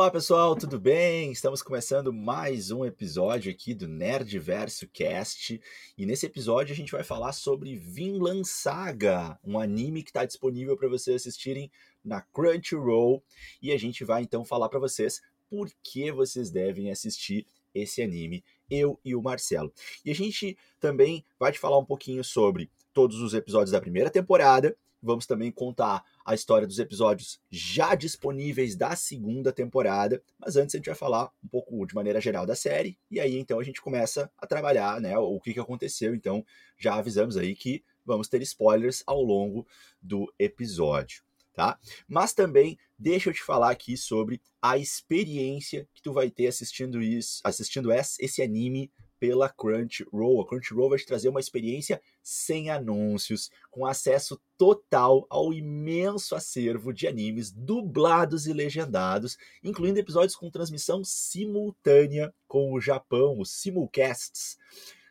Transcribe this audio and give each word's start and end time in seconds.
Olá 0.00 0.10
pessoal, 0.10 0.56
tudo 0.56 0.80
bem? 0.80 1.30
Estamos 1.30 1.60
começando 1.60 2.10
mais 2.10 2.70
um 2.70 2.86
episódio 2.86 3.52
aqui 3.52 3.74
do 3.74 3.86
Nerdverso 3.86 4.88
Cast 4.88 5.60
e 5.98 6.06
nesse 6.06 6.24
episódio 6.24 6.72
a 6.72 6.74
gente 6.74 6.90
vai 6.90 7.04
falar 7.04 7.32
sobre 7.32 7.76
Vinland 7.76 8.48
Saga, 8.48 9.38
um 9.44 9.58
anime 9.58 10.02
que 10.02 10.08
está 10.08 10.24
disponível 10.24 10.74
para 10.74 10.88
vocês 10.88 11.16
assistirem 11.20 11.70
na 12.02 12.22
Crunchyroll 12.22 13.22
e 13.60 13.72
a 13.72 13.78
gente 13.78 14.02
vai 14.02 14.22
então 14.22 14.42
falar 14.42 14.70
para 14.70 14.78
vocês 14.78 15.20
por 15.50 15.70
que 15.82 16.10
vocês 16.10 16.50
devem 16.50 16.90
assistir 16.90 17.46
esse 17.74 18.00
anime, 18.00 18.42
eu 18.70 18.98
e 19.04 19.14
o 19.14 19.20
Marcelo. 19.20 19.70
E 20.02 20.10
a 20.10 20.14
gente 20.14 20.56
também 20.80 21.22
vai 21.38 21.52
te 21.52 21.58
falar 21.58 21.76
um 21.76 21.84
pouquinho 21.84 22.24
sobre 22.24 22.70
todos 22.94 23.20
os 23.20 23.34
episódios 23.34 23.72
da 23.72 23.82
primeira 23.82 24.08
temporada 24.08 24.74
Vamos 25.02 25.26
também 25.26 25.50
contar 25.50 26.04
a 26.30 26.34
história 26.34 26.64
dos 26.64 26.78
episódios 26.78 27.40
já 27.50 27.96
disponíveis 27.96 28.76
da 28.76 28.94
segunda 28.94 29.52
temporada. 29.52 30.22
Mas 30.38 30.54
antes 30.54 30.74
a 30.74 30.78
gente 30.78 30.86
vai 30.86 30.94
falar 30.94 31.28
um 31.42 31.48
pouco 31.48 31.84
de 31.84 31.92
maneira 31.92 32.20
geral 32.20 32.46
da 32.46 32.54
série. 32.54 32.96
E 33.10 33.18
aí 33.18 33.36
então 33.36 33.58
a 33.58 33.64
gente 33.64 33.82
começa 33.82 34.30
a 34.38 34.46
trabalhar 34.46 35.00
né, 35.00 35.18
o 35.18 35.40
que, 35.40 35.52
que 35.52 35.58
aconteceu. 35.58 36.14
Então 36.14 36.46
já 36.78 36.94
avisamos 36.94 37.36
aí 37.36 37.56
que 37.56 37.82
vamos 38.06 38.28
ter 38.28 38.40
spoilers 38.42 39.02
ao 39.08 39.20
longo 39.20 39.66
do 40.00 40.32
episódio. 40.38 41.24
Tá? 41.52 41.76
Mas 42.06 42.32
também 42.32 42.78
deixa 42.96 43.28
eu 43.28 43.34
te 43.34 43.42
falar 43.42 43.72
aqui 43.72 43.96
sobre 43.96 44.40
a 44.62 44.78
experiência 44.78 45.88
que 45.92 46.00
tu 46.00 46.12
vai 46.12 46.30
ter 46.30 46.46
assistindo 46.46 47.02
isso, 47.02 47.40
assistindo 47.42 47.90
esse 47.92 48.40
anime 48.40 48.88
pela 49.20 49.50
Crunchyroll. 49.50 50.40
A 50.40 50.46
Crunchyroll 50.46 50.88
vai 50.88 50.98
te 50.98 51.06
trazer 51.06 51.28
uma 51.28 51.38
experiência 51.38 52.00
sem 52.22 52.70
anúncios, 52.70 53.50
com 53.70 53.84
acesso 53.86 54.40
total 54.56 55.26
ao 55.28 55.52
imenso 55.52 56.34
acervo 56.34 56.92
de 56.92 57.06
animes 57.06 57.52
dublados 57.52 58.46
e 58.46 58.52
legendados, 58.52 59.36
incluindo 59.62 60.00
episódios 60.00 60.34
com 60.34 60.50
transmissão 60.50 61.04
simultânea 61.04 62.34
com 62.48 62.72
o 62.72 62.80
Japão, 62.80 63.38
os 63.38 63.52
simulcasts. 63.52 64.56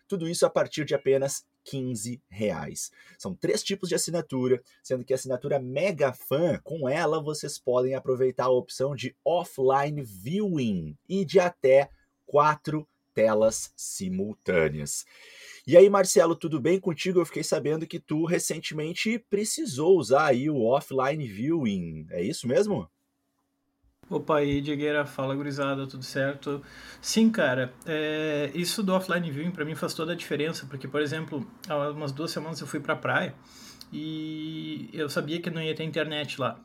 Tudo 0.07 0.27
isso 0.27 0.45
a 0.45 0.49
partir 0.49 0.83
de 0.85 0.95
apenas 0.95 1.45
15 1.65 2.19
reais. 2.27 2.91
São 3.17 3.35
três 3.35 3.61
tipos 3.61 3.89
de 3.89 3.95
assinatura, 3.95 4.59
sendo 4.81 5.05
que 5.05 5.13
a 5.13 5.15
assinatura 5.15 5.59
Mega 5.59 6.11
Fan, 6.11 6.59
com 6.63 6.89
ela 6.89 7.21
vocês 7.21 7.59
podem 7.59 7.93
aproveitar 7.93 8.45
a 8.45 8.49
opção 8.49 8.95
de 8.95 9.15
offline 9.23 10.01
viewing 10.01 10.97
e 11.07 11.23
de 11.23 11.39
até 11.39 11.91
quatro 12.25 12.87
telas 13.19 13.73
simultâneas. 13.75 15.05
E 15.67 15.75
aí, 15.75 15.89
Marcelo, 15.89 16.37
tudo 16.37 16.57
bem 16.57 16.79
contigo? 16.79 17.19
Eu 17.19 17.25
fiquei 17.25 17.43
sabendo 17.43 17.85
que 17.85 17.99
tu 17.99 18.23
recentemente 18.23 19.19
precisou 19.29 19.97
usar 19.97 20.27
aí 20.27 20.49
o 20.49 20.63
offline 20.63 21.27
viewing. 21.27 22.07
É 22.11 22.23
isso 22.23 22.47
mesmo? 22.47 22.89
Opa, 24.09 24.37
aí, 24.37 24.61
Diegueira, 24.61 25.05
fala 25.05 25.35
gurizada, 25.35 25.85
tudo 25.85 26.03
certo? 26.03 26.63
Sim, 27.01 27.29
cara, 27.29 27.73
é, 27.85 28.51
isso 28.55 28.81
do 28.81 28.93
offline 28.93 29.29
viewing 29.29 29.51
para 29.51 29.65
mim 29.65 29.75
faz 29.75 29.93
toda 29.93 30.13
a 30.13 30.15
diferença, 30.15 30.65
porque, 30.65 30.87
por 30.87 31.01
exemplo, 31.01 31.45
há 31.67 31.89
umas 31.89 32.13
duas 32.13 32.31
semanas 32.31 32.61
eu 32.61 32.67
fui 32.67 32.79
pra 32.79 32.95
praia 32.95 33.35
e 33.91 34.89
eu 34.93 35.09
sabia 35.09 35.41
que 35.41 35.49
não 35.49 35.61
ia 35.61 35.75
ter 35.75 35.83
internet 35.83 36.39
lá. 36.39 36.57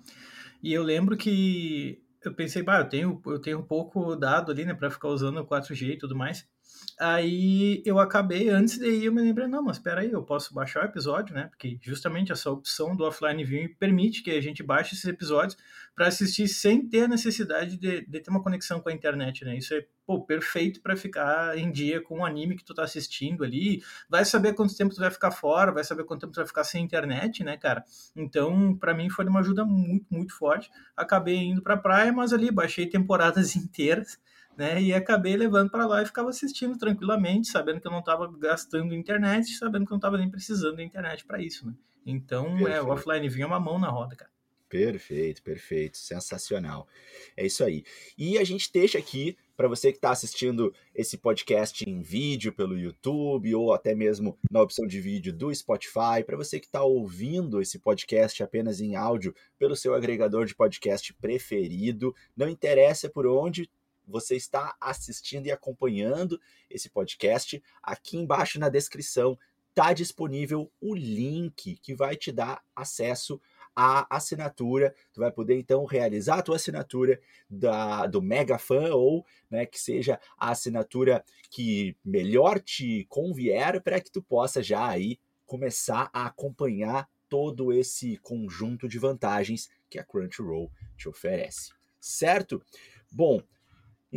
E 0.62 0.72
eu 0.72 0.84
lembro 0.84 1.16
que 1.16 2.03
eu 2.28 2.34
pensei, 2.34 2.62
bah, 2.62 2.80
eu 2.80 2.88
tenho, 2.88 3.22
eu 3.26 3.40
tenho 3.40 3.58
um 3.58 3.62
pouco 3.66 4.16
dado 4.16 4.50
ali, 4.52 4.64
né, 4.64 4.74
para 4.74 4.90
ficar 4.90 5.08
usando 5.08 5.38
o 5.38 5.46
4G 5.46 5.92
e 5.92 5.98
tudo 5.98 6.16
mais. 6.16 6.48
Aí 6.98 7.82
eu 7.84 7.98
acabei, 7.98 8.48
antes 8.48 8.78
de 8.78 8.86
ir, 8.86 9.04
eu 9.06 9.12
me 9.12 9.20
lembrei, 9.20 9.48
não, 9.48 9.62
mas 9.62 9.78
espera 9.78 10.02
aí, 10.02 10.12
eu 10.12 10.22
posso 10.22 10.54
baixar 10.54 10.82
o 10.82 10.86
episódio, 10.86 11.34
né? 11.34 11.48
Porque 11.48 11.76
justamente 11.82 12.30
essa 12.30 12.50
opção 12.50 12.94
do 12.94 13.04
offline 13.04 13.42
viewing 13.42 13.74
permite 13.74 14.22
que 14.22 14.30
a 14.30 14.40
gente 14.40 14.62
baixe 14.62 14.94
esses 14.94 15.04
episódios 15.04 15.56
para 15.94 16.06
assistir 16.06 16.46
sem 16.46 16.86
ter 16.88 17.04
a 17.04 17.08
necessidade 17.08 17.76
de, 17.76 18.06
de, 18.06 18.20
ter 18.20 18.30
uma 18.30 18.42
conexão 18.42 18.80
com 18.80 18.88
a 18.88 18.92
internet, 18.92 19.44
né? 19.44 19.56
Isso 19.56 19.74
é 19.74 19.84
pô, 20.06 20.24
perfeito 20.24 20.80
para 20.80 20.96
ficar 20.96 21.58
em 21.58 21.70
dia 21.72 22.00
com 22.00 22.20
o 22.20 22.24
anime 22.24 22.56
que 22.56 22.64
tu 22.64 22.72
tá 22.72 22.84
assistindo 22.84 23.42
ali. 23.42 23.82
Vai 24.08 24.24
saber 24.24 24.54
quanto 24.54 24.76
tempo 24.76 24.94
tu 24.94 25.00
vai 25.00 25.10
ficar 25.10 25.32
fora, 25.32 25.72
vai 25.72 25.82
saber 25.82 26.04
quanto 26.04 26.20
tempo 26.20 26.32
tu 26.32 26.36
vai 26.36 26.46
ficar 26.46 26.62
sem 26.62 26.84
internet, 26.84 27.42
né, 27.42 27.56
cara? 27.56 27.84
Então, 28.14 28.76
para 28.76 28.94
mim 28.94 29.10
foi 29.10 29.24
uma 29.24 29.40
ajuda 29.40 29.64
muito, 29.64 30.06
muito 30.10 30.32
forte. 30.32 30.70
Acabei 30.96 31.38
indo 31.38 31.60
pra 31.60 31.76
praia, 31.76 32.12
mas 32.12 32.32
ali 32.32 32.52
baixei 32.52 32.86
temporadas 32.86 33.54
inteiras 33.56 34.18
né? 34.56 34.80
E 34.80 34.92
acabei 34.94 35.36
levando 35.36 35.70
para 35.70 35.86
lá 35.86 36.02
e 36.02 36.06
ficava 36.06 36.30
assistindo 36.30 36.78
tranquilamente, 36.78 37.48
sabendo 37.48 37.80
que 37.80 37.86
eu 37.86 37.92
não 37.92 38.00
estava 38.00 38.30
gastando 38.38 38.94
internet, 38.94 39.50
sabendo 39.56 39.86
que 39.86 39.92
eu 39.92 39.94
não 39.94 39.98
estava 39.98 40.18
nem 40.18 40.30
precisando 40.30 40.76
da 40.76 40.82
internet 40.82 41.24
para 41.24 41.40
isso, 41.40 41.66
né? 41.66 41.74
Então, 42.06 42.56
perfeito. 42.56 42.72
é, 42.72 42.82
o 42.82 42.88
offline 42.88 43.28
vinha 43.28 43.46
uma 43.46 43.60
mão 43.60 43.78
na 43.78 43.88
roda, 43.88 44.14
cara. 44.14 44.30
Perfeito, 44.68 45.40
perfeito, 45.40 45.96
sensacional. 45.96 46.88
É 47.36 47.46
isso 47.46 47.62
aí. 47.62 47.84
E 48.18 48.36
a 48.38 48.44
gente 48.44 48.72
deixa 48.72 48.98
aqui 48.98 49.36
para 49.56 49.68
você 49.68 49.92
que 49.92 49.98
está 49.98 50.10
assistindo 50.10 50.74
esse 50.92 51.16
podcast 51.16 51.88
em 51.88 52.02
vídeo 52.02 52.52
pelo 52.52 52.76
YouTube 52.76 53.54
ou 53.54 53.72
até 53.72 53.94
mesmo 53.94 54.36
na 54.50 54.60
opção 54.60 54.84
de 54.84 55.00
vídeo 55.00 55.32
do 55.32 55.54
Spotify, 55.54 56.24
para 56.26 56.36
você 56.36 56.58
que 56.58 56.66
está 56.66 56.82
ouvindo 56.82 57.62
esse 57.62 57.78
podcast 57.78 58.42
apenas 58.42 58.80
em 58.80 58.96
áudio 58.96 59.32
pelo 59.58 59.76
seu 59.76 59.94
agregador 59.94 60.44
de 60.44 60.56
podcast 60.56 61.14
preferido, 61.14 62.12
não 62.36 62.48
interessa 62.48 63.08
por 63.08 63.28
onde 63.28 63.70
você 64.06 64.36
está 64.36 64.76
assistindo 64.80 65.46
e 65.46 65.52
acompanhando 65.52 66.40
esse 66.70 66.88
podcast, 66.90 67.62
aqui 67.82 68.16
embaixo 68.16 68.58
na 68.58 68.68
descrição 68.68 69.38
está 69.70 69.92
disponível 69.92 70.70
o 70.80 70.94
link 70.94 71.76
que 71.82 71.94
vai 71.94 72.14
te 72.14 72.30
dar 72.30 72.62
acesso 72.76 73.40
à 73.74 74.06
assinatura. 74.14 74.94
Tu 75.12 75.20
vai 75.20 75.32
poder 75.32 75.58
então 75.58 75.84
realizar 75.84 76.38
a 76.38 76.42
tua 76.42 76.56
assinatura 76.56 77.20
da, 77.50 78.06
do 78.06 78.22
Mega 78.22 78.56
Fan 78.56 78.94
ou 78.94 79.26
né, 79.50 79.66
que 79.66 79.80
seja 79.80 80.20
a 80.38 80.50
assinatura 80.50 81.24
que 81.50 81.96
melhor 82.04 82.60
te 82.60 83.04
convier 83.08 83.82
para 83.82 84.00
que 84.00 84.12
tu 84.12 84.22
possa 84.22 84.62
já 84.62 84.86
aí 84.88 85.18
começar 85.44 86.08
a 86.12 86.26
acompanhar 86.26 87.08
todo 87.28 87.72
esse 87.72 88.16
conjunto 88.18 88.88
de 88.88 88.98
vantagens 88.98 89.68
que 89.90 89.98
a 89.98 90.04
Crunchyroll 90.04 90.70
te 90.96 91.08
oferece. 91.08 91.72
Certo? 92.00 92.62
Bom, 93.10 93.42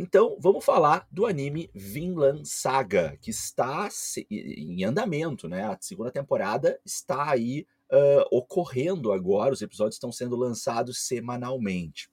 então, 0.00 0.36
vamos 0.38 0.64
falar 0.64 1.08
do 1.10 1.26
anime 1.26 1.68
Vinland 1.74 2.48
Saga, 2.48 3.18
que 3.20 3.32
está 3.32 3.88
em 4.30 4.84
andamento, 4.84 5.48
né? 5.48 5.64
A 5.64 5.76
segunda 5.80 6.12
temporada 6.12 6.80
está 6.86 7.28
aí 7.32 7.66
uh, 7.90 8.24
ocorrendo 8.30 9.10
agora, 9.10 9.52
os 9.52 9.60
episódios 9.60 9.96
estão 9.96 10.12
sendo 10.12 10.36
lançados 10.36 11.00
semanalmente. 11.00 12.08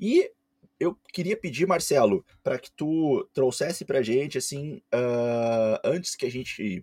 E 0.00 0.32
eu 0.80 0.94
queria 1.12 1.36
pedir, 1.36 1.66
Marcelo, 1.66 2.24
para 2.42 2.58
que 2.58 2.70
tu 2.70 3.28
trouxesse 3.34 3.84
para 3.84 4.00
gente, 4.00 4.38
assim, 4.38 4.76
uh, 4.94 5.78
antes 5.84 6.16
que 6.16 6.24
a 6.24 6.30
gente 6.30 6.82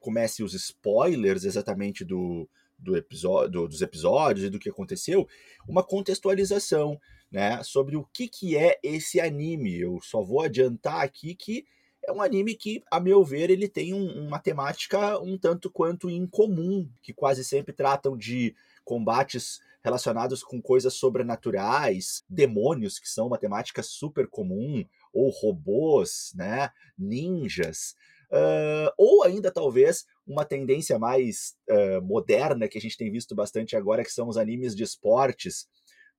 comece 0.00 0.42
os 0.42 0.52
spoilers 0.52 1.44
exatamente 1.44 2.04
do, 2.04 2.46
do 2.78 2.94
episódio, 2.94 3.66
dos 3.66 3.80
episódios 3.80 4.44
e 4.44 4.50
do 4.50 4.58
que 4.58 4.68
aconteceu, 4.68 5.26
uma 5.66 5.82
contextualização 5.82 7.00
né, 7.34 7.60
sobre 7.64 7.96
o 7.96 8.04
que, 8.12 8.28
que 8.28 8.56
é 8.56 8.78
esse 8.80 9.20
anime. 9.20 9.76
Eu 9.76 9.98
só 10.00 10.22
vou 10.22 10.40
adiantar 10.40 11.00
aqui 11.00 11.34
que 11.34 11.66
é 12.06 12.12
um 12.12 12.22
anime 12.22 12.54
que, 12.54 12.80
a 12.88 13.00
meu 13.00 13.24
ver, 13.24 13.50
ele 13.50 13.66
tem 13.66 13.92
um, 13.92 14.28
uma 14.28 14.38
temática 14.38 15.18
um 15.18 15.36
tanto 15.36 15.68
quanto 15.68 16.08
incomum, 16.08 16.88
que 17.02 17.12
quase 17.12 17.42
sempre 17.42 17.72
tratam 17.72 18.16
de 18.16 18.54
combates 18.84 19.58
relacionados 19.82 20.44
com 20.44 20.62
coisas 20.62 20.94
sobrenaturais, 20.94 22.22
demônios, 22.28 23.00
que 23.00 23.08
são 23.08 23.26
uma 23.26 23.38
temática 23.38 23.82
super 23.82 24.28
comum, 24.28 24.84
ou 25.12 25.28
robôs, 25.28 26.30
né, 26.36 26.70
ninjas. 26.96 27.96
Uh, 28.30 28.94
ou 28.96 29.24
ainda 29.24 29.50
talvez 29.50 30.06
uma 30.24 30.44
tendência 30.44 31.00
mais 31.00 31.56
uh, 31.68 32.00
moderna 32.00 32.68
que 32.68 32.78
a 32.78 32.80
gente 32.80 32.96
tem 32.96 33.10
visto 33.10 33.34
bastante 33.34 33.74
agora, 33.74 34.04
que 34.04 34.12
são 34.12 34.28
os 34.28 34.36
animes 34.36 34.76
de 34.76 34.84
esportes, 34.84 35.66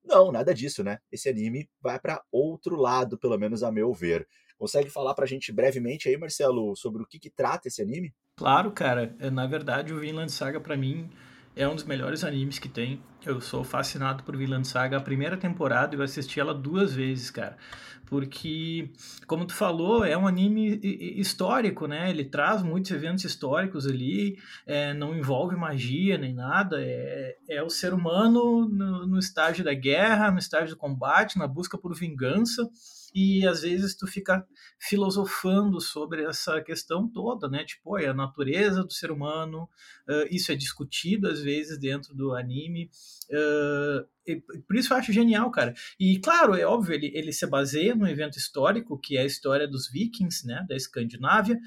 não, 0.05 0.31
nada 0.31 0.53
disso, 0.53 0.83
né? 0.83 0.99
Esse 1.11 1.29
anime 1.29 1.69
vai 1.81 1.99
para 1.99 2.23
outro 2.31 2.75
lado, 2.75 3.17
pelo 3.17 3.37
menos 3.37 3.63
a 3.63 3.71
meu 3.71 3.93
ver. 3.93 4.27
Consegue 4.57 4.89
falar 4.89 5.13
pra 5.13 5.25
gente 5.25 5.51
brevemente 5.51 6.07
aí, 6.07 6.17
Marcelo, 6.17 6.75
sobre 6.75 7.03
o 7.03 7.05
que, 7.05 7.19
que 7.19 7.29
trata 7.29 7.67
esse 7.67 7.81
anime? 7.81 8.13
Claro, 8.35 8.71
cara. 8.71 9.15
É, 9.19 9.29
na 9.29 9.45
verdade, 9.47 9.93
o 9.93 9.99
Vinland 9.99 10.31
Saga, 10.31 10.59
para 10.59 10.77
mim, 10.77 11.09
é 11.55 11.67
um 11.67 11.75
dos 11.75 11.85
melhores 11.85 12.23
animes 12.23 12.59
que 12.59 12.67
tem. 12.67 13.01
Eu 13.25 13.39
sou 13.39 13.63
fascinado 13.63 14.23
por 14.23 14.35
Vinland 14.35 14.67
Saga. 14.67 14.97
A 14.97 15.01
primeira 15.01 15.37
temporada 15.37 15.95
eu 15.95 16.01
assisti 16.01 16.39
ela 16.39 16.53
duas 16.53 16.93
vezes, 16.93 17.31
cara. 17.31 17.57
Porque, 18.05 18.91
como 19.25 19.45
tu 19.45 19.53
falou, 19.53 20.05
é 20.05 20.15
um 20.15 20.27
anime 20.27 20.79
histórico, 21.19 21.87
né? 21.87 22.09
Ele 22.09 22.23
traz 22.23 22.61
muitos 22.61 22.91
eventos 22.91 23.23
históricos 23.23 23.87
ali, 23.87 24.37
é, 24.67 24.93
não 24.93 25.17
envolve 25.17 25.55
magia 25.55 26.17
nem 26.17 26.33
nada. 26.33 26.77
É, 26.79 27.35
é 27.49 27.63
o 27.63 27.69
ser 27.69 27.93
humano 27.93 28.67
no, 28.69 29.07
no 29.07 29.17
estágio 29.17 29.63
da 29.63 29.73
guerra, 29.73 30.29
no 30.29 30.37
estágio 30.37 30.75
do 30.75 30.77
combate, 30.77 31.39
na 31.39 31.47
busca 31.47 31.77
por 31.77 31.95
vingança 31.95 32.69
e 33.15 33.47
às 33.47 33.61
vezes 33.61 33.95
tu 33.95 34.05
fica 34.05 34.45
filosofando 34.77 35.79
sobre 35.79 36.25
essa 36.25 36.61
questão 36.61 37.07
toda, 37.07 37.47
né? 37.47 37.63
Tipo, 37.63 37.97
é 37.97 38.07
a 38.07 38.13
natureza 38.13 38.83
do 38.83 38.91
ser 38.91 39.09
humano, 39.09 39.69
uh, 40.09 40.27
isso 40.29 40.51
é 40.51 40.55
discutido 40.55 41.29
às 41.29 41.39
vezes 41.39 41.79
dentro 41.79 42.13
do 42.13 42.35
anime. 42.35 42.89
Uh, 43.31 44.61
por 44.67 44.75
isso 44.75 44.91
eu 44.91 44.97
acho 44.97 45.13
genial, 45.13 45.49
cara. 45.49 45.73
E 45.97 46.19
claro, 46.19 46.55
é 46.55 46.65
óbvio, 46.65 46.93
ele, 46.93 47.09
ele 47.15 47.31
se 47.31 47.47
baseia 47.47 47.95
num 47.95 48.05
evento 48.05 48.37
histórico, 48.37 48.99
que 48.99 49.15
é 49.15 49.21
a 49.21 49.25
história 49.25 49.65
dos 49.65 49.89
vikings, 49.89 50.45
né, 50.45 50.65
da 50.67 50.75
Escandinávia, 50.75 51.57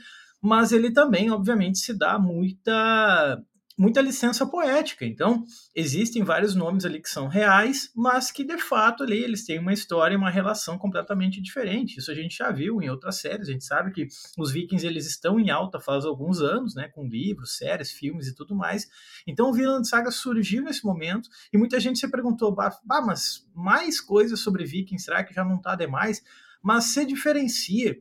mas 0.41 0.71
ele 0.71 0.93
também, 0.93 1.31
obviamente, 1.31 1.79
se 1.79 1.97
dá 1.97 2.19
muita 2.19 3.43
muita 3.79 4.01
licença 4.01 4.45
poética. 4.45 5.07
Então, 5.07 5.45
existem 5.73 6.25
vários 6.25 6.57
nomes 6.57 6.85
ali 6.85 7.01
que 7.01 7.09
são 7.09 7.29
reais, 7.29 7.91
mas 7.95 8.33
que 8.33 8.43
de 8.43 8.59
fato 8.59 9.05
ali 9.05 9.23
eles 9.23 9.47
têm 9.47 9.61
uma 9.61 9.73
história 9.73 10.15
e 10.15 10.17
uma 10.17 10.31
relação 10.31 10.77
completamente 10.77 11.41
diferente. 11.41 11.99
Isso 11.99 12.11
a 12.11 12.15
gente 12.15 12.37
já 12.37 12.51
viu 12.51 12.83
em 12.83 12.91
outras 12.91 13.21
séries. 13.21 13.49
A 13.49 13.53
gente 13.53 13.65
sabe 13.65 13.93
que 13.93 14.09
os 14.37 14.51
Vikings 14.51 14.85
eles 14.85 15.07
estão 15.07 15.39
em 15.39 15.51
alta 15.51 15.79
faz 15.79 16.05
alguns 16.05 16.41
anos, 16.41 16.75
né, 16.75 16.89
com 16.89 17.07
livros, 17.07 17.57
séries, 17.57 17.93
filmes 17.93 18.27
e 18.27 18.35
tudo 18.35 18.57
mais. 18.57 18.89
Então, 19.27 19.49
o 19.49 19.53
Vinland 19.53 19.89
Saga 19.89 20.11
surgiu 20.11 20.65
nesse 20.65 20.85
momento 20.85 21.29
e 21.53 21.57
muita 21.57 21.79
gente 21.79 22.01
se 22.01 22.11
perguntou: 22.11 22.53
"Bah, 22.53 22.77
mas 22.85 23.47
mais 23.55 24.01
coisas 24.01 24.41
sobre 24.41 24.65
Vikings, 24.65 25.05
será 25.05 25.23
que 25.23 25.33
já 25.33 25.45
não 25.45 25.57
está 25.57 25.77
demais?" 25.77 26.21
Mas 26.61 26.87
se 26.87 27.07
diferencia 27.07 27.97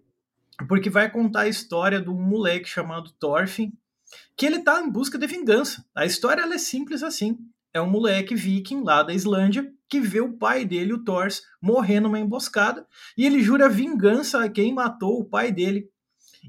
porque 0.68 0.89
vai 0.89 1.12
contar 1.12 1.41
a 1.41 1.47
história 1.47 2.01
de 2.01 2.09
um 2.09 2.19
moleque 2.19 2.68
chamado 2.68 3.12
Thorfinn, 3.12 3.71
que 4.36 4.45
ele 4.45 4.59
tá 4.59 4.81
em 4.81 4.89
busca 4.89 5.18
de 5.18 5.27
vingança. 5.27 5.86
A 5.95 6.06
história 6.06 6.42
é 6.42 6.57
simples 6.57 7.04
assim. 7.04 7.38
É 7.74 7.81
um 7.81 7.89
moleque 7.89 8.36
viking 8.36 8.83
lá 8.83 9.04
da 9.04 9.13
Islândia 9.13 9.71
que 9.89 10.00
vê 10.00 10.19
o 10.19 10.33
pai 10.33 10.65
dele, 10.65 10.94
o 10.94 11.04
Thors, 11.04 11.42
morrer 11.62 12.00
numa 12.00 12.19
emboscada 12.19 12.86
e 13.18 13.25
ele 13.25 13.42
jura 13.42 13.69
vingança 13.69 14.44
a 14.44 14.50
quem 14.50 14.74
matou 14.74 15.19
o 15.19 15.25
pai 15.25 15.51
dele 15.51 15.89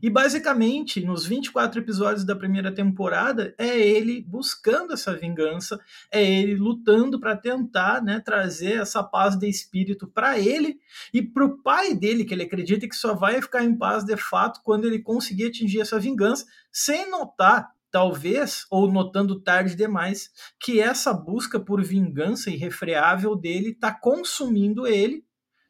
e 0.02 0.10
basicamente, 0.10 1.04
nos 1.04 1.26
24 1.26 1.80
episódios 1.80 2.24
da 2.24 2.36
primeira 2.36 2.72
temporada, 2.72 3.54
é 3.58 3.78
ele 3.78 4.22
buscando 4.22 4.92
essa 4.92 5.14
vingança, 5.14 5.80
é 6.10 6.22
ele 6.22 6.54
lutando 6.54 7.18
para 7.18 7.36
tentar 7.36 8.02
né, 8.02 8.20
trazer 8.20 8.80
essa 8.80 9.02
paz 9.02 9.36
de 9.36 9.48
espírito 9.48 10.06
para 10.06 10.38
ele 10.38 10.78
e 11.12 11.22
para 11.22 11.44
o 11.44 11.58
pai 11.62 11.94
dele, 11.94 12.24
que 12.24 12.34
ele 12.34 12.44
acredita 12.44 12.88
que 12.88 12.96
só 12.96 13.14
vai 13.14 13.40
ficar 13.42 13.64
em 13.64 13.76
paz 13.76 14.04
de 14.04 14.16
fato 14.16 14.60
quando 14.62 14.86
ele 14.86 15.00
conseguir 15.00 15.46
atingir 15.46 15.80
essa 15.80 15.98
vingança, 15.98 16.46
sem 16.70 17.10
notar 17.10 17.70
talvez, 17.90 18.66
ou 18.70 18.90
notando 18.90 19.40
tarde 19.40 19.74
demais, 19.74 20.30
que 20.60 20.78
essa 20.78 21.12
busca 21.12 21.58
por 21.58 21.82
vingança 21.82 22.50
irrefreável 22.50 23.34
dele 23.34 23.70
está 23.70 23.92
consumindo 23.92 24.86
ele 24.86 25.24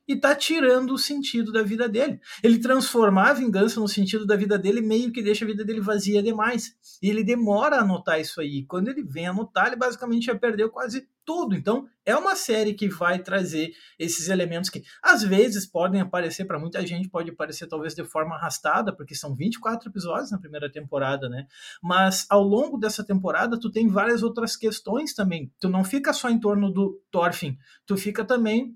e 0.08 0.16
tá 0.16 0.34
tirando 0.34 0.94
o 0.94 0.98
sentido 0.98 1.52
da 1.52 1.62
vida 1.62 1.86
dele. 1.86 2.18
Ele 2.42 2.58
transformar 2.58 3.30
a 3.30 3.34
vingança 3.34 3.78
no 3.78 3.86
sentido 3.86 4.26
da 4.26 4.34
vida 4.34 4.58
dele 4.58 4.80
meio 4.80 5.12
que 5.12 5.22
deixa 5.22 5.44
a 5.44 5.48
vida 5.48 5.62
dele 5.62 5.82
vazia 5.82 6.22
demais. 6.22 6.74
E 7.02 7.10
ele 7.10 7.22
demora 7.22 7.76
a 7.76 7.84
notar 7.84 8.18
isso 8.18 8.40
aí. 8.40 8.64
Quando 8.64 8.88
ele 8.88 9.02
vem 9.02 9.26
a 9.26 9.32
notar, 9.34 9.66
ele 9.66 9.76
basicamente 9.76 10.26
já 10.26 10.34
perdeu 10.34 10.70
quase 10.70 11.06
tudo. 11.26 11.54
Então, 11.54 11.86
é 12.06 12.16
uma 12.16 12.34
série 12.34 12.72
que 12.72 12.88
vai 12.88 13.18
trazer 13.18 13.70
esses 13.98 14.30
elementos 14.30 14.70
que 14.70 14.82
às 15.02 15.22
vezes 15.22 15.66
podem 15.66 16.00
aparecer 16.00 16.46
para 16.46 16.58
muita 16.58 16.86
gente, 16.86 17.10
pode 17.10 17.28
aparecer 17.28 17.66
talvez 17.66 17.94
de 17.94 18.02
forma 18.02 18.34
arrastada, 18.34 18.96
porque 18.96 19.14
são 19.14 19.36
24 19.36 19.90
episódios 19.90 20.30
na 20.30 20.38
primeira 20.38 20.72
temporada, 20.72 21.28
né? 21.28 21.46
Mas 21.82 22.24
ao 22.30 22.42
longo 22.42 22.78
dessa 22.78 23.04
temporada, 23.04 23.60
tu 23.60 23.70
tem 23.70 23.88
várias 23.88 24.22
outras 24.22 24.56
questões 24.56 25.12
também. 25.12 25.52
Tu 25.60 25.68
não 25.68 25.84
fica 25.84 26.14
só 26.14 26.30
em 26.30 26.40
torno 26.40 26.72
do 26.72 26.98
Thorfinn, 27.10 27.58
tu 27.84 27.94
fica 27.98 28.24
também 28.24 28.74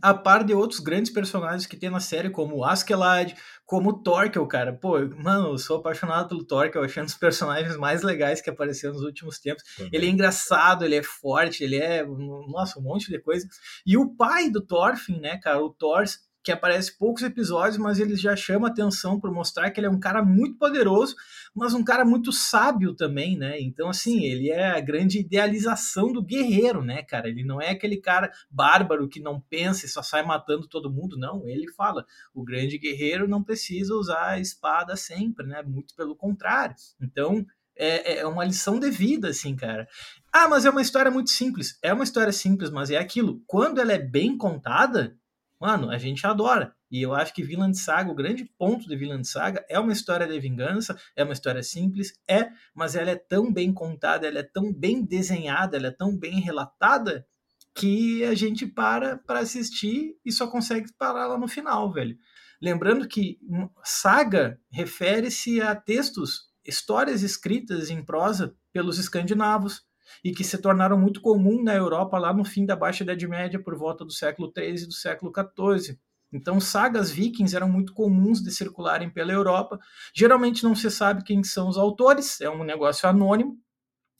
a 0.00 0.14
par 0.14 0.44
de 0.44 0.54
outros 0.54 0.80
grandes 0.80 1.10
personagens 1.10 1.66
que 1.66 1.76
tem 1.76 1.90
na 1.90 2.00
série, 2.00 2.30
como 2.30 2.56
o 2.56 2.64
Askeladd, 2.64 3.34
como 3.66 3.90
o 3.90 4.02
Torkel, 4.02 4.46
cara. 4.46 4.72
Pô, 4.72 4.98
mano, 5.16 5.48
eu 5.48 5.58
sou 5.58 5.78
apaixonado 5.78 6.28
pelo 6.28 6.44
Torkel, 6.44 6.82
achando 6.82 7.04
um 7.04 7.06
dos 7.06 7.14
personagens 7.14 7.76
mais 7.76 8.02
legais 8.02 8.40
que 8.40 8.50
apareceu 8.50 8.92
nos 8.92 9.02
últimos 9.02 9.38
tempos. 9.38 9.64
Uhum. 9.78 9.88
Ele 9.92 10.06
é 10.06 10.10
engraçado, 10.10 10.84
ele 10.84 10.96
é 10.96 11.02
forte, 11.02 11.64
ele 11.64 11.76
é, 11.76 12.04
nossa, 12.04 12.78
um 12.78 12.82
monte 12.82 13.10
de 13.10 13.18
coisa. 13.18 13.48
E 13.84 13.96
o 13.96 14.14
pai 14.14 14.48
do 14.50 14.60
Thorfinn, 14.60 15.20
né, 15.20 15.38
cara, 15.38 15.60
o 15.60 15.70
Thors, 15.70 16.18
que 16.42 16.50
aparece 16.50 16.96
poucos 16.96 17.22
episódios, 17.22 17.76
mas 17.76 17.98
ele 17.98 18.16
já 18.16 18.34
chama 18.34 18.68
atenção 18.68 19.20
por 19.20 19.30
mostrar 19.30 19.70
que 19.70 19.78
ele 19.78 19.86
é 19.86 19.90
um 19.90 20.00
cara 20.00 20.22
muito 20.22 20.56
poderoso, 20.56 21.14
mas 21.54 21.74
um 21.74 21.84
cara 21.84 22.04
muito 22.04 22.32
sábio 22.32 22.94
também, 22.94 23.36
né? 23.36 23.60
Então, 23.60 23.88
assim, 23.88 24.24
ele 24.24 24.50
é 24.50 24.70
a 24.70 24.80
grande 24.80 25.18
idealização 25.18 26.12
do 26.12 26.22
guerreiro, 26.22 26.82
né, 26.82 27.02
cara? 27.02 27.28
Ele 27.28 27.44
não 27.44 27.60
é 27.60 27.70
aquele 27.70 27.98
cara 27.98 28.30
bárbaro 28.50 29.08
que 29.08 29.20
não 29.20 29.40
pensa 29.40 29.84
e 29.84 29.88
só 29.88 30.02
sai 30.02 30.22
matando 30.22 30.66
todo 30.66 30.92
mundo, 30.92 31.18
não. 31.18 31.46
Ele 31.46 31.70
fala, 31.72 32.06
o 32.34 32.42
grande 32.42 32.78
guerreiro 32.78 33.28
não 33.28 33.42
precisa 33.42 33.94
usar 33.94 34.30
a 34.30 34.40
espada 34.40 34.96
sempre, 34.96 35.46
né? 35.46 35.62
Muito 35.62 35.94
pelo 35.94 36.16
contrário. 36.16 36.74
Então, 37.00 37.44
é, 37.76 38.18
é 38.18 38.26
uma 38.26 38.44
lição 38.44 38.78
de 38.78 38.90
vida, 38.90 39.28
assim, 39.28 39.56
cara. 39.56 39.88
Ah, 40.32 40.48
mas 40.48 40.64
é 40.64 40.70
uma 40.70 40.82
história 40.82 41.10
muito 41.10 41.30
simples. 41.30 41.78
É 41.82 41.92
uma 41.92 42.04
história 42.04 42.32
simples, 42.32 42.70
mas 42.70 42.90
é 42.90 42.96
aquilo. 42.96 43.42
Quando 43.46 43.80
ela 43.80 43.92
é 43.92 43.98
bem 43.98 44.36
contada, 44.36 45.16
mano, 45.60 45.90
a 45.90 45.98
gente 45.98 46.26
adora. 46.26 46.74
E 46.90 47.02
eu 47.02 47.14
acho 47.14 47.34
que 47.34 47.42
Vinland 47.42 47.78
Saga, 47.78 48.10
o 48.10 48.14
grande 48.14 48.44
ponto 48.58 48.88
de 48.88 48.96
Vinland 48.96 49.26
Saga 49.26 49.64
é 49.68 49.78
uma 49.78 49.92
história 49.92 50.26
de 50.26 50.40
vingança, 50.40 50.98
é 51.14 51.22
uma 51.22 51.32
história 51.32 51.62
simples, 51.62 52.14
é, 52.28 52.50
mas 52.74 52.96
ela 52.96 53.10
é 53.10 53.16
tão 53.16 53.52
bem 53.52 53.72
contada, 53.72 54.26
ela 54.26 54.40
é 54.40 54.42
tão 54.42 54.72
bem 54.72 55.04
desenhada, 55.04 55.76
ela 55.76 55.88
é 55.88 55.92
tão 55.92 56.16
bem 56.16 56.40
relatada 56.40 57.26
que 57.74 58.24
a 58.24 58.34
gente 58.34 58.66
para 58.66 59.18
para 59.18 59.40
assistir 59.40 60.16
e 60.24 60.32
só 60.32 60.48
consegue 60.48 60.92
parar 60.98 61.26
lá 61.26 61.38
no 61.38 61.46
final, 61.46 61.92
velho. 61.92 62.16
Lembrando 62.60 63.06
que 63.06 63.38
saga 63.84 64.60
refere-se 64.70 65.60
a 65.62 65.74
textos, 65.74 66.50
histórias 66.64 67.22
escritas 67.22 67.88
em 67.90 68.04
prosa 68.04 68.54
pelos 68.72 68.98
escandinavos, 68.98 69.82
e 70.24 70.32
que 70.32 70.44
se 70.44 70.58
tornaram 70.58 70.98
muito 70.98 71.20
comum 71.20 71.62
na 71.62 71.74
Europa 71.74 72.18
lá 72.18 72.32
no 72.32 72.44
fim 72.44 72.66
da 72.66 72.76
Baixa 72.76 73.02
Idade 73.02 73.26
Média, 73.26 73.62
por 73.62 73.76
volta 73.76 74.04
do 74.04 74.12
século 74.12 74.52
XIII 74.56 74.84
e 74.84 74.86
do 74.86 74.92
século 74.92 75.32
XIV. 75.32 75.98
Então, 76.32 76.60
sagas 76.60 77.10
vikings 77.10 77.56
eram 77.56 77.68
muito 77.68 77.92
comuns 77.92 78.40
de 78.40 78.52
circularem 78.52 79.10
pela 79.10 79.32
Europa. 79.32 79.78
Geralmente 80.14 80.62
não 80.62 80.74
se 80.74 80.90
sabe 80.90 81.24
quem 81.24 81.42
são 81.42 81.68
os 81.68 81.76
autores, 81.76 82.40
é 82.40 82.48
um 82.48 82.62
negócio 82.62 83.08
anônimo, 83.08 83.58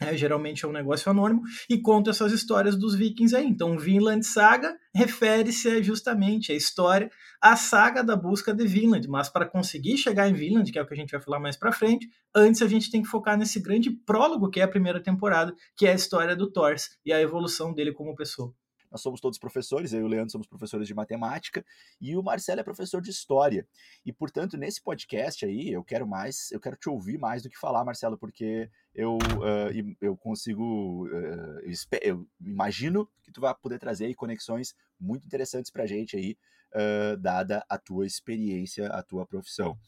é, 0.00 0.16
geralmente 0.16 0.64
é 0.64 0.68
um 0.68 0.72
negócio 0.72 1.10
anônimo, 1.10 1.42
e 1.68 1.78
conta 1.78 2.10
essas 2.10 2.32
histórias 2.32 2.76
dos 2.76 2.94
vikings 2.94 3.34
aí. 3.36 3.46
Então, 3.46 3.78
Vinland 3.78 4.24
Saga 4.24 4.74
refere-se 4.94 5.82
justamente 5.82 6.52
à 6.52 6.54
história, 6.54 7.10
à 7.40 7.56
saga 7.56 8.02
da 8.02 8.16
busca 8.16 8.54
de 8.54 8.66
Vinland, 8.66 9.06
mas 9.08 9.28
para 9.28 9.46
conseguir 9.46 9.96
chegar 9.96 10.28
em 10.28 10.32
Vinland, 10.32 10.70
que 10.70 10.78
é 10.78 10.82
o 10.82 10.86
que 10.86 10.94
a 10.94 10.96
gente 10.96 11.12
vai 11.12 11.20
falar 11.20 11.40
mais 11.40 11.56
para 11.56 11.72
frente, 11.72 12.08
antes 12.34 12.62
a 12.62 12.68
gente 12.68 12.90
tem 12.90 13.02
que 13.02 13.08
focar 13.08 13.36
nesse 13.38 13.60
grande 13.60 13.90
prólogo 13.90 14.50
que 14.50 14.60
é 14.60 14.62
a 14.62 14.68
primeira 14.68 15.02
temporada, 15.02 15.54
que 15.76 15.86
é 15.86 15.92
a 15.92 15.94
história 15.94 16.34
do 16.34 16.50
Thors 16.50 16.90
e 17.04 17.12
a 17.12 17.20
evolução 17.20 17.72
dele 17.72 17.92
como 17.92 18.14
pessoa. 18.14 18.54
Nós 18.90 19.00
somos 19.00 19.20
todos 19.20 19.38
professores, 19.38 19.92
eu 19.92 20.00
e 20.00 20.02
o 20.02 20.08
Leandro 20.08 20.32
somos 20.32 20.46
professores 20.46 20.86
de 20.86 20.94
matemática 20.94 21.64
e 22.00 22.16
o 22.16 22.22
Marcelo 22.22 22.60
é 22.60 22.64
professor 22.64 23.00
de 23.00 23.10
história. 23.10 23.66
E, 24.04 24.12
portanto, 24.12 24.56
nesse 24.56 24.82
podcast 24.82 25.44
aí, 25.44 25.70
eu 25.70 25.84
quero 25.84 26.06
mais, 26.06 26.50
eu 26.50 26.60
quero 26.60 26.76
te 26.76 26.88
ouvir 26.88 27.18
mais 27.18 27.42
do 27.42 27.50
que 27.50 27.58
falar, 27.58 27.84
Marcelo, 27.84 28.18
porque 28.18 28.70
eu, 28.94 29.16
uh, 29.16 29.96
eu 30.00 30.16
consigo, 30.16 31.06
uh, 31.06 31.60
eu 32.02 32.26
imagino 32.40 33.08
que 33.22 33.30
tu 33.30 33.40
vai 33.40 33.54
poder 33.54 33.78
trazer 33.78 34.06
aí 34.06 34.14
conexões 34.14 34.74
muito 34.98 35.24
interessantes 35.26 35.70
para 35.70 35.84
a 35.84 35.86
gente 35.86 36.16
aí, 36.16 36.36
uh, 36.74 37.16
dada 37.16 37.64
a 37.68 37.78
tua 37.78 38.06
experiência, 38.06 38.88
a 38.88 39.02
tua 39.02 39.26
profissão. 39.26 39.78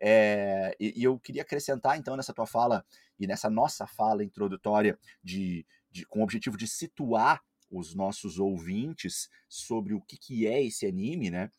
É, 0.00 0.74
e, 0.80 1.00
e, 1.00 1.04
eu 1.04 1.18
queria 1.18 1.42
acrescentar, 1.42 1.98
então, 1.98 2.16
nessa 2.16 2.32
tua 2.32 2.46
fala 2.46 2.84
e 3.18 3.26
nessa 3.26 3.48
nossa 3.48 3.86
fala 3.86 4.24
introdutória 4.24 4.98
de, 5.22 5.64
de 5.90 6.04
com 6.06 6.20
o 6.20 6.22
objetivo 6.22 6.56
de 6.56 6.66
situar 6.66 7.42
os 7.72 7.94
nossos 7.94 8.38
ouvintes 8.38 9.28
sobre 9.48 9.94
o 9.94 10.00
que, 10.00 10.18
que 10.18 10.46
é 10.46 10.62
esse 10.62 10.86
anime, 10.86 11.30
né? 11.30 11.50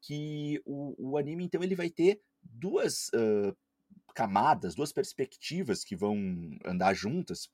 Que 0.00 0.60
o, 0.64 1.12
o 1.12 1.18
anime, 1.18 1.44
então, 1.44 1.62
ele 1.62 1.74
vai 1.74 1.88
ter 1.88 2.20
duas 2.42 3.08
uh, 3.08 3.56
camadas, 4.14 4.74
duas 4.74 4.92
perspectivas 4.92 5.82
que 5.82 5.96
vão 5.96 6.16
andar 6.64 6.94
juntas, 6.94 7.48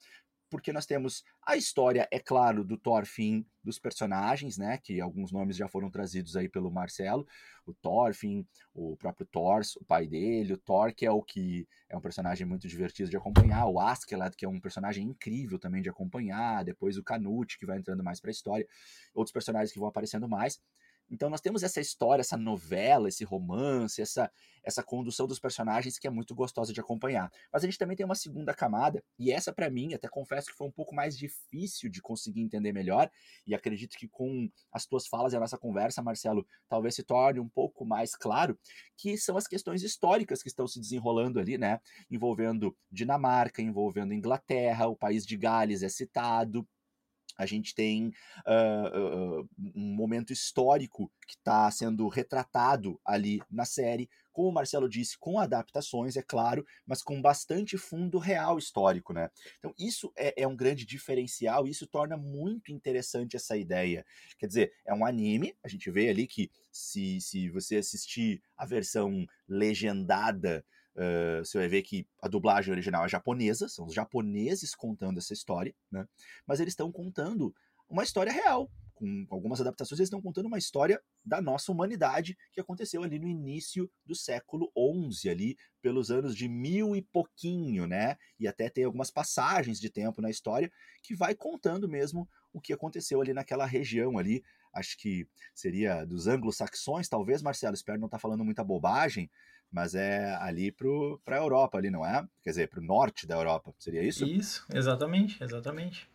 porque 0.51 0.73
nós 0.73 0.87
temos 0.87 1.25
a 1.47 1.57
história, 1.57 2.09
é 2.11 2.19
claro, 2.19 2.65
do 2.65 2.77
Thorfinn, 2.77 3.45
dos 3.63 3.79
personagens, 3.79 4.57
né, 4.57 4.79
que 4.79 5.01
alguns 5.01 5.31
nomes 5.31 5.57
já 5.57 5.69
foram 5.69 5.91
trazidos 5.91 6.37
aí 6.37 6.49
pelo 6.49 6.71
Marcelo, 6.71 7.27
o 7.67 7.75
Thorfinn, 7.75 8.47
o 8.75 8.97
próprio 8.97 9.27
Thors, 9.27 9.77
o 9.77 9.85
pai 9.85 10.07
dele, 10.07 10.55
o 10.55 10.59
Thor, 10.59 10.95
que 10.95 11.05
é 11.05 11.11
o 11.11 11.23
que 11.23 11.67
é 11.89 11.97
um 11.97 12.01
personagem 12.01 12.47
muito 12.47 12.67
divertido 12.67 13.11
de 13.11 13.17
acompanhar, 13.17 13.67
o 13.67 13.79
Askeladd, 13.79 14.37
que 14.37 14.45
é 14.45 14.49
um 14.49 14.61
personagem 14.61 15.05
incrível 15.05 15.59
também 15.59 15.83
de 15.83 15.91
acompanhar, 15.91 16.65
depois 16.65 16.97
o 16.97 17.05
Canute, 17.05 17.59
que 17.59 17.67
vai 17.67 17.79
entrando 17.79 18.03
mais 18.03 18.21
para 18.21 18.31
a 18.31 18.33
história, 18.33 18.67
outros 19.15 19.33
personagens 19.33 19.73
que 19.73 19.79
vão 19.79 19.89
aparecendo 19.89 20.29
mais, 20.29 20.61
Então 21.11 21.31
nós 21.31 21.41
temos 21.41 21.63
essa 21.63 21.81
história, 21.81 22.21
essa 22.21 22.37
novela, 22.37 23.09
esse 23.09 23.25
romance, 23.25 24.01
essa, 24.01 24.31
essa 24.63 24.83
condução 24.83 25.27
dos 25.27 25.39
personagens 25.39 25.99
que 25.99 26.07
é 26.07 26.11
muito 26.11 26.35
gostosa 26.35 26.73
de 26.73 26.81
acompanhar. 26.81 27.31
Mas 27.53 27.63
a 27.63 27.67
gente 27.67 27.79
também 27.79 27.97
tem 27.97 28.05
uma 28.05 28.15
segunda 28.15 28.53
camada, 28.53 29.03
e 29.19 29.33
essa 29.33 29.53
para 29.53 29.71
mim, 29.71 29.95
até 29.95 30.09
confesso 30.09 30.49
que 30.49 30.57
foi 30.57 30.67
um 30.67 30.73
pouco 30.73 30.95
mais 30.95 31.17
difícil 31.17 31.89
de 31.89 32.03
conseguir 32.03 32.41
entender 32.41 32.73
melhor, 32.73 33.11
e 33.47 33.55
acredito 33.55 33.97
que 33.97 34.07
com 34.07 34.51
as 34.71 34.87
tuas 34.87 35.07
falas 35.07 35.33
e 35.33 35.37
a 35.37 35.41
nossa 35.41 35.57
conversa, 35.57 36.03
Marcelo, 36.03 36.47
talvez 36.69 36.95
se 36.95 37.03
torne 37.03 37.41
um 37.41 37.49
pouco 37.49 37.85
mais 37.85 38.15
claro, 38.15 38.59
que 38.97 39.17
são 39.17 39.37
as 39.37 39.47
questões 39.47 39.83
históricas 39.83 40.43
que 40.43 40.49
estão 40.49 40.67
se 40.67 40.79
desenrolando 40.79 41.41
ali, 41.41 41.57
né? 41.57 41.81
Envolvendo 42.11 42.77
Dinamarca, 42.91 43.63
envolvendo 43.63 44.13
Inglaterra, 44.13 44.89
o 44.89 44.97
país 44.97 45.25
de 45.25 45.37
Gales 45.37 45.83
é 45.83 45.89
citado, 45.89 46.67
a 47.39 47.47
gente 47.47 47.75
tem 47.75 48.09
uh, 48.47 49.41
uh, 49.41 49.49
um 49.75 49.95
momento 49.95 50.33
histórico 50.33 51.11
que 51.27 51.37
está 51.37 51.71
sendo 51.71 52.09
retratado 52.09 53.01
ali 53.05 53.41
na 53.49 53.65
série, 53.65 54.11
como 54.33 54.49
o 54.49 54.53
Marcelo 54.53 54.89
disse, 54.89 55.19
com 55.19 55.39
adaptações, 55.39 56.17
é 56.17 56.23
claro, 56.23 56.65
mas 56.87 57.03
com 57.03 57.21
bastante 57.21 57.77
fundo 57.77 58.19
real 58.19 58.59
histórico, 58.59 59.13
né? 59.13 59.31
Então, 59.59 59.75
isso 59.79 60.13
é, 60.17 60.43
é 60.43 60.47
um 60.47 60.57
grande 60.57 60.85
diferencial 60.85 61.67
isso 61.67 61.87
torna 61.87 62.17
muito 62.17 62.73
interessante 62.73 63.37
essa 63.37 63.57
ideia. 63.57 64.05
Quer 64.39 64.47
dizer, 64.47 64.73
é 64.85 64.95
um 64.95 65.05
anime, 65.05 65.57
a 65.63 65.69
gente 65.69 65.91
vê 65.91 66.09
ali 66.09 66.27
que 66.27 66.51
se, 66.71 67.21
se 67.21 67.49
você 67.51 67.77
assistir 67.77 68.43
a 68.57 68.65
versão 68.65 69.27
legendada 69.49 70.65
Uh, 70.99 71.45
você 71.45 71.59
vai 71.59 71.69
ver 71.69 71.83
que 71.83 72.05
a 72.21 72.27
dublagem 72.27 72.73
original 72.73 73.05
é 73.05 73.09
japonesa, 73.09 73.69
são 73.69 73.87
os 73.87 73.95
japoneses 73.95 74.75
contando 74.75 75.19
essa 75.19 75.33
história, 75.33 75.73
né? 75.93 76.05
Mas 76.45 76.59
eles 76.59 76.73
estão 76.73 76.91
contando 76.91 77.55
uma 77.89 78.03
história 78.03 78.33
real. 78.33 78.69
Com 78.95 79.25
algumas 79.31 79.61
adaptações, 79.61 80.01
eles 80.01 80.09
estão 80.09 80.21
contando 80.21 80.47
uma 80.47 80.59
história 80.59 81.01
da 81.25 81.41
nossa 81.41 81.71
humanidade 81.71 82.37
que 82.53 82.61
aconteceu 82.61 83.05
ali 83.05 83.17
no 83.17 83.29
início 83.29 83.89
do 84.05 84.13
século 84.13 84.73
XI, 85.13 85.31
ali 85.31 85.57
pelos 85.81 86.11
anos 86.11 86.35
de 86.35 86.49
mil 86.49 86.97
e 86.97 87.03
pouquinho, 87.03 87.87
né? 87.87 88.17
E 88.41 88.49
até 88.49 88.69
tem 88.69 88.83
algumas 88.83 89.09
passagens 89.09 89.79
de 89.79 89.89
tempo 89.89 90.21
na 90.21 90.31
história 90.31 90.69
que 91.01 91.15
vai 91.15 91.33
contando 91.33 91.89
mesmo 91.89 92.29
o 92.53 92.61
que 92.61 92.73
aconteceu 92.73 93.21
ali 93.21 93.33
naquela 93.33 93.67
região 93.67 94.19
ali. 94.19 94.43
Acho 94.75 94.99
que 94.99 95.29
seria 95.55 96.05
dos 96.05 96.27
anglo-saxões, 96.27 97.09
talvez, 97.09 97.41
Marcelo. 97.41 97.75
Espero 97.75 98.01
não 98.01 98.07
estar 98.07 98.17
tá 98.17 98.21
falando 98.21 98.45
muita 98.45 98.65
bobagem, 98.65 99.31
mas 99.71 99.95
é 99.95 100.35
ali 100.37 100.73
para 100.73 101.37
a 101.37 101.41
Europa, 101.41 101.79
ali, 101.79 101.91
não 101.91 102.05
é? 102.05 102.27
Quer 102.43 102.51
dizer, 102.51 102.69
para 102.69 102.81
o 102.81 102.85
norte 102.85 103.27
da 103.27 103.35
Europa, 103.37 103.75
seria 103.79 104.03
isso? 104.03 104.25
Isso, 104.25 104.67
exatamente, 104.73 105.43
exatamente. 105.43 106.09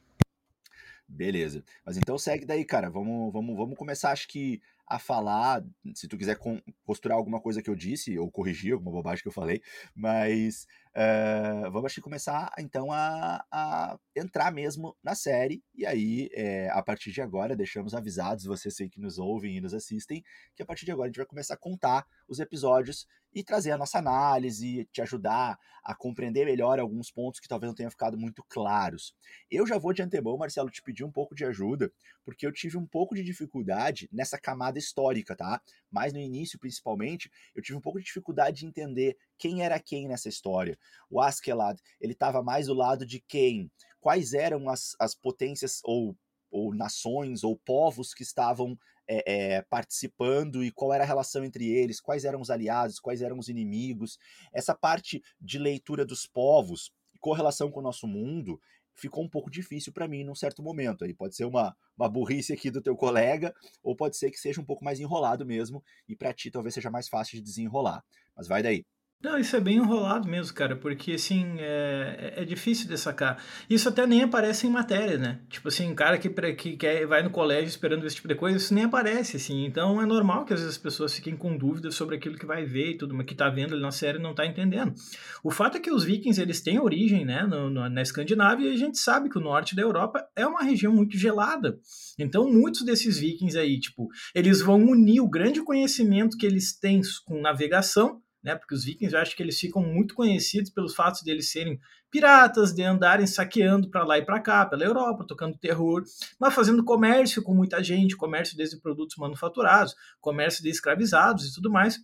Beleza. 1.07 1.63
Mas 1.85 1.97
então 1.97 2.17
segue 2.17 2.45
daí, 2.45 2.65
cara. 2.65 2.89
Vamos, 2.89 3.31
vamos, 3.31 3.55
vamos 3.55 3.77
começar, 3.77 4.11
acho 4.11 4.27
que, 4.27 4.61
a 4.87 4.97
falar. 4.97 5.63
Se 5.93 6.07
tu 6.07 6.17
quiser 6.17 6.37
costurar 6.85 7.17
alguma 7.17 7.39
coisa 7.39 7.61
que 7.61 7.69
eu 7.69 7.75
disse, 7.75 8.17
ou 8.17 8.31
corrigir 8.31 8.73
alguma 8.73 8.91
bobagem 8.91 9.21
que 9.21 9.27
eu 9.27 9.33
falei, 9.33 9.61
mas 9.95 10.67
uh, 10.95 11.71
vamos 11.71 11.85
acho 11.85 12.01
começar 12.01 12.51
então 12.57 12.91
a, 12.91 13.43
a, 13.51 13.97
entrar 14.15 14.51
mesmo 14.51 14.95
na 15.03 15.15
série. 15.15 15.63
E 15.75 15.85
aí, 15.85 16.29
é, 16.33 16.69
a 16.69 16.81
partir 16.81 17.11
de 17.11 17.21
agora, 17.21 17.55
deixamos 17.55 17.93
avisados, 17.93 18.45
vocês 18.45 18.75
que 18.89 18.99
nos 18.99 19.17
ouvem 19.17 19.57
e 19.57 19.61
nos 19.61 19.73
assistem, 19.73 20.23
que 20.55 20.63
a 20.63 20.65
partir 20.65 20.85
de 20.85 20.91
agora 20.91 21.07
a 21.07 21.09
gente 21.09 21.17
vai 21.17 21.25
começar 21.25 21.55
a 21.55 21.57
contar 21.57 22.05
os 22.27 22.39
episódios 22.39 23.07
e 23.33 23.43
trazer 23.43 23.71
a 23.71 23.77
nossa 23.77 23.97
análise, 23.97 24.87
te 24.91 25.01
ajudar 25.01 25.57
a 25.83 25.95
compreender 25.95 26.45
melhor 26.45 26.79
alguns 26.79 27.11
pontos 27.11 27.39
que 27.39 27.47
talvez 27.47 27.67
não 27.67 27.75
tenham 27.75 27.89
ficado 27.89 28.17
muito 28.17 28.43
claros. 28.47 29.15
Eu 29.49 29.65
já 29.65 29.77
vou 29.77 29.91
de 29.91 30.01
antemão, 30.01 30.37
Marcelo, 30.37 30.69
te 30.69 30.81
pedir 30.81 31.03
um 31.03 31.11
pouco 31.11 31.35
de 31.35 31.43
ajuda, 31.43 31.91
porque 32.23 32.45
eu 32.45 32.51
tive 32.51 32.77
um 32.77 32.85
pouco 32.85 33.15
de 33.15 33.23
dificuldade 33.23 34.07
nessa 34.11 34.37
camada 34.39 34.77
histórica, 34.77 35.35
tá? 35.35 35.61
Mas 35.91 36.13
no 36.13 36.19
início, 36.19 36.59
principalmente, 36.59 37.29
eu 37.55 37.61
tive 37.61 37.77
um 37.77 37.81
pouco 37.81 37.99
de 37.99 38.05
dificuldade 38.05 38.59
de 38.59 38.65
entender 38.65 39.17
quem 39.37 39.63
era 39.63 39.79
quem 39.79 40.07
nessa 40.07 40.29
história. 40.29 40.77
O 41.09 41.21
Askeladd, 41.21 41.79
ele 41.99 42.13
estava 42.13 42.41
mais 42.41 42.67
do 42.67 42.73
lado 42.73 43.05
de 43.05 43.19
quem? 43.27 43.71
Quais 43.99 44.33
eram 44.33 44.69
as, 44.69 44.95
as 44.99 45.15
potências 45.15 45.79
ou 45.83 46.15
ou 46.51 46.71
nações 46.71 47.43
ou 47.43 47.57
povos 47.57 48.13
que 48.13 48.21
estavam 48.21 48.77
é, 49.07 49.55
é, 49.55 49.61
participando 49.63 50.63
e 50.63 50.69
qual 50.69 50.93
era 50.93 51.03
a 51.03 51.07
relação 51.07 51.43
entre 51.43 51.67
eles, 51.67 51.99
quais 51.99 52.25
eram 52.25 52.39
os 52.39 52.51
aliados, 52.51 52.99
quais 52.99 53.23
eram 53.23 53.39
os 53.39 53.49
inimigos. 53.49 54.19
Essa 54.53 54.75
parte 54.75 55.19
de 55.41 55.57
leitura 55.57 56.05
dos 56.05 56.27
povos 56.27 56.91
correlação 57.23 57.71
com 57.71 57.79
o 57.79 57.83
nosso 57.83 58.05
mundo 58.05 58.59
ficou 58.93 59.23
um 59.23 59.29
pouco 59.29 59.49
difícil 59.49 59.93
para 59.93 60.09
mim 60.09 60.25
num 60.25 60.35
certo 60.35 60.61
momento. 60.61 61.05
Aí 61.05 61.13
pode 61.13 61.35
ser 61.35 61.45
uma, 61.45 61.75
uma 61.97 62.09
burrice 62.09 62.51
aqui 62.51 62.69
do 62.69 62.81
teu 62.81 62.97
colega, 62.97 63.55
ou 63.81 63.95
pode 63.95 64.17
ser 64.17 64.29
que 64.29 64.37
seja 64.37 64.59
um 64.59 64.65
pouco 64.65 64.83
mais 64.83 64.99
enrolado 64.99 65.45
mesmo, 65.45 65.81
e 66.07 66.15
para 66.15 66.33
ti 66.33 66.51
talvez 66.51 66.75
seja 66.75 66.91
mais 66.91 67.07
fácil 67.07 67.37
de 67.37 67.41
desenrolar. 67.41 68.03
Mas 68.35 68.47
vai 68.47 68.61
daí. 68.61 68.85
Não, 69.23 69.39
isso 69.39 69.55
é 69.55 69.61
bem 69.61 69.77
enrolado 69.77 70.27
mesmo, 70.27 70.53
cara, 70.53 70.75
porque 70.75 71.13
assim, 71.13 71.55
é, 71.57 72.33
é, 72.35 72.41
é 72.41 72.45
difícil 72.45 72.89
de 72.89 72.97
sacar. 72.97 73.41
Isso 73.69 73.87
até 73.87 74.05
nem 74.05 74.23
aparece 74.23 74.67
em 74.67 74.69
matéria, 74.69 75.17
né? 75.17 75.39
Tipo 75.49 75.69
assim, 75.69 75.95
cara 75.95 76.17
que, 76.17 76.27
que 76.55 76.75
quer, 76.75 77.07
vai 77.07 77.23
no 77.23 77.29
colégio 77.29 77.69
esperando 77.69 78.05
esse 78.05 78.17
tipo 78.17 78.27
de 78.27 78.35
coisa, 78.35 78.57
isso 78.57 78.73
nem 78.73 78.83
aparece, 78.83 79.37
assim. 79.37 79.63
Então 79.63 80.01
é 80.01 80.05
normal 80.05 80.43
que 80.43 80.53
às 80.53 80.59
vezes 80.59 80.75
as 80.75 80.81
pessoas 80.81 81.15
fiquem 81.15 81.37
com 81.37 81.57
dúvidas 81.57 81.95
sobre 81.95 82.17
aquilo 82.17 82.37
que 82.37 82.45
vai 82.45 82.65
ver 82.65 82.89
e 82.89 82.97
tudo, 82.97 83.15
mas 83.15 83.25
que 83.25 83.33
tá 83.33 83.49
vendo 83.49 83.73
ali 83.73 83.81
na 83.81 83.91
série 83.91 84.19
não 84.19 84.35
tá 84.35 84.45
entendendo. 84.45 84.93
O 85.41 85.49
fato 85.49 85.77
é 85.77 85.79
que 85.79 85.89
os 85.89 86.03
vikings, 86.03 86.41
eles 86.41 86.59
têm 86.59 86.77
origem, 86.77 87.23
né, 87.23 87.43
no, 87.43 87.69
no, 87.69 87.89
na 87.89 88.01
Escandinávia 88.01 88.67
e 88.67 88.73
a 88.73 88.77
gente 88.77 88.97
sabe 88.97 89.29
que 89.29 89.37
o 89.37 89.41
norte 89.41 89.73
da 89.73 89.81
Europa 89.81 90.21
é 90.35 90.45
uma 90.45 90.63
região 90.63 90.91
muito 90.91 91.17
gelada. 91.17 91.79
Então 92.19 92.51
muitos 92.51 92.83
desses 92.83 93.19
vikings 93.19 93.57
aí, 93.57 93.79
tipo, 93.79 94.09
eles 94.35 94.61
vão 94.61 94.83
unir 94.83 95.21
o 95.21 95.29
grande 95.29 95.63
conhecimento 95.63 96.35
que 96.35 96.45
eles 96.45 96.77
têm 96.77 96.99
com 97.25 97.39
navegação 97.39 98.21
né? 98.43 98.55
Porque 98.55 98.75
os 98.75 98.83
vikings 98.83 99.15
eu 99.15 99.21
acho 99.21 99.35
que 99.35 99.41
eles 99.41 99.59
ficam 99.59 99.81
muito 99.81 100.13
conhecidos 100.13 100.69
pelos 100.69 100.93
fatos 100.93 101.21
de 101.21 101.31
eles 101.31 101.49
serem 101.49 101.79
piratas, 102.11 102.73
de 102.73 102.83
andarem 102.83 103.25
saqueando 103.25 103.89
para 103.89 104.03
lá 104.03 104.17
e 104.17 104.25
para 104.25 104.39
cá, 104.39 104.65
pela 104.65 104.83
Europa, 104.83 105.25
tocando 105.27 105.57
terror, 105.57 106.03
mas 106.39 106.53
fazendo 106.53 106.83
comércio 106.83 107.41
com 107.41 107.55
muita 107.55 107.81
gente, 107.83 108.15
comércio 108.15 108.55
desde 108.55 108.79
produtos 108.79 109.15
manufaturados, 109.17 109.95
comércio 110.21 110.61
de 110.61 110.69
escravizados 110.69 111.47
e 111.47 111.53
tudo 111.55 111.71
mais. 111.71 111.99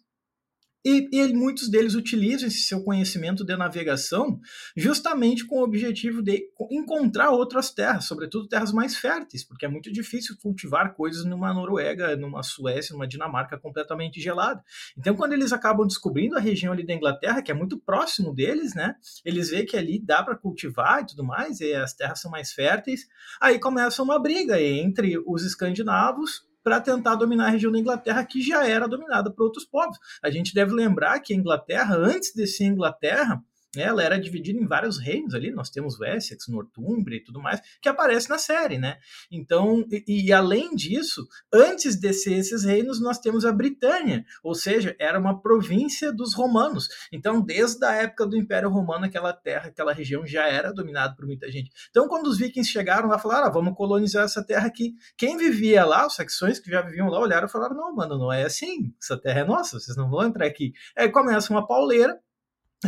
E, 0.83 1.09
e, 1.11 1.33
muitos 1.33 1.69
deles 1.69 1.93
utilizam 1.93 2.47
esse 2.47 2.59
seu 2.59 2.81
conhecimento 2.83 3.43
de 3.43 3.55
navegação 3.57 4.39
justamente 4.77 5.45
com 5.45 5.59
o 5.59 5.63
objetivo 5.63 6.21
de 6.21 6.49
encontrar 6.71 7.31
outras 7.31 7.69
terras, 7.69 8.05
sobretudo 8.05 8.47
terras 8.47 8.71
mais 8.71 8.95
férteis, 8.95 9.43
porque 9.43 9.65
é 9.65 9.69
muito 9.69 9.91
difícil 9.91 10.37
cultivar 10.41 10.93
coisas 10.93 11.25
numa 11.25 11.53
Noruega, 11.53 12.15
numa 12.15 12.43
Suécia, 12.43 12.93
numa 12.93 13.07
Dinamarca 13.07 13.57
completamente 13.57 14.21
gelada. 14.21 14.63
Então, 14.97 15.15
quando 15.15 15.33
eles 15.33 15.51
acabam 15.51 15.85
descobrindo 15.85 16.37
a 16.37 16.39
região 16.39 16.71
ali 16.71 16.85
da 16.85 16.93
Inglaterra, 16.93 17.41
que 17.41 17.51
é 17.51 17.55
muito 17.55 17.77
próximo 17.77 18.33
deles, 18.33 18.73
né? 18.73 18.95
Eles 19.25 19.49
veem 19.49 19.65
que 19.65 19.75
ali 19.75 19.99
dá 19.99 20.23
para 20.23 20.37
cultivar 20.37 21.01
e 21.01 21.07
tudo 21.07 21.25
mais, 21.25 21.59
e 21.59 21.73
as 21.73 21.93
terras 21.93 22.21
são 22.21 22.31
mais 22.31 22.53
férteis. 22.53 23.05
Aí 23.41 23.59
começa 23.59 24.01
uma 24.01 24.17
briga 24.17 24.61
entre 24.61 25.17
os 25.25 25.43
escandinavos 25.43 26.48
para 26.63 26.79
tentar 26.79 27.15
dominar 27.15 27.47
a 27.47 27.49
região 27.49 27.71
da 27.71 27.79
Inglaterra 27.79 28.25
que 28.25 28.41
já 28.41 28.67
era 28.67 28.87
dominada 28.87 29.31
por 29.31 29.43
outros 29.43 29.65
povos. 29.65 29.97
A 30.23 30.29
gente 30.29 30.53
deve 30.53 30.73
lembrar 30.73 31.19
que 31.19 31.33
a 31.33 31.37
Inglaterra, 31.37 31.95
antes 31.95 32.33
de 32.33 32.45
ser 32.47 32.65
Inglaterra, 32.65 33.43
ela 33.75 34.03
era 34.03 34.19
dividida 34.19 34.59
em 34.59 34.65
vários 34.65 34.97
reinos 34.97 35.35
ali, 35.35 35.51
nós 35.51 35.69
temos 35.69 35.99
Wessex, 35.99 36.47
Northumbria 36.47 37.17
e 37.17 37.23
tudo 37.23 37.41
mais, 37.41 37.61
que 37.81 37.87
aparece 37.87 38.29
na 38.29 38.37
série, 38.37 38.77
né? 38.77 38.97
Então, 39.31 39.85
e, 39.91 40.25
e, 40.25 40.33
além 40.33 40.75
disso, 40.75 41.27
antes 41.53 41.95
de 41.95 42.11
ser 42.13 42.33
esses 42.33 42.63
reinos, 42.63 42.99
nós 42.99 43.19
temos 43.19 43.45
a 43.45 43.51
Britânia, 43.51 44.25
ou 44.43 44.55
seja, 44.55 44.95
era 44.99 45.19
uma 45.19 45.39
província 45.39 46.11
dos 46.11 46.33
romanos. 46.33 46.87
Então, 47.11 47.41
desde 47.41 47.85
a 47.85 47.93
época 47.93 48.25
do 48.25 48.35
Império 48.35 48.69
Romano, 48.69 49.05
aquela 49.05 49.33
terra, 49.33 49.67
aquela 49.67 49.93
região 49.93 50.25
já 50.25 50.47
era 50.47 50.73
dominada 50.73 51.15
por 51.15 51.25
muita 51.25 51.51
gente. 51.51 51.71
Então, 51.89 52.07
quando 52.07 52.27
os 52.27 52.37
vikings 52.37 52.71
chegaram 52.71 53.07
lá, 53.07 53.19
falaram, 53.19 53.47
ah, 53.47 53.51
vamos 53.51 53.75
colonizar 53.75 54.23
essa 54.25 54.43
terra 54.43 54.67
aqui. 54.67 54.95
Quem 55.15 55.37
vivia 55.37 55.85
lá, 55.85 56.07
os 56.07 56.15
saxões 56.15 56.59
que 56.59 56.71
já 56.71 56.81
viviam 56.81 57.07
lá, 57.07 57.19
olharam 57.19 57.47
e 57.47 57.51
falaram, 57.51 57.75
não, 57.75 57.95
mano, 57.95 58.17
não 58.17 58.33
é 58.33 58.43
assim, 58.43 58.93
essa 59.01 59.17
terra 59.17 59.41
é 59.41 59.45
nossa, 59.45 59.79
vocês 59.79 59.95
não 59.95 60.09
vão 60.09 60.25
entrar 60.25 60.45
aqui. 60.45 60.73
Aí 60.95 61.09
começa 61.09 61.53
uma 61.53 61.65
pauleira, 61.65 62.19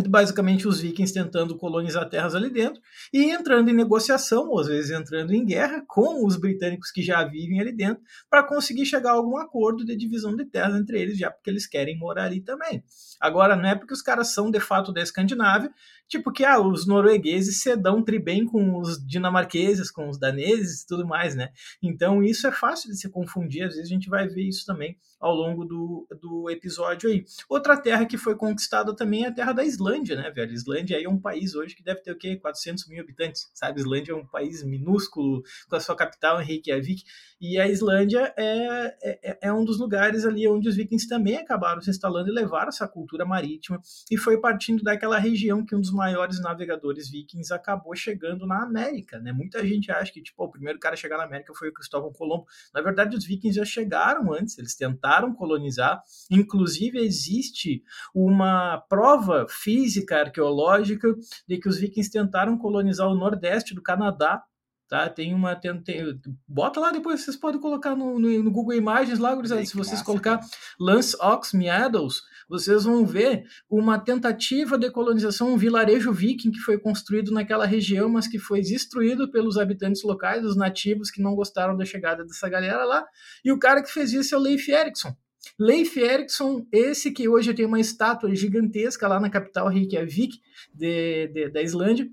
basicamente 0.08 0.68
os 0.68 0.80
vikings 0.80 1.14
tentando 1.14 1.58
colonizar 1.58 2.08
terras 2.08 2.34
ali 2.34 2.50
dentro 2.50 2.82
e 3.12 3.26
entrando 3.26 3.70
em 3.70 3.74
negociação, 3.74 4.48
ou 4.48 4.60
às 4.60 4.68
vezes 4.68 4.92
entrando 4.92 5.34
em 5.34 5.46
guerra 5.46 5.84
com 5.86 6.26
os 6.26 6.38
britânicos 6.38 6.92
que 6.92 7.02
já 7.02 7.24
vivem 7.26 7.60
ali 7.60 7.74
dentro, 7.74 8.02
para 8.30 8.44
conseguir 8.44 8.86
chegar 8.86 9.12
a 9.12 9.16
algum 9.16 9.38
acordo 9.38 9.84
de 9.84 9.96
divisão 9.96 10.34
de 10.36 10.46
terras 10.46 10.80
entre 10.80 11.02
eles, 11.02 11.18
já 11.18 11.30
porque 11.30 11.50
eles 11.50 11.68
querem 11.68 11.98
morar 11.98 12.26
ali 12.26 12.40
também. 12.40 12.84
Agora, 13.20 13.56
não 13.56 13.68
é 13.68 13.76
porque 13.76 13.94
os 13.94 14.02
caras 14.02 14.34
são 14.34 14.50
de 14.50 14.60
fato 14.60 14.94
da 14.94 15.02
Escandinávia 15.02 15.72
tipo 16.12 16.32
que 16.32 16.44
ah, 16.44 16.60
os 16.60 16.86
noruegueses 16.86 17.62
se 17.62 17.74
dão 17.78 18.04
tri 18.04 18.20
bem 18.20 18.46
com 18.46 18.78
os 18.78 19.04
dinamarqueses, 19.04 19.90
com 19.90 20.10
os 20.10 20.20
daneses 20.20 20.82
e 20.82 20.88
tudo 20.88 21.08
mais, 21.08 21.36
né? 21.36 21.50
Então 21.82 22.22
isso 22.22 22.46
é 22.46 22.52
fácil 22.52 22.92
de 22.92 22.98
se 22.98 23.10
confundir, 23.10 23.64
às 23.64 23.76
vezes 23.76 23.90
a 23.90 23.94
gente 23.94 24.10
vai 24.10 24.28
ver 24.28 24.44
isso 24.44 24.66
também 24.66 24.98
ao 25.22 25.34
longo 25.34 25.64
do, 25.64 26.08
do 26.20 26.50
episódio 26.50 27.10
aí. 27.10 27.24
Outra 27.48 27.78
terra 27.78 28.06
que 28.06 28.18
foi 28.18 28.36
conquistada 28.36 28.94
também 28.94 29.24
é 29.24 29.28
a 29.28 29.32
terra 29.32 29.54
da 29.54 29.64
Islândia, 29.64 30.16
né, 30.16 30.30
velho? 30.32 30.52
Islândia 30.52 30.98
aí 30.98 31.04
é 31.04 31.10
um 31.10 31.20
país 31.20 31.56
hoje 31.56 31.76
que 31.76 31.84
deve 31.84 32.02
ter 32.02 32.12
o 32.12 32.18
quê? 32.18 32.36
400 32.36 32.88
mil 32.88 33.02
habitantes, 33.02 33.50
sabe? 33.54 33.80
Islândia 33.80 34.12
é 34.12 34.16
um 34.16 34.26
país 34.26 34.64
minúsculo, 34.64 35.44
com 35.70 35.76
a 35.76 35.80
sua 35.80 35.96
capital, 35.96 36.40
Reykjavik, 36.40 37.04
e 37.40 37.60
a 37.60 37.68
Islândia 37.68 38.34
é, 38.36 38.96
é, 39.04 39.38
é 39.44 39.54
um 39.54 39.64
dos 39.64 39.80
lugares 39.80 40.26
ali 40.26 40.48
onde 40.48 40.68
os 40.68 40.76
vikings 40.76 41.08
também 41.08 41.38
acabaram 41.38 41.82
se 41.82 41.90
instalando 41.90 42.30
e 42.30 42.34
levaram 42.34 42.70
essa 42.70 42.88
cultura 42.88 43.24
marítima, 43.24 43.80
e 44.10 44.18
foi 44.18 44.40
partindo 44.42 44.84
daquela 44.84 45.20
região 45.20 45.64
que 45.64 45.76
um 45.76 45.82
dos 45.82 45.92
maiores 46.02 46.42
navegadores 46.42 47.08
vikings 47.08 47.54
acabou 47.54 47.96
chegando 47.96 48.48
na 48.48 48.64
América, 48.64 49.20
né? 49.20 49.32
Muita 49.32 49.64
gente 49.64 49.92
acha 49.92 50.12
que, 50.12 50.20
tipo, 50.20 50.44
o 50.44 50.50
primeiro 50.50 50.80
cara 50.80 50.96
a 50.96 50.98
chegar 50.98 51.20
na 51.20 51.26
América 51.26 51.54
foi 51.54 51.70
o 51.70 51.74
Cristóvão 51.74 52.12
Colombo. 52.12 52.48
Na 52.74 52.82
verdade, 52.82 53.16
os 53.16 53.24
vikings 53.24 53.56
já 53.56 53.64
chegaram 53.64 54.34
antes, 54.34 54.58
eles 54.58 54.76
tentaram 54.76 55.32
colonizar, 55.32 56.02
inclusive 56.32 56.98
existe 56.98 57.84
uma 58.16 58.80
prova 58.90 59.46
física, 59.48 60.22
arqueológica, 60.22 61.08
de 61.48 61.60
que 61.60 61.70
os 61.70 61.78
vikings 61.78 62.10
tentaram 62.10 62.58
colonizar 62.58 63.08
o 63.08 63.16
nordeste 63.16 63.76
do 63.76 63.84
Canadá 63.84 64.44
Tá? 64.92 65.10
Tem 65.10 65.34
uma. 65.34 65.56
Tem, 65.56 65.82
tem, 65.82 66.20
bota 66.46 66.78
lá 66.78 66.92
depois, 66.92 67.22
vocês 67.22 67.38
podem 67.38 67.62
colocar 67.62 67.96
no, 67.96 68.20
no, 68.20 68.44
no 68.44 68.52
Google 68.52 68.74
Imagens 68.74 69.20
lá, 69.20 69.34
gurizada. 69.34 69.64
Se 69.64 69.74
vocês 69.74 70.02
colocar. 70.02 70.42
Lance 70.78 71.16
Ox 71.22 71.54
Meadows, 71.54 72.24
vocês 72.52 72.84
vão 72.84 73.06
ver 73.06 73.46
uma 73.70 73.98
tentativa 73.98 74.78
de 74.78 74.92
colonização, 74.92 75.54
um 75.54 75.58
vilarejo 75.58 76.12
viking 76.12 76.52
que 76.52 76.60
foi 76.60 76.78
construído 76.78 77.32
naquela 77.32 77.66
região, 77.66 78.10
mas 78.10 78.28
que 78.28 78.38
foi 78.38 78.60
destruído 78.60 79.32
pelos 79.32 79.58
habitantes 79.58 80.04
locais, 80.04 80.44
os 80.44 80.58
nativos 80.58 81.10
que 81.10 81.22
não 81.22 81.34
gostaram 81.34 81.78
da 81.78 81.86
chegada 81.86 82.26
dessa 82.26 82.50
galera 82.50 82.84
lá. 82.84 83.06
E 83.46 83.54
o 83.54 83.58
cara 83.58 83.82
que 83.82 83.90
fez 83.90 84.12
isso 84.12 84.36
é 84.36 84.38
o 84.38 84.42
Leif 84.42 84.70
Erikson. 84.70 85.16
Leif 85.58 85.98
Erikson, 85.98 86.68
esse 86.74 87.12
que 87.12 87.30
hoje 87.30 87.54
tem 87.54 87.66
uma 87.66 87.80
estátua 87.80 88.36
gigantesca 88.36 89.08
lá 89.08 89.18
na 89.18 89.30
capital 89.30 89.70
Reykjavik 89.70 90.38
de, 90.74 91.28
de, 91.28 91.50
da 91.50 91.62
Islândia, 91.62 92.06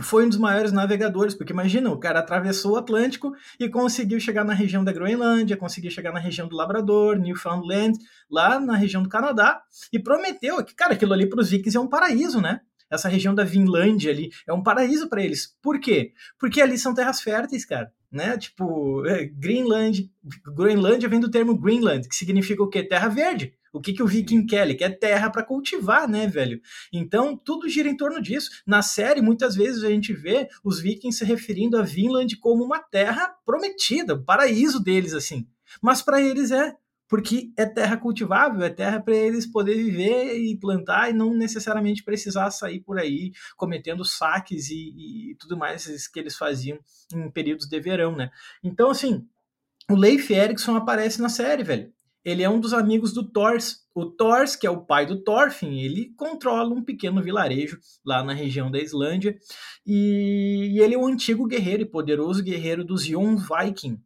foi 0.00 0.26
um 0.26 0.28
dos 0.28 0.38
maiores 0.38 0.72
navegadores, 0.72 1.34
porque 1.34 1.52
imagina, 1.52 1.90
o 1.90 1.98
cara 1.98 2.18
atravessou 2.18 2.72
o 2.72 2.76
Atlântico 2.76 3.32
e 3.60 3.68
conseguiu 3.68 4.18
chegar 4.18 4.44
na 4.44 4.52
região 4.52 4.82
da 4.82 4.92
Groenlândia, 4.92 5.56
conseguiu 5.56 5.90
chegar 5.90 6.12
na 6.12 6.18
região 6.18 6.48
do 6.48 6.56
Labrador, 6.56 7.16
Newfoundland, 7.16 7.96
lá 8.30 8.58
na 8.58 8.76
região 8.76 9.02
do 9.02 9.08
Canadá, 9.08 9.62
e 9.92 9.98
prometeu 9.98 10.62
que, 10.64 10.74
cara, 10.74 10.94
aquilo 10.94 11.12
ali 11.12 11.28
para 11.28 11.40
os 11.40 11.50
vikings 11.50 11.76
é 11.76 11.80
um 11.80 11.88
paraíso, 11.88 12.40
né? 12.40 12.60
Essa 12.90 13.08
região 13.08 13.34
da 13.34 13.44
Vinlândia 13.44 14.10
ali 14.10 14.30
é 14.46 14.52
um 14.52 14.62
paraíso 14.62 15.08
para 15.08 15.22
eles. 15.22 15.56
Por 15.62 15.80
quê? 15.80 16.12
Porque 16.38 16.60
ali 16.60 16.78
são 16.78 16.94
terras 16.94 17.20
férteis, 17.20 17.64
cara. 17.64 17.92
Né? 18.10 18.38
Tipo, 18.38 19.04
é, 19.06 19.24
Greenland, 19.24 20.08
Groenlândia 20.54 21.08
vem 21.08 21.18
do 21.18 21.30
termo 21.30 21.58
Greenland, 21.58 22.08
que 22.08 22.14
significa 22.14 22.62
o 22.62 22.68
quê? 22.68 22.82
Terra 22.82 23.08
verde. 23.08 23.54
O 23.74 23.80
que, 23.80 23.92
que 23.92 24.02
o 24.02 24.06
viking 24.06 24.46
quer? 24.46 24.62
Ele 24.62 24.76
quer 24.76 24.98
terra 25.00 25.28
para 25.28 25.42
cultivar, 25.42 26.08
né, 26.08 26.28
velho? 26.28 26.60
Então, 26.92 27.36
tudo 27.36 27.68
gira 27.68 27.88
em 27.88 27.96
torno 27.96 28.22
disso. 28.22 28.48
Na 28.64 28.82
série, 28.82 29.20
muitas 29.20 29.56
vezes 29.56 29.82
a 29.82 29.88
gente 29.88 30.12
vê 30.12 30.48
os 30.62 30.80
vikings 30.80 31.18
se 31.18 31.24
referindo 31.24 31.76
a 31.76 31.82
Vinland 31.82 32.36
como 32.36 32.62
uma 32.62 32.78
terra 32.78 33.34
prometida, 33.44 34.14
o 34.14 34.24
paraíso 34.24 34.78
deles, 34.78 35.12
assim. 35.12 35.48
Mas 35.82 36.02
para 36.02 36.22
eles 36.22 36.52
é 36.52 36.76
porque 37.08 37.52
é 37.56 37.66
terra 37.66 37.96
cultivável, 37.96 38.62
é 38.62 38.70
terra 38.70 39.00
para 39.00 39.14
eles 39.14 39.44
poder 39.44 39.74
viver 39.74 40.36
e 40.36 40.56
plantar 40.56 41.10
e 41.10 41.12
não 41.12 41.34
necessariamente 41.34 42.04
precisar 42.04 42.50
sair 42.52 42.80
por 42.80 42.98
aí 42.98 43.32
cometendo 43.56 44.04
saques 44.04 44.70
e, 44.70 45.30
e 45.30 45.36
tudo 45.36 45.56
mais 45.56 46.08
que 46.08 46.20
eles 46.20 46.36
faziam 46.36 46.78
em 47.12 47.28
períodos 47.30 47.66
de 47.66 47.80
verão, 47.80 48.14
né? 48.14 48.30
Então, 48.62 48.90
assim, 48.90 49.26
o 49.90 49.96
Leif 49.96 50.32
Erikson 50.32 50.76
aparece 50.76 51.20
na 51.20 51.28
série, 51.28 51.64
velho 51.64 51.93
ele 52.24 52.42
é 52.42 52.48
um 52.48 52.58
dos 52.58 52.72
amigos 52.72 53.12
do 53.12 53.22
Thors. 53.22 53.84
O 53.94 54.06
Thors, 54.06 54.56
que 54.56 54.66
é 54.66 54.70
o 54.70 54.84
pai 54.84 55.06
do 55.06 55.22
Thorfinn, 55.22 55.78
ele 55.78 56.12
controla 56.16 56.74
um 56.74 56.82
pequeno 56.82 57.22
vilarejo 57.22 57.78
lá 58.04 58.24
na 58.24 58.32
região 58.32 58.70
da 58.70 58.78
Islândia 58.78 59.38
e, 59.86 60.72
e 60.72 60.80
ele 60.80 60.94
é 60.94 60.98
um 60.98 61.06
antigo 61.06 61.46
guerreiro 61.46 61.82
e 61.82 61.86
poderoso 61.86 62.42
guerreiro 62.42 62.84
dos 62.84 63.06
Jon 63.06 63.36
Viking. 63.36 64.00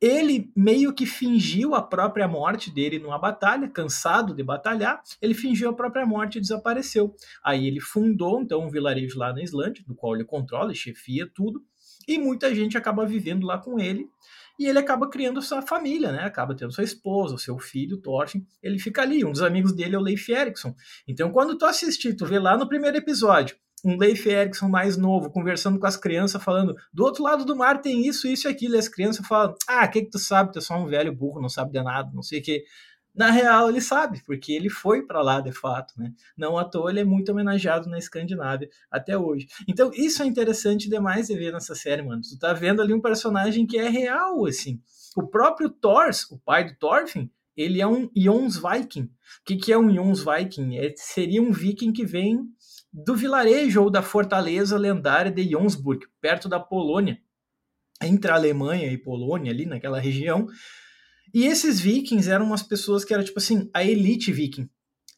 Ele 0.00 0.50
meio 0.56 0.92
que 0.92 1.06
fingiu 1.06 1.74
a 1.74 1.82
própria 1.82 2.26
morte 2.26 2.70
dele 2.70 2.98
numa 2.98 3.18
batalha, 3.18 3.68
cansado 3.68 4.34
de 4.34 4.42
batalhar, 4.42 5.02
ele 5.20 5.34
fingiu 5.34 5.70
a 5.70 5.74
própria 5.74 6.04
morte 6.04 6.38
e 6.38 6.40
desapareceu. 6.40 7.14
Aí 7.42 7.66
ele 7.66 7.80
fundou 7.80 8.40
então 8.40 8.62
um 8.62 8.70
vilarejo 8.70 9.18
lá 9.18 9.32
na 9.32 9.42
Islândia, 9.42 9.84
do 9.86 9.94
qual 9.94 10.14
ele 10.14 10.24
controla, 10.24 10.74
chefia 10.74 11.30
tudo, 11.34 11.62
e 12.06 12.18
muita 12.18 12.54
gente 12.54 12.76
acaba 12.76 13.06
vivendo 13.06 13.46
lá 13.46 13.58
com 13.58 13.78
ele 13.78 14.08
e 14.60 14.66
ele 14.66 14.78
acaba 14.78 15.08
criando 15.08 15.40
sua 15.40 15.62
família, 15.62 16.12
né? 16.12 16.22
Acaba 16.22 16.54
tendo 16.54 16.70
sua 16.70 16.84
esposa, 16.84 17.38
seu 17.38 17.58
filho, 17.58 17.96
Thorfinn, 17.96 18.44
ele 18.62 18.78
fica 18.78 19.00
ali. 19.00 19.24
Um 19.24 19.32
dos 19.32 19.40
amigos 19.40 19.72
dele 19.72 19.96
é 19.96 19.98
o 19.98 20.02
Leif 20.02 20.30
Erikson. 20.30 20.74
Então, 21.08 21.32
quando 21.32 21.56
tu 21.56 21.64
assistir, 21.64 22.14
tu 22.14 22.26
vê 22.26 22.38
lá 22.38 22.58
no 22.58 22.68
primeiro 22.68 22.98
episódio, 22.98 23.56
um 23.82 23.96
Leif 23.96 24.28
Erikson 24.28 24.68
mais 24.68 24.98
novo 24.98 25.30
conversando 25.30 25.78
com 25.78 25.86
as 25.86 25.96
crianças, 25.96 26.42
falando 26.42 26.76
do 26.92 27.02
outro 27.02 27.22
lado 27.22 27.42
do 27.46 27.56
mar 27.56 27.80
tem 27.80 28.06
isso, 28.06 28.28
isso 28.28 28.46
e 28.46 28.50
aquilo. 28.50 28.74
E 28.74 28.78
as 28.78 28.86
crianças 28.86 29.26
falam: 29.26 29.54
Ah, 29.66 29.86
o 29.86 29.90
que, 29.90 30.02
que 30.02 30.10
tu 30.10 30.18
sabe? 30.18 30.52
Tu 30.52 30.58
é 30.58 30.62
só 30.62 30.76
um 30.76 30.86
velho 30.86 31.16
burro, 31.16 31.40
não 31.40 31.48
sabe 31.48 31.72
de 31.72 31.82
nada, 31.82 32.10
não 32.12 32.22
sei 32.22 32.40
o 32.40 32.42
que. 32.42 32.62
Na 33.14 33.30
real, 33.30 33.68
ele 33.68 33.80
sabe, 33.80 34.22
porque 34.24 34.52
ele 34.52 34.70
foi 34.70 35.02
para 35.04 35.20
lá 35.20 35.40
de 35.40 35.52
fato, 35.52 35.94
né? 35.98 36.12
Não 36.36 36.56
à 36.56 36.64
toa 36.64 36.90
ele 36.90 37.00
é 37.00 37.04
muito 37.04 37.32
homenageado 37.32 37.88
na 37.88 37.98
Escandinávia 37.98 38.68
até 38.90 39.18
hoje. 39.18 39.48
Então, 39.66 39.90
isso 39.92 40.22
é 40.22 40.26
interessante 40.26 40.88
demais 40.88 41.26
de 41.26 41.36
ver 41.36 41.52
nessa 41.52 41.74
série, 41.74 42.02
mano. 42.02 42.22
Tu 42.22 42.38
tá 42.38 42.52
vendo 42.52 42.80
ali 42.80 42.94
um 42.94 43.00
personagem 43.00 43.66
que 43.66 43.78
é 43.78 43.88
real, 43.88 44.46
assim. 44.46 44.80
O 45.16 45.26
próprio 45.26 45.68
Thors, 45.68 46.30
o 46.30 46.38
pai 46.38 46.64
do 46.64 46.76
Thorfinn, 46.76 47.28
ele 47.56 47.80
é 47.80 47.86
um 47.86 48.08
Jonsviking. 48.16 49.02
O 49.02 49.10
que, 49.44 49.56
que 49.56 49.72
é 49.72 49.78
um 49.78 49.92
Jonsviking? 49.92 50.76
É, 50.76 50.94
seria 50.96 51.42
um 51.42 51.50
viking 51.50 51.92
que 51.92 52.06
vem 52.06 52.48
do 52.92 53.14
vilarejo 53.14 53.82
ou 53.82 53.90
da 53.90 54.02
fortaleza 54.02 54.76
lendária 54.78 55.30
de 55.30 55.48
Jonsburg, 55.50 56.06
perto 56.20 56.48
da 56.48 56.58
Polônia, 56.58 57.20
entre 58.02 58.30
a 58.30 58.34
Alemanha 58.34 58.90
e 58.90 58.98
Polônia, 58.98 59.52
ali 59.52 59.66
naquela 59.66 60.00
região, 60.00 60.46
e 61.32 61.46
esses 61.46 61.80
vikings 61.80 62.30
eram 62.30 62.46
umas 62.46 62.62
pessoas 62.62 63.04
que 63.04 63.12
eram 63.14 63.24
tipo 63.24 63.38
assim, 63.38 63.70
a 63.74 63.84
elite 63.84 64.32
viking. 64.32 64.68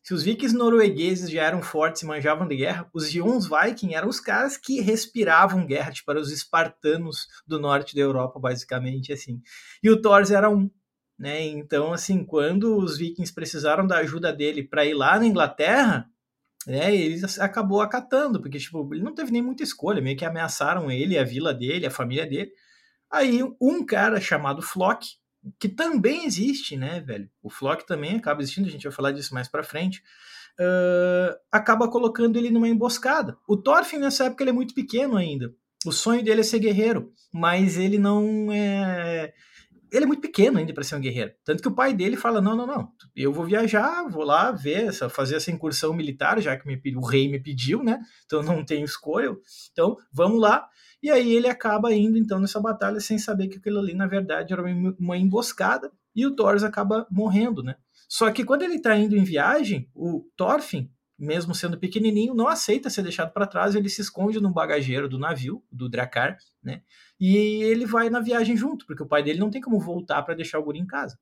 Se 0.02 0.12
os 0.12 0.24
vikings 0.24 0.56
noruegueses 0.56 1.30
já 1.30 1.42
eram 1.42 1.62
fortes 1.62 2.02
e 2.02 2.06
manjavam 2.06 2.46
de 2.48 2.56
guerra, 2.56 2.90
os 2.92 3.08
Jons 3.08 3.46
Viking 3.46 3.94
eram 3.94 4.08
os 4.08 4.18
caras 4.18 4.56
que 4.56 4.80
respiravam 4.80 5.64
guerra, 5.64 5.92
tipo, 5.92 6.10
eram 6.10 6.20
os 6.20 6.32
espartanos 6.32 7.28
do 7.46 7.60
norte 7.60 7.94
da 7.94 8.00
Europa, 8.00 8.40
basicamente, 8.40 9.12
assim. 9.12 9.40
E 9.80 9.88
o 9.88 10.02
Thor 10.02 10.24
era 10.32 10.50
um, 10.50 10.68
né? 11.16 11.42
Então, 11.42 11.92
assim, 11.92 12.24
quando 12.24 12.76
os 12.76 12.98
vikings 12.98 13.32
precisaram 13.32 13.86
da 13.86 13.98
ajuda 13.98 14.32
dele 14.32 14.64
para 14.64 14.84
ir 14.84 14.94
lá 14.94 15.20
na 15.20 15.26
Inglaterra, 15.26 16.10
né, 16.66 16.94
ele 16.94 17.20
acabou 17.38 17.80
acatando, 17.80 18.40
porque, 18.40 18.58
tipo, 18.58 18.92
ele 18.92 19.04
não 19.04 19.14
teve 19.14 19.30
nem 19.30 19.42
muita 19.42 19.62
escolha, 19.62 20.02
meio 20.02 20.16
que 20.16 20.24
ameaçaram 20.24 20.90
ele, 20.90 21.16
a 21.16 21.24
vila 21.24 21.54
dele, 21.54 21.86
a 21.86 21.90
família 21.90 22.26
dele. 22.26 22.50
Aí, 23.10 23.40
um 23.60 23.86
cara 23.86 24.20
chamado 24.20 24.62
Flock, 24.62 25.06
que 25.58 25.68
também 25.68 26.24
existe, 26.24 26.76
né, 26.76 27.00
velho? 27.00 27.28
O 27.42 27.50
Flock 27.50 27.86
também 27.86 28.16
acaba 28.16 28.42
existindo, 28.42 28.68
a 28.68 28.70
gente 28.70 28.84
vai 28.84 28.92
falar 28.92 29.12
disso 29.12 29.34
mais 29.34 29.48
para 29.48 29.64
frente. 29.64 30.02
Uh, 30.60 31.34
acaba 31.50 31.88
colocando 31.88 32.36
ele 32.36 32.50
numa 32.50 32.68
emboscada. 32.68 33.36
O 33.48 33.56
Thorfinn 33.56 33.98
nessa 33.98 34.26
época 34.26 34.44
ele 34.44 34.50
é 34.50 34.54
muito 34.54 34.74
pequeno 34.74 35.16
ainda. 35.16 35.52
O 35.84 35.92
sonho 35.92 36.22
dele 36.22 36.42
é 36.42 36.44
ser 36.44 36.60
guerreiro, 36.60 37.12
mas 37.32 37.76
ele 37.76 37.98
não 37.98 38.52
é. 38.52 39.32
Ele 39.90 40.04
é 40.04 40.06
muito 40.06 40.22
pequeno 40.22 40.58
ainda 40.58 40.72
para 40.72 40.84
ser 40.84 40.96
um 40.96 41.00
guerreiro. 41.00 41.32
Tanto 41.44 41.62
que 41.62 41.68
o 41.68 41.74
pai 41.74 41.92
dele 41.92 42.16
fala: 42.16 42.40
não, 42.40 42.54
não, 42.54 42.66
não, 42.66 42.92
eu 43.16 43.32
vou 43.32 43.44
viajar, 43.44 44.08
vou 44.08 44.24
lá 44.24 44.52
ver, 44.52 44.84
essa, 44.84 45.08
fazer 45.08 45.36
essa 45.36 45.50
incursão 45.50 45.92
militar, 45.92 46.40
já 46.40 46.56
que 46.56 46.66
me, 46.66 46.80
o 46.96 47.04
rei 47.04 47.28
me 47.28 47.40
pediu, 47.40 47.82
né? 47.82 47.98
Então 48.24 48.42
não 48.42 48.64
tenho 48.64 48.84
escolha. 48.84 49.34
Então 49.72 49.96
vamos 50.12 50.40
lá. 50.40 50.68
E 51.02 51.10
aí 51.10 51.34
ele 51.34 51.48
acaba 51.48 51.92
indo 51.92 52.16
então 52.16 52.38
nessa 52.38 52.60
batalha 52.60 53.00
sem 53.00 53.18
saber 53.18 53.48
que 53.48 53.58
aquilo 53.58 53.80
ali 53.80 53.92
na 53.92 54.06
verdade 54.06 54.52
era 54.52 54.62
uma 54.98 55.16
emboscada 55.16 55.90
e 56.14 56.24
o 56.26 56.34
Thor 56.34 56.62
acaba 56.64 57.06
morrendo, 57.10 57.62
né? 57.62 57.76
Só 58.08 58.30
que 58.30 58.44
quando 58.44 58.62
ele 58.62 58.76
está 58.76 58.96
indo 58.96 59.16
em 59.16 59.24
viagem, 59.24 59.90
o 59.94 60.24
Thorfinn, 60.36 60.90
mesmo 61.18 61.54
sendo 61.54 61.78
pequenininho, 61.78 62.34
não 62.34 62.46
aceita 62.46 62.90
ser 62.90 63.02
deixado 63.02 63.32
para 63.32 63.46
trás, 63.46 63.74
ele 63.74 63.88
se 63.88 64.02
esconde 64.02 64.40
no 64.40 64.52
bagageiro 64.52 65.08
do 65.08 65.18
navio, 65.18 65.62
do 65.72 65.88
Dracar, 65.88 66.36
né? 66.62 66.82
E 67.18 67.36
ele 67.36 67.86
vai 67.86 68.10
na 68.10 68.20
viagem 68.20 68.56
junto, 68.56 68.86
porque 68.86 69.02
o 69.02 69.06
pai 69.06 69.22
dele 69.22 69.38
não 69.38 69.50
tem 69.50 69.60
como 69.60 69.80
voltar 69.80 70.22
para 70.22 70.34
deixar 70.34 70.58
o 70.58 70.64
guri 70.64 70.78
em 70.78 70.86
casa. 70.86 71.18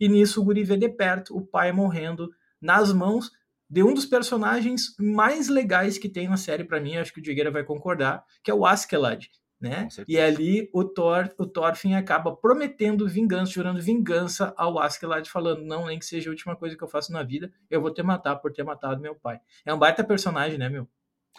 E 0.00 0.08
nisso 0.08 0.40
o 0.40 0.44
guri 0.44 0.64
vê 0.64 0.76
de 0.76 0.88
perto 0.88 1.36
o 1.36 1.46
pai 1.46 1.70
morrendo 1.70 2.30
nas 2.60 2.92
mãos 2.92 3.30
de 3.72 3.82
um 3.82 3.94
dos 3.94 4.04
personagens 4.04 4.94
mais 5.00 5.48
legais 5.48 5.96
que 5.96 6.06
tem 6.06 6.28
na 6.28 6.36
série 6.36 6.62
para 6.62 6.78
mim, 6.78 6.98
acho 6.98 7.10
que 7.10 7.20
o 7.20 7.22
Digueira 7.22 7.50
vai 7.50 7.64
concordar, 7.64 8.22
que 8.44 8.50
é 8.50 8.54
o 8.54 8.66
Askeladd, 8.66 9.30
né? 9.58 9.88
E 10.06 10.20
ali 10.20 10.68
o 10.74 10.84
Thor, 10.84 11.34
o 11.38 11.46
Thorfinn 11.46 11.94
acaba 11.94 12.36
prometendo 12.36 13.08
vingança, 13.08 13.50
jurando 13.50 13.80
vingança 13.80 14.52
ao 14.58 14.78
Askeladd, 14.78 15.26
falando, 15.26 15.64
não, 15.64 15.86
nem 15.86 15.98
que 15.98 16.04
seja 16.04 16.28
a 16.28 16.32
última 16.32 16.54
coisa 16.54 16.76
que 16.76 16.84
eu 16.84 16.88
faço 16.88 17.10
na 17.14 17.22
vida, 17.22 17.50
eu 17.70 17.80
vou 17.80 17.90
te 17.90 18.02
matar 18.02 18.36
por 18.36 18.52
ter 18.52 18.62
matado 18.62 19.00
meu 19.00 19.14
pai. 19.14 19.40
É 19.64 19.72
um 19.72 19.78
baita 19.78 20.04
personagem, 20.04 20.58
né, 20.58 20.68
meu? 20.68 20.86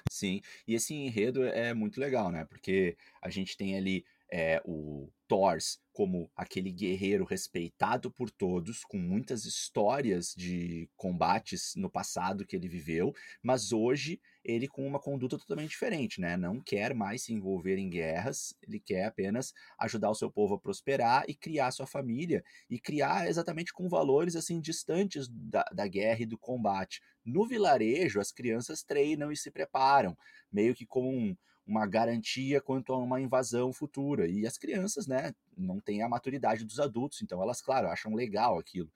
Sim, 0.09 0.41
e 0.67 0.73
esse 0.73 0.91
enredo 0.95 1.43
é 1.43 1.71
muito 1.71 1.99
legal, 1.99 2.31
né? 2.31 2.45
Porque 2.45 2.97
a 3.21 3.29
gente 3.29 3.55
tem 3.55 3.77
ali 3.77 4.03
é, 4.31 4.59
o 4.65 5.07
Thors 5.33 5.79
como 5.91 6.29
aquele 6.35 6.71
guerreiro 6.71 7.23
respeitado 7.23 8.11
por 8.11 8.29
todos, 8.29 8.83
com 8.83 8.97
muitas 8.97 9.45
histórias 9.45 10.33
de 10.35 10.87
combates 10.95 11.73
no 11.75 11.89
passado 11.89 12.45
que 12.45 12.55
ele 12.55 12.67
viveu, 12.67 13.13
mas 13.41 13.71
hoje 13.71 14.21
ele 14.43 14.67
com 14.67 14.85
uma 14.85 14.99
conduta 14.99 15.35
totalmente 15.37 15.71
diferente, 15.71 16.21
né? 16.21 16.37
Não 16.37 16.59
quer 16.59 16.93
mais 16.93 17.23
se 17.23 17.33
envolver 17.33 17.77
em 17.77 17.89
guerras, 17.89 18.55
ele 18.61 18.79
quer 18.79 19.05
apenas 19.05 19.53
ajudar 19.79 20.11
o 20.11 20.15
seu 20.15 20.31
povo 20.31 20.53
a 20.53 20.59
prosperar 20.59 21.23
e 21.27 21.33
criar 21.33 21.71
sua 21.71 21.87
família, 21.87 22.43
e 22.69 22.79
criar 22.79 23.27
exatamente 23.27 23.73
com 23.73 23.89
valores 23.89 24.35
assim 24.35 24.61
distantes 24.61 25.27
da, 25.27 25.63
da 25.73 25.87
guerra 25.87 26.21
e 26.21 26.27
do 26.27 26.37
combate. 26.37 27.01
No 27.25 27.47
vilarejo, 27.47 28.19
as 28.19 28.31
crianças 28.31 28.83
treinam 28.83 29.31
e 29.31 29.37
se 29.37 29.49
preparam, 29.49 30.15
meio 30.51 30.75
que 30.75 30.85
como 30.85 31.09
um 31.09 31.35
uma 31.65 31.87
garantia 31.87 32.61
quanto 32.61 32.93
a 32.93 32.97
uma 32.97 33.21
invasão 33.21 33.71
futura. 33.71 34.27
E 34.27 34.45
as 34.45 34.57
crianças, 34.57 35.07
né, 35.07 35.33
não 35.57 35.79
têm 35.79 36.01
a 36.01 36.09
maturidade 36.09 36.65
dos 36.65 36.79
adultos, 36.79 37.21
então 37.21 37.41
elas, 37.41 37.61
claro, 37.61 37.87
acham 37.87 38.13
legal 38.13 38.59
aquilo. 38.59 38.91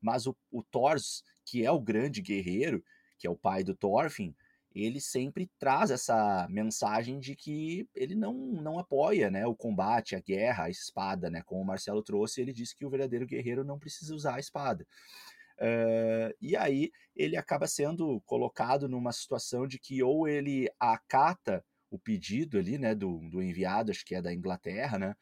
Mas 0.00 0.26
o, 0.26 0.36
o 0.50 0.62
Thors, 0.62 1.22
que 1.44 1.64
é 1.64 1.70
o 1.70 1.80
grande 1.80 2.20
guerreiro, 2.20 2.82
que 3.18 3.26
é 3.26 3.30
o 3.30 3.36
pai 3.36 3.62
do 3.62 3.74
Thorfinn, 3.74 4.34
ele 4.74 5.00
sempre 5.00 5.50
traz 5.58 5.90
essa 5.90 6.46
mensagem 6.50 7.18
de 7.18 7.34
que 7.34 7.88
ele 7.94 8.14
não, 8.14 8.34
não 8.34 8.78
apoia 8.78 9.30
né, 9.30 9.46
o 9.46 9.54
combate, 9.54 10.14
a 10.14 10.20
guerra, 10.20 10.64
a 10.64 10.70
espada, 10.70 11.30
né? 11.30 11.42
Como 11.44 11.62
o 11.62 11.64
Marcelo 11.64 12.02
trouxe, 12.02 12.40
ele 12.40 12.52
disse 12.52 12.76
que 12.76 12.84
o 12.84 12.90
verdadeiro 12.90 13.26
guerreiro 13.26 13.64
não 13.64 13.78
precisa 13.78 14.14
usar 14.14 14.36
a 14.36 14.40
espada. 14.40 14.86
Uh, 15.58 16.32
e 16.40 16.56
aí 16.56 16.92
ele 17.16 17.36
acaba 17.36 17.66
sendo 17.66 18.20
colocado 18.20 18.88
numa 18.88 19.10
situação 19.10 19.66
de 19.66 19.78
que 19.78 20.02
ou 20.02 20.28
ele 20.28 20.70
acata 20.78 21.64
o 21.90 21.98
pedido 21.98 22.58
ali, 22.58 22.78
né, 22.78 22.94
do, 22.94 23.18
do 23.30 23.42
enviado, 23.42 23.90
acho 23.90 24.04
que 24.04 24.14
é 24.14 24.22
da 24.22 24.32
Inglaterra, 24.32 24.98
né, 24.98 25.14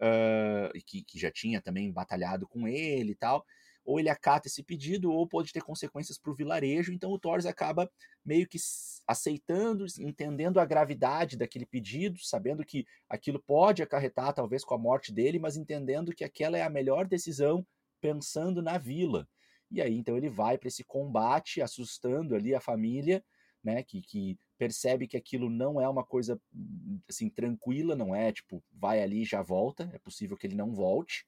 uh, 0.00 0.84
que, 0.84 1.02
que 1.02 1.18
já 1.18 1.30
tinha 1.30 1.60
também 1.60 1.90
batalhado 1.92 2.46
com 2.46 2.66
ele 2.68 3.12
e 3.12 3.14
tal, 3.14 3.44
ou 3.84 3.98
ele 3.98 4.08
acata 4.08 4.46
esse 4.46 4.62
pedido, 4.62 5.10
ou 5.10 5.26
pode 5.26 5.52
ter 5.52 5.62
consequências 5.62 6.18
para 6.18 6.30
o 6.30 6.34
vilarejo, 6.34 6.92
então 6.92 7.10
o 7.10 7.18
Thors 7.18 7.46
acaba 7.46 7.90
meio 8.24 8.46
que 8.46 8.58
aceitando, 9.06 9.86
entendendo 9.98 10.60
a 10.60 10.64
gravidade 10.64 11.36
daquele 11.36 11.66
pedido, 11.66 12.18
sabendo 12.20 12.64
que 12.64 12.86
aquilo 13.08 13.42
pode 13.42 13.82
acarretar 13.82 14.32
talvez 14.34 14.64
com 14.64 14.74
a 14.74 14.78
morte 14.78 15.12
dele, 15.12 15.38
mas 15.38 15.56
entendendo 15.56 16.14
que 16.14 16.24
aquela 16.24 16.58
é 16.58 16.62
a 16.62 16.70
melhor 16.70 17.06
decisão 17.06 17.66
pensando 18.00 18.62
na 18.62 18.78
vila. 18.78 19.26
E 19.70 19.80
aí 19.80 19.96
então 19.96 20.16
ele 20.16 20.28
vai 20.28 20.58
para 20.58 20.68
esse 20.68 20.84
combate, 20.84 21.62
assustando 21.62 22.34
ali 22.34 22.54
a 22.54 22.60
família, 22.60 23.24
né, 23.62 23.82
que, 23.82 24.02
que 24.02 24.38
percebe 24.60 25.08
que 25.08 25.16
aquilo 25.16 25.48
não 25.48 25.80
é 25.80 25.88
uma 25.88 26.04
coisa 26.04 26.38
assim 27.08 27.30
tranquila, 27.30 27.96
não 27.96 28.14
é 28.14 28.30
tipo 28.30 28.62
vai 28.70 29.02
ali 29.02 29.22
e 29.22 29.24
já 29.24 29.40
volta, 29.40 29.90
é 29.94 29.98
possível 29.98 30.36
que 30.36 30.46
ele 30.46 30.54
não 30.54 30.74
volte. 30.74 31.26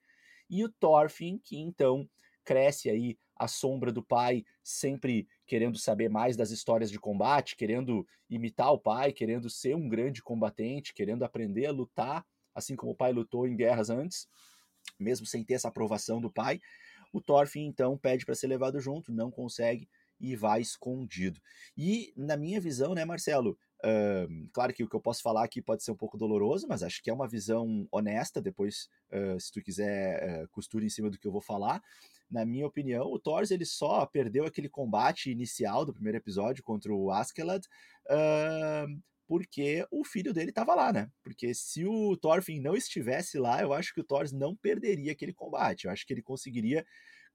E 0.50 0.62
o 0.62 0.68
Thorfinn, 0.68 1.38
que 1.38 1.56
então 1.56 2.06
cresce 2.44 2.90
aí 2.90 3.16
à 3.34 3.48
sombra 3.48 3.90
do 3.90 4.02
pai, 4.02 4.44
sempre 4.62 5.26
querendo 5.46 5.78
saber 5.78 6.10
mais 6.10 6.36
das 6.36 6.50
histórias 6.50 6.90
de 6.90 7.00
combate, 7.00 7.56
querendo 7.56 8.06
imitar 8.28 8.70
o 8.70 8.78
pai, 8.78 9.14
querendo 9.14 9.48
ser 9.48 9.74
um 9.74 9.88
grande 9.88 10.22
combatente, 10.22 10.92
querendo 10.92 11.24
aprender 11.24 11.64
a 11.64 11.72
lutar, 11.72 12.26
assim 12.54 12.76
como 12.76 12.92
o 12.92 12.94
pai 12.94 13.14
lutou 13.14 13.48
em 13.48 13.56
guerras 13.56 13.88
antes, 13.88 14.28
mesmo 15.00 15.24
sem 15.24 15.42
ter 15.42 15.54
essa 15.54 15.68
aprovação 15.68 16.20
do 16.20 16.30
pai. 16.30 16.60
O 17.10 17.18
Thorfinn 17.18 17.64
então 17.64 17.96
pede 17.96 18.26
para 18.26 18.34
ser 18.34 18.48
levado 18.48 18.78
junto, 18.78 19.10
não 19.10 19.30
consegue 19.30 19.88
e 20.22 20.36
vai 20.36 20.60
escondido. 20.60 21.40
E 21.76 22.12
na 22.16 22.36
minha 22.36 22.60
visão, 22.60 22.94
né, 22.94 23.04
Marcelo? 23.04 23.58
Uh, 23.84 24.48
claro 24.52 24.72
que 24.72 24.84
o 24.84 24.88
que 24.88 24.94
eu 24.94 25.00
posso 25.00 25.20
falar 25.20 25.42
aqui 25.42 25.60
pode 25.60 25.82
ser 25.82 25.90
um 25.90 25.96
pouco 25.96 26.16
doloroso, 26.16 26.68
mas 26.68 26.84
acho 26.84 27.02
que 27.02 27.10
é 27.10 27.12
uma 27.12 27.26
visão 27.26 27.88
honesta. 27.90 28.40
Depois, 28.40 28.88
uh, 29.12 29.38
se 29.40 29.50
tu 29.50 29.60
quiser, 29.60 30.44
uh, 30.44 30.48
costura 30.50 30.84
em 30.84 30.88
cima 30.88 31.10
do 31.10 31.18
que 31.18 31.26
eu 31.26 31.32
vou 31.32 31.40
falar. 31.40 31.82
Na 32.30 32.46
minha 32.46 32.66
opinião, 32.66 33.12
o 33.12 33.18
Thor 33.18 33.42
ele 33.50 33.66
só 33.66 34.06
perdeu 34.06 34.46
aquele 34.46 34.68
combate 34.68 35.30
inicial 35.30 35.84
do 35.84 35.92
primeiro 35.92 36.16
episódio 36.16 36.62
contra 36.62 36.94
o 36.94 37.10
Askeladd 37.10 37.66
porque 39.32 39.86
o 39.90 40.04
filho 40.04 40.30
dele 40.32 40.50
estava 40.50 40.74
lá, 40.74 40.92
né? 40.92 41.10
Porque 41.22 41.54
se 41.54 41.86
o 41.86 42.14
Thorfinn 42.18 42.60
não 42.60 42.76
estivesse 42.76 43.38
lá, 43.38 43.62
eu 43.62 43.72
acho 43.72 43.94
que 43.94 44.00
o 44.02 44.04
Thor 44.04 44.26
não 44.30 44.54
perderia 44.54 45.12
aquele 45.12 45.32
combate. 45.32 45.84
Eu 45.84 45.90
acho 45.90 46.06
que 46.06 46.12
ele 46.12 46.20
conseguiria 46.20 46.84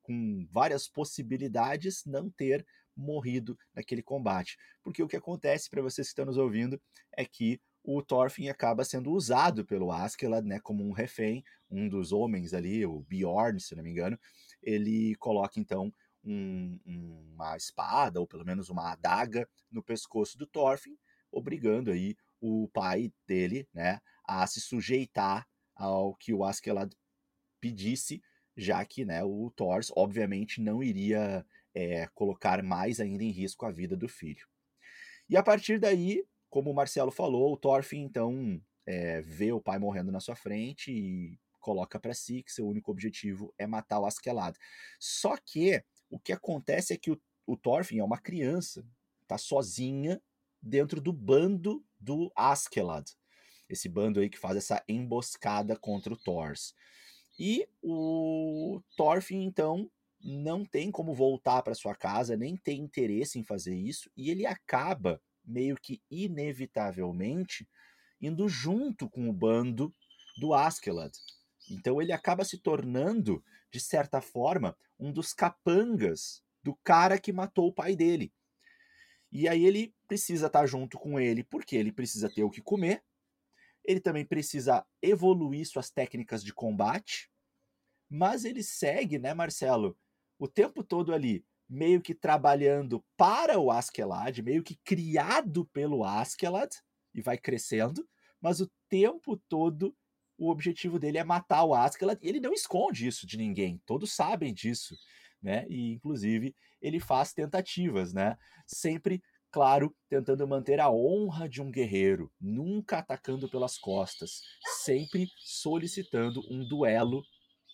com 0.08 0.48
várias 0.50 0.88
possibilidades, 0.88 2.06
não 2.06 2.30
ter 2.30 2.66
morrido 2.96 3.58
naquele 3.76 4.02
combate. 4.02 4.58
Porque 4.82 5.04
o 5.04 5.08
que 5.08 5.18
acontece, 5.18 5.70
para 5.70 5.82
vocês 5.82 6.08
que 6.08 6.12
estão 6.12 6.26
nos 6.26 6.38
ouvindo, 6.38 6.82
é 7.16 7.26
que 7.26 7.60
o 7.84 8.02
Thorfinn 8.02 8.50
acaba 8.50 8.86
sendo 8.86 9.12
usado 9.12 9.66
pelo 9.66 9.92
Askeladd, 9.92 10.48
né, 10.48 10.60
como 10.62 10.84
um 10.84 10.94
refém, 10.94 11.44
um 11.70 11.88
dos 11.88 12.12
homens 12.12 12.54
ali, 12.54 12.86
o 12.86 13.02
Bjorn, 13.02 13.60
se 13.60 13.76
não 13.76 13.84
me 13.84 13.92
engano, 13.92 14.18
ele 14.64 15.16
coloca 15.16 15.60
então 15.60 15.94
um, 16.24 16.80
uma 16.86 17.56
espada, 17.56 18.20
ou 18.20 18.28
pelo 18.28 18.46
menos 18.46 18.70
uma 18.70 18.92
adaga, 18.92 19.48
no 19.70 19.84
pescoço 19.84 20.38
do 20.38 20.48
Thorfinn, 20.48 20.98
obrigando 21.32 21.92
aí 21.92 22.16
o 22.42 22.70
pai 22.74 23.12
dele, 23.28 23.68
né, 23.74 24.00
a 24.26 24.46
se 24.48 24.62
sujeitar 24.62 25.48
ao 25.76 26.16
que 26.16 26.34
o 26.34 26.44
Askeladd 26.44 26.94
pedisse, 27.60 28.22
já 28.58 28.84
que 28.84 29.06
né, 29.06 29.24
o 29.24 29.52
Thors, 29.56 29.92
obviamente, 29.96 30.60
não 30.60 30.82
iria 30.82 31.46
é, 31.76 32.08
colocar 32.08 32.64
mais 32.64 33.00
ainda 33.00 33.24
em 33.24 33.30
risco 33.30 33.66
a 33.66 33.72
vida 33.72 33.96
do 33.96 34.10
filho. 34.10 34.48
E 35.30 35.38
a 35.38 35.44
partir 35.44 35.80
daí, 35.80 36.26
como 36.50 36.72
o 36.72 36.74
Marcelo 36.74 37.12
falou, 37.12 37.54
o 37.54 37.58
Thorfinn 37.58 38.02
então 38.02 38.60
é, 38.86 39.22
vê 39.22 39.52
o 39.52 39.62
pai 39.62 39.78
morrendo 39.78 40.12
na 40.12 40.20
sua 40.20 40.36
frente 40.36 40.92
e 40.92 41.38
coloca 41.60 42.00
para 42.00 42.14
si 42.14 42.42
que 42.42 42.52
seu 42.52 42.66
único 42.66 42.92
objetivo 42.92 43.54
é 43.58 43.68
matar 43.68 44.00
o 44.00 44.06
Askeladd. 44.06 44.58
Só 45.00 45.36
que 45.38 45.84
o 46.10 46.18
que 46.18 46.32
acontece 46.32 46.94
é 46.94 46.98
que 46.98 47.12
o, 47.12 47.22
o 47.46 47.56
Thorfinn 47.56 48.00
é 48.00 48.04
uma 48.04 48.18
criança, 48.18 48.88
tá 49.28 49.38
sozinha 49.38 50.20
dentro 50.62 51.00
do 51.00 51.14
bando 51.14 51.86
do 52.00 52.32
Askeladd. 52.36 53.12
Esse 53.70 53.90
bando 53.90 54.20
aí 54.20 54.30
que 54.30 54.40
faz 54.40 54.58
essa 54.58 54.82
emboscada 54.88 55.76
contra 55.76 56.14
o 56.14 56.18
Thors. 56.18 56.74
E 57.40 57.68
o 57.82 58.82
Thorfinn, 58.96 59.44
então, 59.44 59.90
não 60.20 60.66
tem 60.66 60.92
como 60.92 61.14
voltar 61.14 61.62
para 61.62 61.76
sua 61.76 61.96
casa, 61.96 62.36
nem 62.36 62.58
tem 62.58 62.82
interesse 62.82 63.38
em 63.38 63.44
fazer 63.44 63.76
isso, 63.76 64.10
e 64.18 64.30
ele 64.32 64.46
acaba, 64.46 65.22
meio 65.46 65.76
que 65.76 66.02
inevitavelmente, 66.10 67.68
indo 68.20 68.50
junto 68.50 69.10
com 69.10 69.30
o 69.30 69.34
bando 69.34 69.94
do 70.38 70.54
Askeladd. 70.54 71.16
Então 71.70 72.02
ele 72.02 72.12
acaba 72.12 72.44
se 72.44 72.58
tornando, 72.58 73.44
de 73.72 73.80
certa 73.80 74.22
forma, 74.22 74.76
um 75.00 75.12
dos 75.12 75.34
capangas 75.34 76.42
do 76.64 76.76
cara 76.84 77.20
que 77.20 77.32
matou 77.32 77.68
o 77.68 77.74
pai 77.74 77.96
dele. 77.96 78.34
E 79.32 79.48
aí 79.48 79.66
ele 79.66 79.94
precisa 80.08 80.48
estar 80.48 80.66
junto 80.66 80.98
com 80.98 81.20
ele, 81.20 81.44
porque 81.44 81.76
ele 81.76 81.92
precisa 81.92 82.30
ter 82.30 82.44
o 82.44 82.50
que 82.50 82.62
comer, 82.62 83.04
ele 83.88 84.02
também 84.02 84.26
precisa 84.26 84.86
evoluir 85.02 85.66
suas 85.66 85.90
técnicas 85.90 86.44
de 86.44 86.54
combate, 86.54 87.32
mas 88.10 88.44
ele 88.44 88.62
segue, 88.62 89.18
né, 89.18 89.34
Marcelo, 89.34 89.98
o 90.38 90.48
tempo 90.48 90.84
todo 90.84 91.14
ali, 91.14 91.46
meio 91.68 92.02
que 92.02 92.14
trabalhando 92.14 93.04
para 93.16 93.58
o 93.58 93.72
Askeladd, 93.72 94.42
meio 94.42 94.62
que 94.62 94.76
criado 94.84 95.66
pelo 95.68 96.04
Askeladd, 96.04 96.76
e 97.14 97.22
vai 97.22 97.38
crescendo, 97.38 98.08
mas 98.40 98.62
o 98.62 98.70
tempo 98.88 99.38
todo 99.50 99.96
o 100.38 100.52
objetivo 100.52 101.00
dele 101.00 101.18
é 101.18 101.24
matar 101.24 101.64
o 101.64 101.74
Askeladd, 101.74 102.20
e 102.22 102.30
ele 102.30 102.40
não 102.40 102.54
esconde 102.54 103.08
isso 103.08 103.26
de 103.26 103.38
ninguém, 103.38 103.82
todos 103.86 104.14
sabem 104.14 104.54
disso, 104.54 104.96
né? 105.42 105.66
E 105.70 105.94
inclusive 105.94 106.56
ele 106.82 107.00
faz 107.00 107.34
tentativas, 107.34 108.14
né? 108.14 108.38
Sempre 108.68 109.22
claro, 109.52 109.94
tentando 110.10 110.48
manter 110.48 110.80
a 110.80 110.90
honra 110.90 111.48
de 111.48 111.62
um 111.62 111.72
guerreiro, 111.72 112.32
nunca 112.40 113.00
atacando 113.00 113.50
pelas 113.50 113.78
costas, 113.78 114.42
sempre 114.84 115.28
solicitando 115.38 116.42
um 116.50 116.68
duelo 116.68 117.24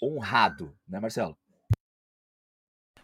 honrado, 0.02 0.76
né, 0.88 1.00
Marcelo? 1.00 1.38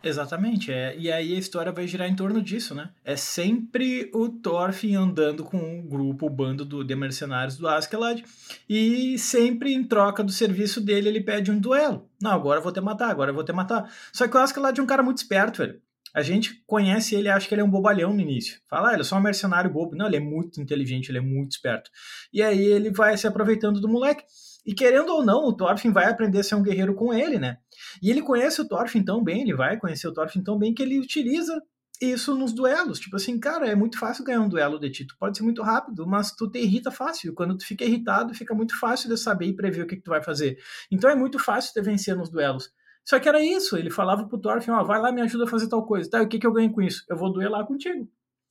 Exatamente, 0.02 0.72
é. 0.72 0.98
E 0.98 1.12
aí 1.12 1.36
a 1.36 1.38
história 1.38 1.72
vai 1.74 1.86
girar 1.86 2.08
em 2.08 2.16
torno 2.16 2.42
disso, 2.42 2.74
né? 2.74 2.90
É 3.04 3.18
sempre 3.18 4.10
o 4.14 4.30
Thorfinn 4.30 4.96
andando 4.96 5.44
com 5.44 5.80
o 5.80 5.84
grupo, 5.84 6.26
o 6.26 6.30
bando 6.30 6.64
do, 6.64 6.86
de 6.86 6.96
mercenários 6.96 7.58
do 7.58 7.68
Askeladd, 7.68 8.24
e 8.70 9.18
sempre 9.20 9.74
em 9.74 9.84
troca 9.84 10.24
do 10.24 10.32
serviço 10.32 10.80
dele 10.80 11.10
ele 11.10 11.22
pede 11.22 11.52
um 11.52 11.60
duelo. 11.60 12.10
Não, 12.22 12.32
agora 12.32 12.60
eu 12.60 12.64
vou 12.64 12.72
te 12.72 12.80
matar, 12.80 13.10
agora 13.10 13.32
eu 13.32 13.36
vou 13.36 13.44
te 13.44 13.52
matar. 13.52 13.94
Só 14.14 14.28
que 14.28 14.38
o 14.38 14.40
Askeladd 14.40 14.80
é 14.80 14.84
um 14.84 14.88
cara 14.88 15.04
muito 15.04 15.18
esperto, 15.18 15.58
velho. 15.58 15.82
A 16.15 16.22
gente 16.22 16.63
conhece 16.65 17.15
ele 17.15 17.30
acha 17.30 17.48
que 17.48 17.54
ele 17.54 17.62
é 17.62 17.63
um 17.63 17.69
bobalhão 17.69 18.13
no 18.13 18.22
início. 18.22 18.60
Fala, 18.69 18.89
ah, 18.89 18.93
ele 18.93 19.02
é 19.02 19.06
só 19.06 19.17
um 19.17 19.22
mercenário 19.22 19.72
bobo. 19.72 19.95
Não, 19.95 20.08
ele 20.08 20.17
é 20.17 20.19
muito 20.19 20.62
inteligente, 20.62 21.10
ele 21.10 21.19
é 21.19 21.22
muito 21.22 21.52
esperto. 21.52 21.89
E 22.34 22.41
aí 22.41 22.60
ele 22.60 22.91
vai 22.91 23.17
se 23.17 23.28
aproveitando 23.28 23.80
do 23.80 23.88
moleque. 23.88 24.24
E 24.65 24.74
querendo 24.74 25.10
ou 25.10 25.24
não, 25.24 25.45
o 25.45 25.54
Thorfinn 25.54 25.91
vai 25.91 26.06
aprender 26.06 26.39
a 26.39 26.43
ser 26.43 26.56
um 26.56 26.63
guerreiro 26.63 26.93
com 26.93 27.13
ele, 27.13 27.39
né? 27.39 27.58
E 28.02 28.10
ele 28.10 28.22
conhece 28.22 28.62
o 28.62 28.67
Thorfinn 28.67 29.04
tão 29.04 29.24
bem, 29.24 29.41
ele 29.41 29.56
vai 29.56 29.78
conhecer 29.78 30.08
o 30.08 30.13
Thorfinn 30.13 30.43
tão 30.43 30.58
bem 30.58 30.74
que 30.74 30.84
ele 30.84 31.00
utiliza 31.00 31.60
isso 32.02 32.36
nos 32.36 32.54
duelos. 32.54 33.00
Tipo 33.00 33.17
assim, 33.17 33.39
cara, 33.39 33.67
é 33.67 33.76
muito 33.76 34.00
fácil 34.00 34.24
ganhar 34.24 34.41
um 34.41 34.50
duelo 34.50 34.80
de 34.80 34.89
ti. 34.89 35.06
Tu 35.06 35.15
pode 35.17 35.38
ser 35.38 35.43
muito 35.43 35.62
rápido, 35.62 36.08
mas 36.08 36.32
tu 36.32 36.50
te 36.50 36.60
irrita 36.60 36.91
fácil. 36.91 37.34
Quando 37.34 37.58
tu 37.58 37.65
fica 37.65 37.84
irritado, 37.84 38.34
fica 38.34 38.54
muito 38.54 38.78
fácil 38.80 39.10
de 39.10 39.17
saber 39.17 39.48
e 39.48 39.56
prever 39.56 39.84
o 39.84 39.88
que, 39.88 39.98
que 39.98 40.04
tu 40.04 40.10
vai 40.10 40.24
fazer. 40.24 40.58
Então 40.91 41.10
é 41.10 41.15
muito 41.15 41.38
fácil 41.39 41.74
te 41.74 41.82
vencer 41.82 42.15
nos 42.15 42.30
duelos. 42.30 42.69
Só 43.10 43.19
que 43.19 43.28
era 43.28 43.41
isso, 43.43 43.76
ele 43.76 43.89
falava 43.89 44.28
pro 44.28 44.38
Thorfinn, 44.38 44.69
ó, 44.69 44.84
vai 44.84 45.02
lá, 45.02 45.12
me 45.12 45.19
ajuda 45.19 45.45
a 45.45 45.48
fazer 45.48 45.67
tal 45.67 45.84
coisa. 45.84 46.08
Tá, 46.08 46.22
o 46.22 46.28
que, 46.28 46.38
que 46.38 46.45
eu 46.45 46.54
ganho 46.54 46.72
com 46.72 46.80
isso? 46.80 47.04
Eu 47.10 47.17
vou 47.17 47.34
duelar 47.34 47.65
contigo. 47.65 48.08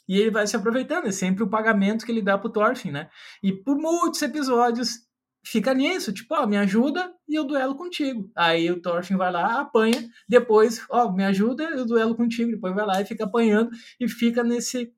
E 0.08 0.18
ele 0.18 0.32
vai 0.32 0.48
se 0.48 0.56
aproveitando, 0.56 1.06
é 1.06 1.12
sempre 1.12 1.44
o 1.44 1.48
pagamento 1.48 2.04
que 2.04 2.10
ele 2.10 2.20
dá 2.20 2.36
pro 2.36 2.50
Thorfinn, 2.50 2.90
né? 2.90 3.08
E 3.40 3.52
por 3.52 3.78
muitos 3.78 4.20
episódios 4.20 5.06
fica 5.46 5.72
nisso, 5.72 6.12
tipo, 6.12 6.34
ó, 6.34 6.44
me 6.44 6.56
ajuda 6.56 7.14
e 7.28 7.36
eu 7.36 7.44
duelo 7.44 7.76
contigo. 7.76 8.28
Aí 8.36 8.68
o 8.68 8.82
Thorfinn 8.82 9.16
vai 9.16 9.30
lá, 9.30 9.60
apanha, 9.60 10.10
depois, 10.28 10.84
ó, 10.90 11.08
me 11.12 11.24
ajuda 11.24 11.62
e 11.62 11.78
eu 11.78 11.86
duelo 11.86 12.16
contigo, 12.16 12.50
depois 12.50 12.74
vai 12.74 12.84
lá 12.84 13.00
e 13.00 13.04
fica 13.04 13.26
apanhando 13.26 13.70
e 14.00 14.08
fica 14.08 14.42
nesse 14.42 14.92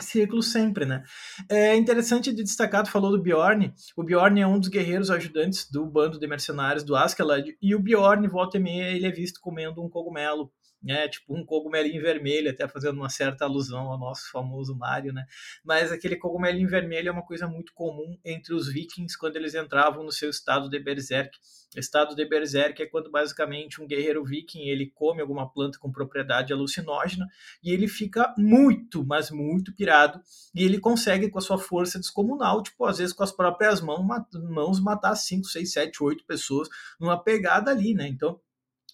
ciclo 0.00 0.42
sempre, 0.42 0.84
né? 0.84 1.02
É 1.48 1.74
interessante 1.74 2.32
de 2.32 2.42
destacar, 2.42 2.84
tu 2.84 2.90
falou 2.90 3.10
do 3.10 3.22
Bjorn, 3.22 3.72
o 3.96 4.02
Bjorn 4.02 4.40
é 4.40 4.46
um 4.46 4.58
dos 4.58 4.68
guerreiros 4.68 5.10
ajudantes 5.10 5.70
do 5.70 5.86
bando 5.86 6.18
de 6.18 6.26
mercenários 6.26 6.84
do 6.84 6.96
Askeladd, 6.96 7.56
e 7.60 7.74
o 7.74 7.80
Bjorn, 7.80 8.26
volta 8.28 8.58
e 8.58 8.60
meia, 8.60 8.94
ele 8.94 9.06
é 9.06 9.10
visto 9.10 9.40
comendo 9.40 9.82
um 9.82 9.88
cogumelo, 9.88 10.52
né? 10.82 11.08
Tipo 11.08 11.36
um 11.36 11.44
cogumelinho 11.44 12.00
vermelho, 12.00 12.50
até 12.50 12.68
fazendo 12.68 12.96
uma 12.96 13.08
certa 13.08 13.44
alusão 13.44 13.90
ao 13.90 13.98
nosso 13.98 14.30
famoso 14.30 14.76
Mario, 14.76 15.12
né? 15.12 15.26
Mas 15.64 15.90
aquele 15.90 16.16
cogumelinho 16.16 16.68
vermelho 16.68 17.08
é 17.08 17.12
uma 17.12 17.24
coisa 17.24 17.46
muito 17.46 17.72
comum 17.74 18.18
entre 18.24 18.54
os 18.54 18.72
vikings 18.72 19.18
quando 19.18 19.36
eles 19.36 19.54
entravam 19.54 20.04
no 20.04 20.12
seu 20.12 20.30
estado 20.30 20.68
de 20.68 20.78
berserk. 20.78 21.36
Estado 21.76 22.14
de 22.14 22.24
berserk 22.24 22.82
é 22.82 22.86
quando 22.86 23.10
basicamente 23.10 23.82
um 23.82 23.86
guerreiro 23.86 24.24
viking 24.24 24.68
ele 24.68 24.90
come 24.94 25.20
alguma 25.20 25.50
planta 25.50 25.78
com 25.78 25.92
propriedade 25.92 26.52
alucinógena 26.52 27.26
e 27.62 27.70
ele 27.70 27.88
fica 27.88 28.34
muito, 28.38 29.04
mas 29.04 29.30
muito 29.30 29.74
pirado 29.74 30.20
e 30.54 30.64
ele 30.64 30.78
consegue 30.78 31.28
com 31.28 31.38
a 31.38 31.42
sua 31.42 31.58
força 31.58 31.98
descomunal, 31.98 32.62
tipo 32.62 32.84
às 32.84 32.98
vezes 32.98 33.12
com 33.12 33.22
as 33.22 33.32
próprias 33.32 33.80
mãos, 33.80 34.06
mãos 34.48 34.80
matar 34.80 35.14
5, 35.14 35.44
6, 35.46 35.72
7, 35.72 36.02
8 36.02 36.24
pessoas 36.24 36.68
numa 36.98 37.22
pegada 37.22 37.70
ali, 37.70 37.92
né? 37.94 38.08
Então 38.08 38.40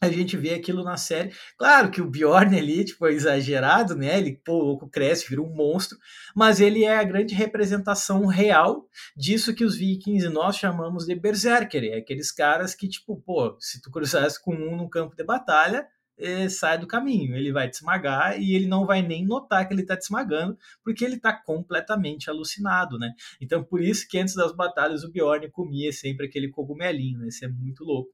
a 0.03 0.11
gente 0.11 0.37
vê 0.37 0.55
aquilo 0.55 0.83
na 0.83 0.97
série. 0.97 1.33
Claro 1.57 1.89
que 1.89 2.03
o 2.03 2.11
Bjorn 2.11 2.59
ali, 2.59 2.85
tipo, 2.85 3.07
é 3.07 3.13
exagerado, 3.13 3.95
né? 3.95 4.19
Ele, 4.19 4.41
pô, 4.45 4.77
cresce, 4.89 5.29
vira 5.29 5.41
um 5.41 5.55
monstro, 5.55 5.97
mas 6.35 6.61
ele 6.61 6.83
é 6.83 6.99
a 6.99 7.05
grande 7.05 7.35
representação 7.35 8.27
real 8.27 8.89
disso 9.17 9.55
que 9.55 9.65
os 9.65 9.77
vikings 9.77 10.27
e 10.27 10.29
nós 10.29 10.57
chamamos 10.57 11.07
de 11.07 11.15
berserker. 11.15 11.85
É 11.85 11.99
aqueles 11.99 12.33
caras 12.33 12.75
que, 12.75 12.89
tipo, 12.89 13.17
pô, 13.23 13.57
se 13.61 13.81
tu 13.81 13.93
cruzasse 13.93 14.43
com 14.43 14.53
um 14.53 14.77
no 14.77 14.91
campo 14.91 15.15
de 15.15 15.23
batalha, 15.23 15.87
é, 16.19 16.49
sai 16.49 16.79
do 16.79 16.87
caminho. 16.87 17.37
Ele 17.37 17.53
vai 17.53 17.69
te 17.69 17.75
esmagar 17.75 18.41
e 18.41 18.55
ele 18.55 18.67
não 18.67 18.87
vai 18.87 19.03
nem 19.03 19.25
notar 19.25 19.67
que 19.67 19.75
ele 19.75 19.83
está 19.83 19.97
te 19.97 20.03
esmagando, 20.03 20.57
porque 20.83 21.05
ele 21.05 21.17
está 21.17 21.33
completamente 21.33 22.31
alucinado, 22.31 22.99
né? 22.99 23.13
Então, 23.41 23.63
por 23.63 23.81
isso 23.81 24.07
que 24.09 24.19
antes 24.19 24.35
das 24.35 24.53
batalhas 24.55 25.05
o 25.05 25.11
Bjorn 25.11 25.51
comia 25.51 25.93
sempre 25.93 26.27
aquele 26.27 26.49
cogumelinho, 26.49 27.19
né? 27.21 27.29
Isso 27.29 27.45
é 27.45 27.49
muito 27.49 27.85
louco. 27.85 28.11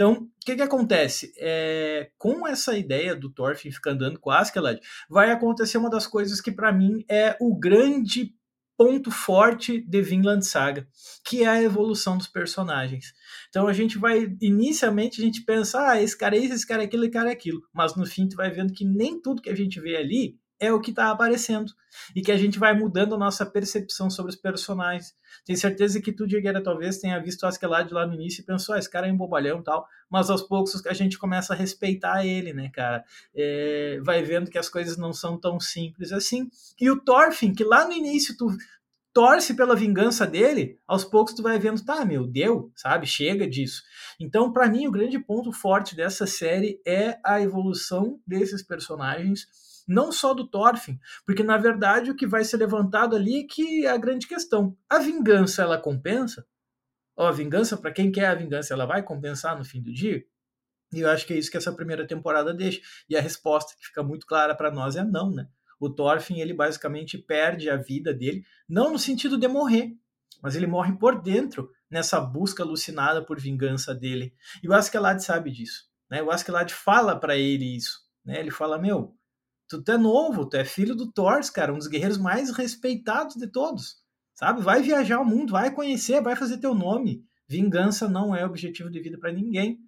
Então, 0.00 0.12
o 0.14 0.28
que, 0.46 0.56
que 0.56 0.62
acontece? 0.62 1.30
É, 1.36 2.10
com 2.16 2.48
essa 2.48 2.74
ideia 2.74 3.14
do 3.14 3.28
Thorfinn 3.28 3.70
ficar 3.70 3.90
andando 3.90 4.18
com 4.18 4.30
Askeladd, 4.30 4.80
vai 5.10 5.30
acontecer 5.30 5.76
uma 5.76 5.90
das 5.90 6.06
coisas 6.06 6.40
que 6.40 6.50
para 6.50 6.72
mim 6.72 7.04
é 7.06 7.36
o 7.38 7.54
grande 7.54 8.34
ponto 8.78 9.10
forte 9.10 9.78
de 9.78 10.00
Vinland 10.00 10.46
Saga, 10.46 10.88
que 11.22 11.42
é 11.42 11.48
a 11.48 11.62
evolução 11.62 12.16
dos 12.16 12.28
personagens. 12.28 13.12
Então 13.50 13.68
a 13.68 13.74
gente 13.74 13.98
vai, 13.98 14.34
inicialmente 14.40 15.20
a 15.20 15.24
gente 15.26 15.44
pensa, 15.44 15.90
ah, 15.90 16.00
esse 16.00 16.16
cara 16.16 16.34
é 16.34 16.38
isso, 16.38 16.54
esse 16.54 16.66
cara 16.66 16.82
é 16.82 16.86
aquilo, 16.86 17.04
esse 17.04 17.12
cara 17.12 17.28
é 17.28 17.32
aquilo, 17.34 17.60
mas 17.70 17.94
no 17.94 18.06
fim 18.06 18.26
tu 18.26 18.36
vai 18.36 18.50
vendo 18.50 18.72
que 18.72 18.86
nem 18.86 19.20
tudo 19.20 19.42
que 19.42 19.50
a 19.50 19.54
gente 19.54 19.78
vê 19.82 19.98
ali 19.98 20.34
é 20.60 20.72
o 20.72 20.78
que 20.78 20.90
está 20.90 21.10
aparecendo. 21.10 21.72
E 22.14 22.20
que 22.20 22.30
a 22.30 22.36
gente 22.36 22.58
vai 22.58 22.72
mudando 22.78 23.14
a 23.14 23.18
nossa 23.18 23.44
percepção 23.44 24.10
sobre 24.10 24.30
os 24.30 24.36
personagens. 24.36 25.14
Tenho 25.44 25.58
certeza 25.58 26.00
que 26.00 26.12
tu, 26.12 26.26
Diegueira, 26.26 26.62
talvez 26.62 26.98
tenha 26.98 27.18
visto 27.18 27.42
o 27.42 27.46
Askeladd 27.46 27.92
lá 27.92 28.06
no 28.06 28.14
início 28.14 28.42
e 28.42 28.44
pensou, 28.44 28.74
ah, 28.74 28.78
esse 28.78 28.88
cara 28.88 29.08
é 29.08 29.12
um 29.12 29.16
bobalhão 29.16 29.60
e 29.60 29.64
tal, 29.64 29.86
mas 30.08 30.28
aos 30.28 30.42
poucos 30.42 30.86
a 30.86 30.92
gente 30.92 31.18
começa 31.18 31.54
a 31.54 31.56
respeitar 31.56 32.24
ele, 32.24 32.52
né, 32.52 32.70
cara? 32.72 33.02
É, 33.34 33.98
vai 34.02 34.22
vendo 34.22 34.50
que 34.50 34.58
as 34.58 34.68
coisas 34.68 34.96
não 34.96 35.12
são 35.12 35.38
tão 35.38 35.58
simples 35.58 36.12
assim. 36.12 36.48
E 36.80 36.90
o 36.90 37.00
Thorfinn, 37.00 37.54
que 37.54 37.64
lá 37.64 37.86
no 37.86 37.92
início 37.92 38.36
tu 38.36 38.54
torce 39.12 39.54
pela 39.54 39.74
vingança 39.74 40.26
dele, 40.26 40.78
aos 40.86 41.04
poucos 41.04 41.34
tu 41.34 41.42
vai 41.42 41.58
vendo, 41.58 41.84
tá, 41.84 42.04
meu, 42.04 42.26
deu, 42.26 42.70
sabe? 42.76 43.06
Chega 43.06 43.48
disso. 43.48 43.82
Então, 44.20 44.52
para 44.52 44.68
mim, 44.68 44.86
o 44.86 44.92
grande 44.92 45.18
ponto 45.18 45.50
forte 45.50 45.96
dessa 45.96 46.26
série 46.26 46.80
é 46.86 47.18
a 47.24 47.40
evolução 47.40 48.20
desses 48.24 48.62
personagens 48.62 49.48
não 49.90 50.12
só 50.12 50.32
do 50.32 50.46
Thorfinn, 50.46 51.00
porque 51.26 51.42
na 51.42 51.58
verdade 51.58 52.12
o 52.12 52.16
que 52.16 52.26
vai 52.26 52.44
ser 52.44 52.58
levantado 52.58 53.16
ali 53.16 53.40
é 53.40 53.46
que 53.46 53.84
é 53.84 53.90
a 53.90 53.96
grande 53.96 54.26
questão. 54.28 54.76
A 54.88 55.00
vingança 55.00 55.62
ela 55.62 55.76
compensa? 55.76 56.46
Ó, 57.16 57.26
a 57.26 57.32
vingança, 57.32 57.76
para 57.76 57.90
quem 57.90 58.12
quer 58.12 58.26
a 58.26 58.34
vingança, 58.34 58.72
ela 58.72 58.86
vai 58.86 59.02
compensar 59.02 59.58
no 59.58 59.64
fim 59.64 59.82
do 59.82 59.92
dia? 59.92 60.24
E 60.92 61.00
eu 61.00 61.10
acho 61.10 61.26
que 61.26 61.32
é 61.32 61.36
isso 61.36 61.50
que 61.50 61.56
essa 61.56 61.72
primeira 61.72 62.06
temporada 62.06 62.54
deixa. 62.54 62.80
E 63.08 63.16
a 63.16 63.20
resposta 63.20 63.74
que 63.76 63.86
fica 63.86 64.02
muito 64.02 64.26
clara 64.26 64.54
para 64.54 64.70
nós 64.70 64.94
é 64.94 65.02
não, 65.02 65.30
né? 65.30 65.48
O 65.78 65.90
Thorfinn, 65.90 66.38
ele 66.38 66.54
basicamente 66.54 67.18
perde 67.18 67.68
a 67.68 67.76
vida 67.76 68.14
dele, 68.14 68.44
não 68.68 68.92
no 68.92 68.98
sentido 68.98 69.36
de 69.36 69.48
morrer, 69.48 69.96
mas 70.40 70.54
ele 70.54 70.66
morre 70.66 70.96
por 70.96 71.20
dentro 71.20 71.70
nessa 71.90 72.20
busca 72.20 72.62
alucinada 72.62 73.24
por 73.24 73.40
vingança 73.40 73.92
dele. 73.92 74.34
E 74.62 74.68
o 74.68 74.72
Askeladd 74.72 75.20
sabe 75.20 75.50
disso, 75.50 75.88
né? 76.08 76.22
O 76.22 76.30
Askeladd 76.30 76.72
fala 76.72 77.18
para 77.18 77.36
ele 77.36 77.76
isso, 77.76 78.00
né? 78.24 78.38
Ele 78.38 78.50
fala: 78.50 78.78
"Meu, 78.78 79.16
Tu, 79.70 79.92
é 79.92 79.96
novo, 79.96 80.44
tu 80.44 80.56
é 80.56 80.64
filho 80.64 80.96
do 80.96 81.12
Thor, 81.12 81.40
cara, 81.54 81.72
um 81.72 81.78
dos 81.78 81.86
guerreiros 81.86 82.18
mais 82.18 82.50
respeitados 82.50 83.36
de 83.36 83.46
todos. 83.46 83.98
Sabe? 84.34 84.62
Vai 84.62 84.82
viajar 84.82 85.20
o 85.20 85.24
mundo, 85.24 85.52
vai 85.52 85.70
conhecer, 85.70 86.20
vai 86.20 86.34
fazer 86.34 86.58
teu 86.58 86.74
nome. 86.74 87.22
Vingança 87.48 88.08
não 88.08 88.34
é 88.34 88.44
objetivo 88.44 88.90
de 88.90 89.00
vida 89.00 89.16
para 89.16 89.32
ninguém. 89.32 89.78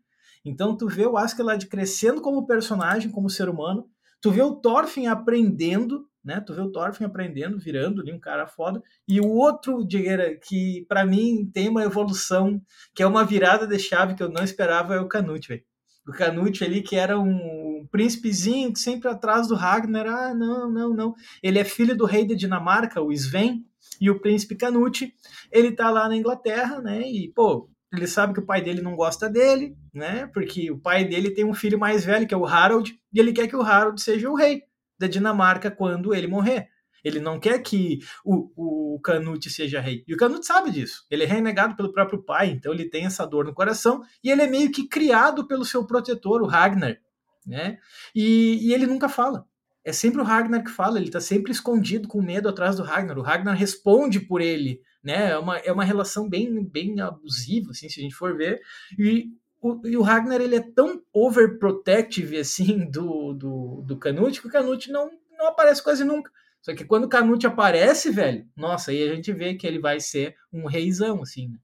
Então 0.45 0.77
tu 0.77 0.87
vê 0.87 1.05
o 1.05 1.17
Askeladd 1.17 1.67
crescendo 1.67 2.21
como 2.21 2.47
personagem, 2.47 3.11
como 3.11 3.29
ser 3.29 3.49
humano. 3.49 3.89
Tu 4.21 4.31
vê 4.31 4.43
o 4.43 4.55
Thorfinn 4.55 5.09
aprendendo, 5.09 6.07
né? 6.25 6.41
Tu 6.41 6.55
vê 6.55 6.61
o 6.61 6.71
Thorfinn 6.71 7.07
aprendendo, 7.07 7.59
virando 7.59 8.03
ali 8.03 8.13
um 8.13 8.21
cara 8.21 8.47
foda. 8.47 8.81
E 9.09 9.21
o 9.21 9.29
outro 9.29 9.85
Diegueira 9.85 10.37
que 10.37 10.87
para 10.89 11.05
mim 11.05 11.51
tem 11.53 11.69
uma 11.69 11.83
evolução, 11.83 12.61
que 12.95 13.03
é 13.03 13.07
uma 13.07 13.25
virada 13.25 13.67
de 13.67 13.79
chave 13.81 14.15
que 14.15 14.23
eu 14.23 14.31
não 14.31 14.45
esperava 14.45 14.95
é 14.95 15.01
o 15.01 15.09
Canute, 15.09 15.49
velho. 15.49 15.72
O 16.07 16.13
Canute 16.13 16.65
ali 16.65 16.83
que 16.83 16.97
era 16.97 17.19
um 17.19 17.87
príncipezinho 17.91 18.73
que 18.73 18.79
sempre 18.79 19.09
atrás 19.09 19.49
do 19.49 19.55
Ragnar. 19.55 20.07
Ah, 20.07 20.35
não, 20.35 20.71
não, 20.71 20.95
não. 20.95 21.15
Ele 21.43 21.59
é 21.59 21.65
filho 21.65 21.97
do 21.97 22.05
rei 22.05 22.27
da 22.27 22.35
Dinamarca, 22.35 23.01
o 23.01 23.13
Sven, 23.13 23.65
e 24.01 24.11
o 24.11 24.19
príncipe 24.21 24.57
Canute. 24.57 25.15
Ele 25.51 25.73
tá 25.73 25.91
lá 25.91 26.09
na 26.09 26.17
Inglaterra, 26.17 26.81
né? 26.81 27.03
E, 27.03 27.33
pô, 27.35 27.71
ele 27.93 28.07
sabe 28.07 28.33
que 28.33 28.41
o 28.41 28.47
pai 28.47 28.63
dele 28.63 28.81
não 28.81 28.97
gosta 28.97 29.29
dele, 29.29 29.77
né? 29.93 30.27
Porque 30.33 30.71
o 30.71 30.79
pai 30.79 31.05
dele 31.05 31.31
tem 31.31 31.45
um 31.45 31.55
filho 31.55 31.79
mais 31.79 32.05
velho, 32.05 32.27
que 32.27 32.35
é 32.35 32.37
o 32.37 32.47
Harold, 32.47 32.99
e 33.13 33.21
ele 33.21 33.33
quer 33.33 33.47
que 33.47 33.57
o 33.57 33.63
Harold 33.63 34.01
seja 34.01 34.31
o 34.31 34.35
rei 34.35 34.63
da 34.99 35.07
Dinamarca 35.07 35.71
quando 35.71 36.15
ele 36.15 36.27
morrer. 36.27 36.69
Ele 37.05 37.21
não 37.21 37.41
quer 37.41 37.59
que 37.61 38.01
o, 38.25 38.95
o 38.95 39.01
Canute 39.01 39.51
seja 39.51 39.81
rei. 39.81 40.05
E 40.07 40.15
o 40.15 40.17
Canute 40.17 40.47
sabe 40.47 40.71
disso. 40.71 41.05
Ele 41.11 41.25
é 41.25 41.27
renegado 41.27 41.77
pelo 41.77 41.93
próprio 41.93 42.23
pai, 42.23 42.51
então 42.51 42.73
ele 42.73 42.89
tem 42.89 43.07
essa 43.07 43.27
dor 43.27 43.45
no 43.45 43.55
coração. 43.55 44.03
E 44.23 44.31
ele 44.31 44.43
é 44.43 44.47
meio 44.47 44.71
que 44.71 44.89
criado 44.89 45.47
pelo 45.47 45.65
seu 45.65 45.87
protetor, 45.87 46.43
o 46.43 46.47
Ragnar 46.47 46.99
né? 47.47 47.79
E, 48.15 48.69
e 48.69 48.75
ele 48.75 48.87
nunca 48.87 49.09
fala. 49.09 49.47
É 49.85 49.93
sempre 49.93 50.21
o 50.21 50.25
Ragnar 50.25 50.63
que 50.63 50.71
fala, 50.71 50.99
ele 50.99 51.11
tá 51.11 51.21
sempre 51.21 51.51
escondido 51.51 52.07
com 52.07 52.23
medo 52.23 52.49
atrás 52.49 52.77
do 52.77 52.85
Ragnar. 52.85 53.19
O 53.19 53.23
Ragnar 53.23 53.57
responde 53.57 54.21
por 54.21 54.41
ele, 54.41 54.81
né? 55.03 55.31
É 55.31 55.39
uma, 55.39 55.59
é 55.59 55.73
uma 55.73 55.85
relação 55.85 56.29
bem, 56.29 56.65
bem 56.65 57.01
abusiva, 57.01 57.71
assim, 57.71 57.89
se 57.89 57.99
a 57.99 58.03
gente 58.03 58.15
for 58.15 58.37
ver. 58.37 58.61
E 58.97 59.27
o, 59.61 59.87
e 59.87 59.97
o 59.97 60.03
Ragnar, 60.03 60.41
ele 60.41 60.55
é 60.55 60.61
tão 60.61 61.03
overprotective, 61.13 62.39
assim, 62.39 62.89
do, 62.89 63.33
do, 63.33 63.83
do 63.85 63.97
Canute, 63.99 64.41
que 64.41 64.47
o 64.47 64.51
Canute 64.51 64.93
não, 64.93 65.11
não 65.37 65.49
aparece 65.49 65.83
quase 65.83 66.05
nunca. 66.05 66.31
Só 66.63 66.75
que 66.75 66.85
quando 66.85 67.05
o 67.05 67.09
Canute 67.09 67.47
aparece, 67.47 68.11
velho, 68.11 68.49
nossa, 68.57 68.93
aí 68.93 69.03
a 69.03 69.15
gente 69.15 69.33
vê 69.33 69.55
que 69.55 69.67
ele 69.67 69.81
vai 69.81 69.99
ser 69.99 70.37
um 70.53 70.67
reizão, 70.67 71.21
assim, 71.21 71.49
né? 71.49 71.59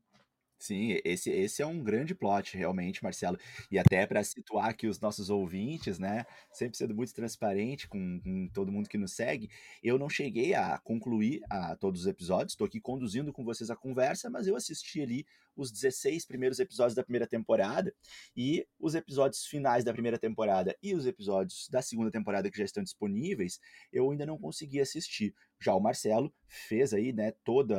Sim, 0.59 0.99
esse, 1.05 1.31
esse 1.31 1.63
é 1.63 1.67
um 1.67 1.81
grande 1.85 2.17
plot, 2.17 2.57
realmente, 2.57 3.03
Marcelo. 3.03 3.39
E 3.71 3.79
até 3.79 4.05
para 4.05 4.25
situar 4.25 4.71
aqui 4.71 4.89
os 4.89 4.99
nossos 4.99 5.31
ouvintes, 5.31 6.01
né? 6.01 6.27
Sempre 6.53 6.77
sendo 6.77 6.97
muito 6.97 7.15
transparente 7.15 7.87
com, 7.87 8.21
com, 8.21 8.49
todo 8.53 8.73
mundo 8.73 8.89
que 8.89 8.99
nos 8.99 9.13
segue, 9.13 9.49
eu 9.85 9.97
não 9.99 10.11
cheguei 10.11 10.55
a 10.55 10.77
concluir 10.79 11.43
a 11.49 11.77
todos 11.77 12.01
os 12.01 12.07
episódios, 12.09 12.55
estou 12.55 12.67
aqui 12.67 12.81
conduzindo 12.81 13.33
com 13.33 13.45
vocês 13.45 13.71
a 13.71 13.77
conversa, 13.77 14.29
mas 14.29 14.49
eu 14.49 14.57
assisti 14.57 15.01
ali 15.01 15.25
os 15.59 15.73
16 15.73 16.25
primeiros 16.25 16.61
episódios 16.61 16.94
da 16.94 17.03
primeira 17.03 17.27
temporada 17.27 17.92
e 18.37 18.64
os 18.79 18.94
episódios 18.94 19.44
finais 19.44 19.85
da 19.85 19.92
primeira 19.92 20.16
temporada 20.16 20.77
e 20.81 20.94
os 20.94 21.05
episódios 21.05 21.68
da 21.68 21.83
segunda 21.83 22.11
temporada 22.11 22.49
que 22.49 22.57
já 22.57 22.64
estão 22.64 22.83
disponíveis, 22.83 23.59
eu 23.92 24.09
ainda 24.11 24.25
não 24.25 24.38
consegui 24.38 24.81
assistir. 24.81 25.35
Já 25.61 25.75
o 25.75 25.81
Marcelo 25.81 26.33
fez 26.47 26.94
aí, 26.94 27.12
né, 27.12 27.33
todo 27.42 27.75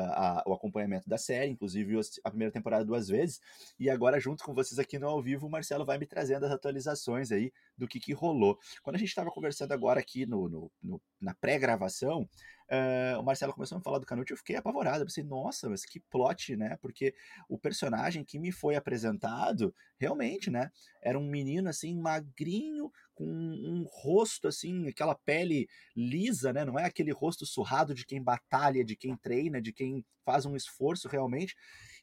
o 0.46 0.54
acompanhamento 0.54 1.10
da 1.10 1.18
série, 1.18 1.52
inclusive 1.52 1.98
a 2.26 2.30
primeira 2.30 2.52
temporada 2.52 2.84
duas 2.84 3.08
vezes, 3.08 3.40
e 3.80 3.90
agora 3.90 4.20
junto 4.20 4.44
com 4.44 4.54
vocês 4.54 4.78
aqui 4.78 5.00
no 5.00 5.08
ao 5.08 5.24
vivo, 5.24 5.48
o 5.48 5.50
Marcelo 5.50 5.86
vai 5.86 5.98
me 5.98 6.06
trazendo 6.06 6.46
as 6.46 6.52
atualizações 6.52 7.32
aí 7.32 7.54
do 7.78 7.88
que, 7.88 8.00
que 8.00 8.12
rolou. 8.12 8.60
Quando 8.84 8.98
a 8.98 9.00
gente 9.00 9.08
estava 9.08 9.32
conversando 9.32 9.72
agora 9.72 10.02
aqui 10.02 10.26
no, 10.26 10.50
no, 10.50 10.72
no 10.84 11.02
na 11.22 11.34
pré-gravação, 11.34 12.28
uh, 12.72 13.20
o 13.20 13.24
Marcelo 13.24 13.54
começou 13.54 13.78
a 13.78 13.82
falar 13.82 14.00
do 14.00 14.06
Canute, 14.06 14.32
eu 14.32 14.38
fiquei 14.38 14.56
apavorado, 14.56 15.02
eu 15.02 15.06
pensei, 15.06 15.24
nossa, 15.24 15.70
mas 15.70 15.86
que 15.86 16.00
plot, 16.00 16.56
né, 16.56 16.78
porque 16.82 17.14
o 17.48 17.58
personagem 17.58 18.24
que 18.24 18.40
me 18.40 18.52
foi 18.52 18.76
apresentado, 18.76 19.74
realmente, 20.00 20.50
né, 20.50 20.72
era 21.02 21.18
um 21.18 21.30
menino, 21.30 21.70
assim, 21.70 22.00
magrinho, 22.00 22.92
com 23.20 23.26
um 23.26 23.86
rosto 23.92 24.48
assim, 24.48 24.88
aquela 24.88 25.14
pele 25.14 25.68
lisa, 25.94 26.54
né? 26.54 26.64
Não 26.64 26.80
é 26.80 26.86
aquele 26.86 27.12
rosto 27.12 27.46
surrado 27.46 27.94
de 27.94 28.06
quem 28.06 28.24
batalha, 28.24 28.82
de 28.82 28.96
quem 28.96 29.14
treina, 29.18 29.62
de 29.62 29.74
quem 29.74 30.06
faz 30.24 30.46
um 30.46 30.56
esforço 30.56 31.10
realmente. 31.10 31.54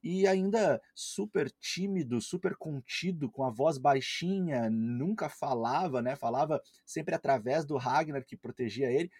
E 0.02 0.26
ainda 0.26 0.78
super 0.94 1.50
tímido, 1.58 2.20
super 2.20 2.54
contido, 2.56 3.30
com 3.30 3.44
a 3.44 3.50
voz 3.50 3.78
baixinha, 3.78 4.68
nunca 4.68 5.30
falava, 5.30 6.02
né? 6.02 6.16
Falava 6.16 6.60
sempre 6.84 7.14
através 7.14 7.64
do 7.64 7.78
Ragnar 7.78 8.22
que 8.22 8.36
protegia 8.36 8.92
ele. 8.92 9.10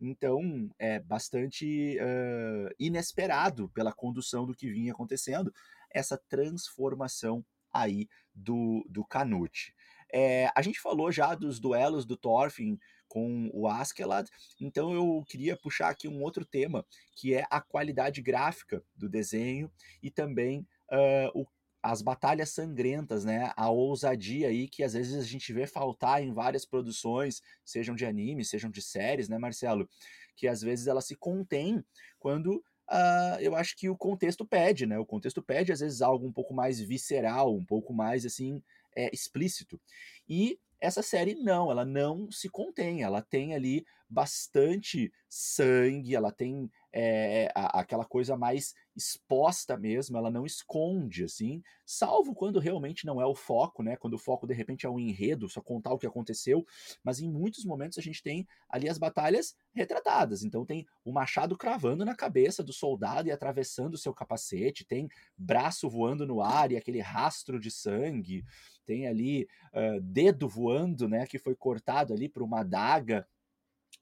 Então, 0.00 0.70
é 0.78 1.00
bastante 1.00 1.98
uh, 1.98 2.74
inesperado 2.78 3.68
pela 3.70 3.92
condução 3.92 4.46
do 4.46 4.54
que 4.54 4.70
vinha 4.70 4.92
acontecendo, 4.92 5.52
essa 5.90 6.16
transformação 6.28 7.44
aí 7.72 8.08
do, 8.34 8.84
do 8.88 9.04
Canute. 9.04 9.74
É, 10.12 10.50
a 10.54 10.62
gente 10.62 10.80
falou 10.80 11.12
já 11.12 11.34
dos 11.34 11.60
duelos 11.60 12.06
do 12.06 12.16
Thorfinn 12.16 12.78
com 13.06 13.50
o 13.52 13.66
Askeladd, 13.66 14.28
então 14.60 14.92
eu 14.92 15.24
queria 15.26 15.56
puxar 15.56 15.88
aqui 15.88 16.06
um 16.06 16.22
outro 16.22 16.44
tema, 16.44 16.84
que 17.14 17.34
é 17.34 17.46
a 17.50 17.60
qualidade 17.60 18.22
gráfica 18.22 18.82
do 18.94 19.08
desenho 19.08 19.70
e 20.02 20.10
também 20.10 20.66
uh, 20.92 21.30
o, 21.40 21.46
as 21.82 22.02
batalhas 22.02 22.50
sangrentas, 22.50 23.24
né? 23.24 23.52
A 23.56 23.70
ousadia 23.70 24.48
aí 24.48 24.68
que 24.68 24.82
às 24.82 24.92
vezes 24.92 25.14
a 25.14 25.26
gente 25.26 25.52
vê 25.52 25.66
faltar 25.66 26.22
em 26.22 26.32
várias 26.32 26.64
produções, 26.64 27.40
sejam 27.64 27.94
de 27.94 28.04
anime, 28.04 28.44
sejam 28.44 28.70
de 28.70 28.82
séries, 28.82 29.28
né, 29.28 29.38
Marcelo? 29.38 29.88
Que 30.36 30.48
às 30.48 30.60
vezes 30.60 30.86
ela 30.86 31.00
se 31.00 31.16
contém 31.16 31.84
quando 32.18 32.62
Uh, 32.90 33.36
eu 33.40 33.54
acho 33.54 33.76
que 33.76 33.90
o 33.90 33.94
contexto 33.94 34.46
pede, 34.46 34.86
né? 34.86 34.98
O 34.98 35.04
contexto 35.04 35.42
pede, 35.42 35.70
às 35.70 35.80
vezes, 35.80 36.00
algo 36.00 36.26
um 36.26 36.32
pouco 36.32 36.54
mais 36.54 36.80
visceral, 36.80 37.54
um 37.54 37.62
pouco 37.62 37.92
mais, 37.92 38.24
assim, 38.24 38.62
é, 38.96 39.10
explícito. 39.12 39.78
E 40.26 40.58
essa 40.80 41.02
série 41.02 41.34
não, 41.34 41.70
ela 41.70 41.84
não 41.84 42.30
se 42.30 42.48
contém, 42.48 43.02
ela 43.02 43.20
tem 43.20 43.54
ali 43.54 43.84
bastante 44.08 45.12
sangue, 45.28 46.14
ela 46.14 46.32
tem 46.32 46.70
é, 46.92 47.50
a, 47.54 47.80
aquela 47.80 48.04
coisa 48.04 48.36
mais 48.36 48.74
exposta 48.98 49.76
mesmo, 49.76 50.18
ela 50.18 50.30
não 50.30 50.44
esconde, 50.44 51.24
assim, 51.24 51.62
salvo 51.86 52.34
quando 52.34 52.58
realmente 52.58 53.06
não 53.06 53.20
é 53.20 53.24
o 53.24 53.34
foco, 53.34 53.82
né? 53.82 53.96
Quando 53.96 54.14
o 54.14 54.18
foco 54.18 54.46
de 54.46 54.52
repente 54.52 54.84
é 54.84 54.90
um 54.90 54.98
enredo, 54.98 55.48
só 55.48 55.62
contar 55.62 55.92
o 55.92 55.98
que 55.98 56.06
aconteceu, 56.06 56.66
mas 57.02 57.20
em 57.20 57.30
muitos 57.30 57.64
momentos 57.64 57.96
a 57.96 58.02
gente 58.02 58.22
tem 58.22 58.46
ali 58.68 58.88
as 58.88 58.98
batalhas 58.98 59.56
retratadas. 59.72 60.42
Então 60.42 60.66
tem 60.66 60.84
o 61.04 61.12
machado 61.12 61.56
cravando 61.56 62.04
na 62.04 62.14
cabeça 62.14 62.62
do 62.62 62.72
soldado 62.72 63.28
e 63.28 63.32
atravessando 63.32 63.94
o 63.94 63.98
seu 63.98 64.12
capacete, 64.12 64.84
tem 64.84 65.08
braço 65.36 65.88
voando 65.88 66.26
no 66.26 66.42
ar 66.42 66.72
e 66.72 66.76
aquele 66.76 67.00
rastro 67.00 67.60
de 67.60 67.70
sangue, 67.70 68.44
tem 68.84 69.06
ali 69.06 69.46
uh, 69.72 70.00
dedo 70.00 70.48
voando, 70.48 71.08
né? 71.08 71.26
Que 71.26 71.38
foi 71.38 71.54
cortado 71.54 72.12
ali 72.12 72.28
por 72.28 72.42
uma 72.42 72.60
adaga 72.60 73.26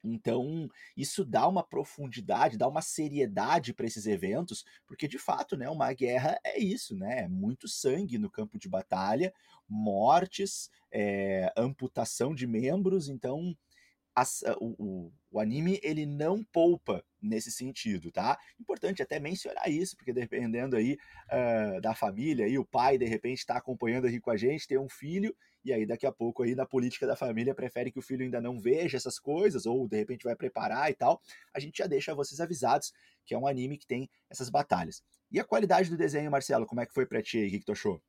então, 0.03 0.69
isso 0.95 1.25
dá 1.25 1.47
uma 1.47 1.63
profundidade, 1.63 2.57
dá 2.57 2.67
uma 2.67 2.81
seriedade 2.81 3.73
para 3.73 3.85
esses 3.85 4.05
eventos, 4.05 4.65
porque 4.85 5.07
de 5.07 5.17
fato, 5.17 5.57
né, 5.57 5.69
uma 5.69 5.91
guerra 5.93 6.39
é 6.43 6.59
isso, 6.59 6.95
né? 6.95 7.23
É 7.23 7.27
muito 7.27 7.67
sangue 7.67 8.17
no 8.17 8.29
campo 8.29 8.57
de 8.57 8.69
batalha, 8.69 9.33
mortes, 9.67 10.69
é, 10.91 11.51
amputação 11.57 12.33
de 12.33 12.47
membros, 12.47 13.09
então 13.09 13.55
o, 14.59 14.83
o, 14.83 15.13
o, 15.31 15.39
anime 15.39 15.79
ele 15.83 16.05
não 16.05 16.43
poupa 16.43 17.03
nesse 17.27 17.51
sentido, 17.51 18.11
tá? 18.11 18.37
Importante 18.59 19.01
até 19.01 19.19
mencionar 19.19 19.69
isso, 19.69 19.95
porque 19.95 20.13
dependendo 20.13 20.75
aí 20.75 20.97
uh, 21.27 21.81
da 21.81 21.93
família, 21.93 22.45
aí 22.45 22.57
o 22.57 22.65
pai 22.65 22.97
de 22.97 23.05
repente 23.05 23.39
está 23.39 23.57
acompanhando 23.57 24.07
aqui 24.07 24.19
com 24.19 24.31
a 24.31 24.37
gente, 24.37 24.67
tem 24.67 24.77
um 24.77 24.89
filho 24.89 25.35
e 25.63 25.73
aí 25.73 25.85
daqui 25.85 26.05
a 26.05 26.11
pouco 26.11 26.43
aí 26.43 26.55
na 26.55 26.65
política 26.65 27.05
da 27.05 27.15
família 27.15 27.53
prefere 27.53 27.91
que 27.91 27.99
o 27.99 28.01
filho 28.01 28.23
ainda 28.23 28.39
não 28.39 28.59
veja 28.59 28.95
essas 28.95 29.19
coisas 29.19 29.65
ou 29.65 29.87
de 29.87 29.97
repente 29.97 30.23
vai 30.23 30.35
preparar 30.35 30.89
e 30.89 30.93
tal, 30.93 31.21
a 31.53 31.59
gente 31.59 31.77
já 31.79 31.87
deixa 31.87 32.15
vocês 32.15 32.39
avisados 32.39 32.93
que 33.25 33.33
é 33.33 33.37
um 33.37 33.45
anime 33.45 33.77
que 33.77 33.85
tem 33.85 34.09
essas 34.29 34.49
batalhas. 34.49 35.03
E 35.29 35.39
a 35.39 35.43
qualidade 35.43 35.89
do 35.89 35.97
desenho, 35.97 36.31
Marcelo, 36.31 36.65
como 36.65 36.79
é 36.79 36.85
que 36.85 36.93
foi 36.93 37.05
pra 37.05 37.21
ti 37.21 37.37
aí? 37.37 37.47
O 37.47 37.51
que, 37.51 37.59
que 37.59 37.65
tu 37.65 37.73
achou? 37.73 38.01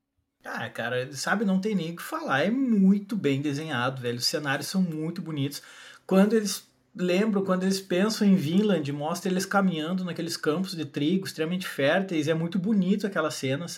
Ah, 0.43 0.69
cara, 0.69 1.11
sabe, 1.13 1.43
não 1.43 1.59
tem 1.59 1.75
nem 1.75 1.91
o 1.91 1.95
que 1.97 2.01
falar. 2.01 2.45
É 2.45 2.49
muito 2.49 3.17
bem 3.17 3.41
desenhado, 3.41 4.01
velho. 4.01 4.17
Os 4.17 4.25
cenários 4.25 4.67
são 4.67 4.81
muito 4.81 5.21
bonitos. 5.21 5.61
Quando 6.07 6.33
eles 6.35 6.68
lembro 6.99 7.43
quando 7.43 7.63
eles 7.63 7.79
pensam 7.79 8.27
em 8.27 8.35
Vinland, 8.35 8.91
mostra 8.91 9.31
eles 9.31 9.45
caminhando 9.45 10.03
naqueles 10.03 10.35
campos 10.35 10.75
de 10.75 10.85
trigo 10.85 11.25
extremamente 11.25 11.65
férteis, 11.65 12.27
é 12.27 12.33
muito 12.33 12.59
bonito 12.59 13.07
aquelas 13.07 13.35
cenas. 13.35 13.77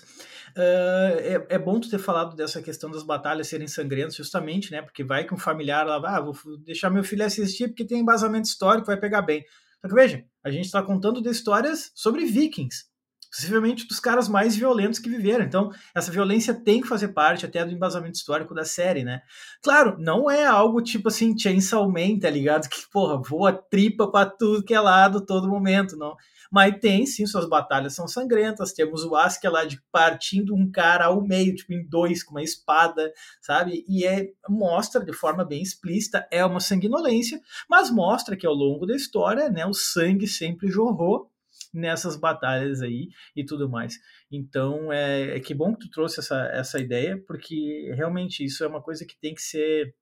Uh, 0.57 1.19
é, 1.19 1.45
é, 1.49 1.59
bom 1.59 1.79
tu 1.79 1.89
ter 1.89 1.99
falado 1.99 2.35
dessa 2.35 2.61
questão 2.61 2.89
das 2.89 3.03
batalhas 3.03 3.47
serem 3.47 3.67
sangrentas, 3.67 4.15
justamente, 4.15 4.71
né? 4.71 4.81
Porque 4.81 5.03
vai 5.03 5.23
que 5.23 5.33
um 5.33 5.37
familiar 5.37 5.85
lá, 5.85 6.01
ah, 6.03 6.19
vou 6.19 6.35
deixar 6.65 6.89
meu 6.89 7.03
filho 7.03 7.23
assistir 7.23 7.69
porque 7.69 7.85
tem 7.85 7.99
embasamento 7.99 8.49
histórico, 8.49 8.87
vai 8.87 8.99
pegar 8.99 9.21
bem. 9.21 9.45
Só 9.81 9.87
que 9.87 9.95
veja, 9.95 10.25
a 10.43 10.49
gente 10.51 10.65
está 10.65 10.81
contando 10.81 11.21
de 11.21 11.29
histórias 11.29 11.91
sobre 11.95 12.25
vikings, 12.25 12.85
possivelmente 13.31 13.87
dos 13.87 13.99
caras 13.99 14.27
mais 14.27 14.55
violentos 14.55 14.99
que 14.99 15.09
viveram. 15.09 15.45
Então, 15.45 15.71
essa 15.95 16.11
violência 16.11 16.53
tem 16.53 16.81
que 16.81 16.87
fazer 16.87 17.09
parte 17.09 17.45
até 17.45 17.63
do 17.63 17.71
embasamento 17.71 18.17
histórico 18.17 18.53
da 18.53 18.65
série, 18.65 19.05
né? 19.05 19.21
Claro, 19.63 19.95
não 19.97 20.29
é 20.29 20.45
algo 20.45 20.81
tipo 20.81 21.07
assim, 21.07 21.37
Chainsaw 21.37 21.89
Man, 21.89 22.19
tá 22.19 22.29
ligado? 22.29 22.67
Que, 22.81 22.89
porra, 22.91 23.21
voa 23.21 23.53
tripa 23.53 24.09
pra 24.09 24.25
tudo 24.25 24.63
que 24.63 24.73
é 24.73 24.79
lado, 24.79 25.25
todo 25.25 25.47
momento, 25.47 25.95
não. 25.95 26.15
Mas 26.51 26.77
tem 26.79 27.05
sim, 27.05 27.25
suas 27.25 27.47
batalhas 27.47 27.95
são 27.95 28.07
sangrentas. 28.07 28.73
Temos 28.73 29.05
o 29.05 29.15
Asuka 29.15 29.49
lá 29.49 29.63
de 29.63 29.81
partindo 29.91 30.53
um 30.53 30.69
cara 30.69 31.05
ao 31.05 31.21
meio, 31.21 31.55
tipo 31.55 31.71
em 31.71 31.87
dois, 31.87 32.23
com 32.23 32.31
uma 32.31 32.43
espada, 32.43 33.13
sabe? 33.41 33.85
E 33.87 34.05
é, 34.05 34.27
mostra 34.49 35.03
de 35.03 35.13
forma 35.13 35.45
bem 35.45 35.61
explícita, 35.61 36.27
é 36.29 36.43
uma 36.45 36.59
sanguinolência, 36.59 37.39
mas 37.69 37.89
mostra 37.89 38.35
que 38.35 38.45
ao 38.45 38.53
longo 38.53 38.85
da 38.85 38.95
história, 38.95 39.49
né, 39.49 39.65
o 39.65 39.73
sangue 39.73 40.27
sempre 40.27 40.67
jorrou 40.67 41.30
nessas 41.73 42.15
batalhas 42.15 42.81
aí 42.81 43.09
e 43.35 43.45
tudo 43.45 43.69
mais. 43.69 43.95
Então, 44.31 44.91
é, 44.91 45.37
é 45.37 45.39
que 45.39 45.53
bom 45.53 45.73
que 45.73 45.87
tu 45.87 45.91
trouxe 45.91 46.19
essa, 46.19 46.45
essa 46.53 46.79
ideia, 46.79 47.21
porque 47.27 47.91
realmente 47.95 48.43
isso 48.43 48.63
é 48.63 48.67
uma 48.67 48.81
coisa 48.81 49.05
que 49.05 49.19
tem 49.19 49.33
que 49.33 49.41
ser 49.41 49.93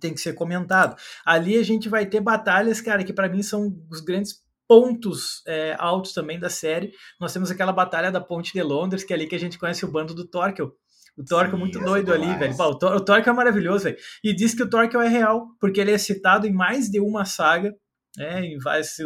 tem 0.00 0.12
que 0.12 0.20
ser 0.20 0.32
comentado. 0.32 0.96
Ali 1.24 1.56
a 1.56 1.62
gente 1.62 1.88
vai 1.88 2.06
ter 2.06 2.20
batalhas, 2.20 2.80
cara, 2.80 3.04
que 3.04 3.12
para 3.12 3.28
mim 3.28 3.40
são 3.40 3.72
os 3.88 4.00
grandes 4.00 4.44
pontos 4.66 5.42
é, 5.46 5.76
altos 5.78 6.12
também 6.12 6.40
da 6.40 6.50
série. 6.50 6.92
Nós 7.20 7.32
temos 7.32 7.52
aquela 7.52 7.72
batalha 7.72 8.10
da 8.10 8.20
Ponte 8.20 8.52
de 8.52 8.62
Londres, 8.62 9.04
que 9.04 9.12
é 9.12 9.16
ali 9.16 9.28
que 9.28 9.36
a 9.36 9.38
gente 9.38 9.58
conhece 9.58 9.84
o 9.84 9.90
bando 9.90 10.12
do 10.12 10.26
Torquil. 10.26 10.72
O 11.16 11.24
Torquil 11.24 11.54
é 11.54 11.58
muito 11.58 11.78
doido 11.78 12.12
ali, 12.12 12.36
velho. 12.36 12.54
o, 12.54 12.78
Tor 12.78 12.96
o 12.96 13.00
Torquil 13.00 13.32
é 13.32 13.36
maravilhoso, 13.36 13.84
velho. 13.84 13.96
E 14.22 14.34
diz 14.34 14.54
que 14.54 14.62
o 14.62 14.68
Torquil 14.68 15.00
é 15.00 15.08
real, 15.08 15.46
porque 15.60 15.80
ele 15.80 15.92
é 15.92 15.98
citado 15.98 16.46
em 16.46 16.52
mais 16.52 16.90
de 16.90 17.00
uma 17.00 17.24
saga 17.24 17.72
é, 18.18 18.42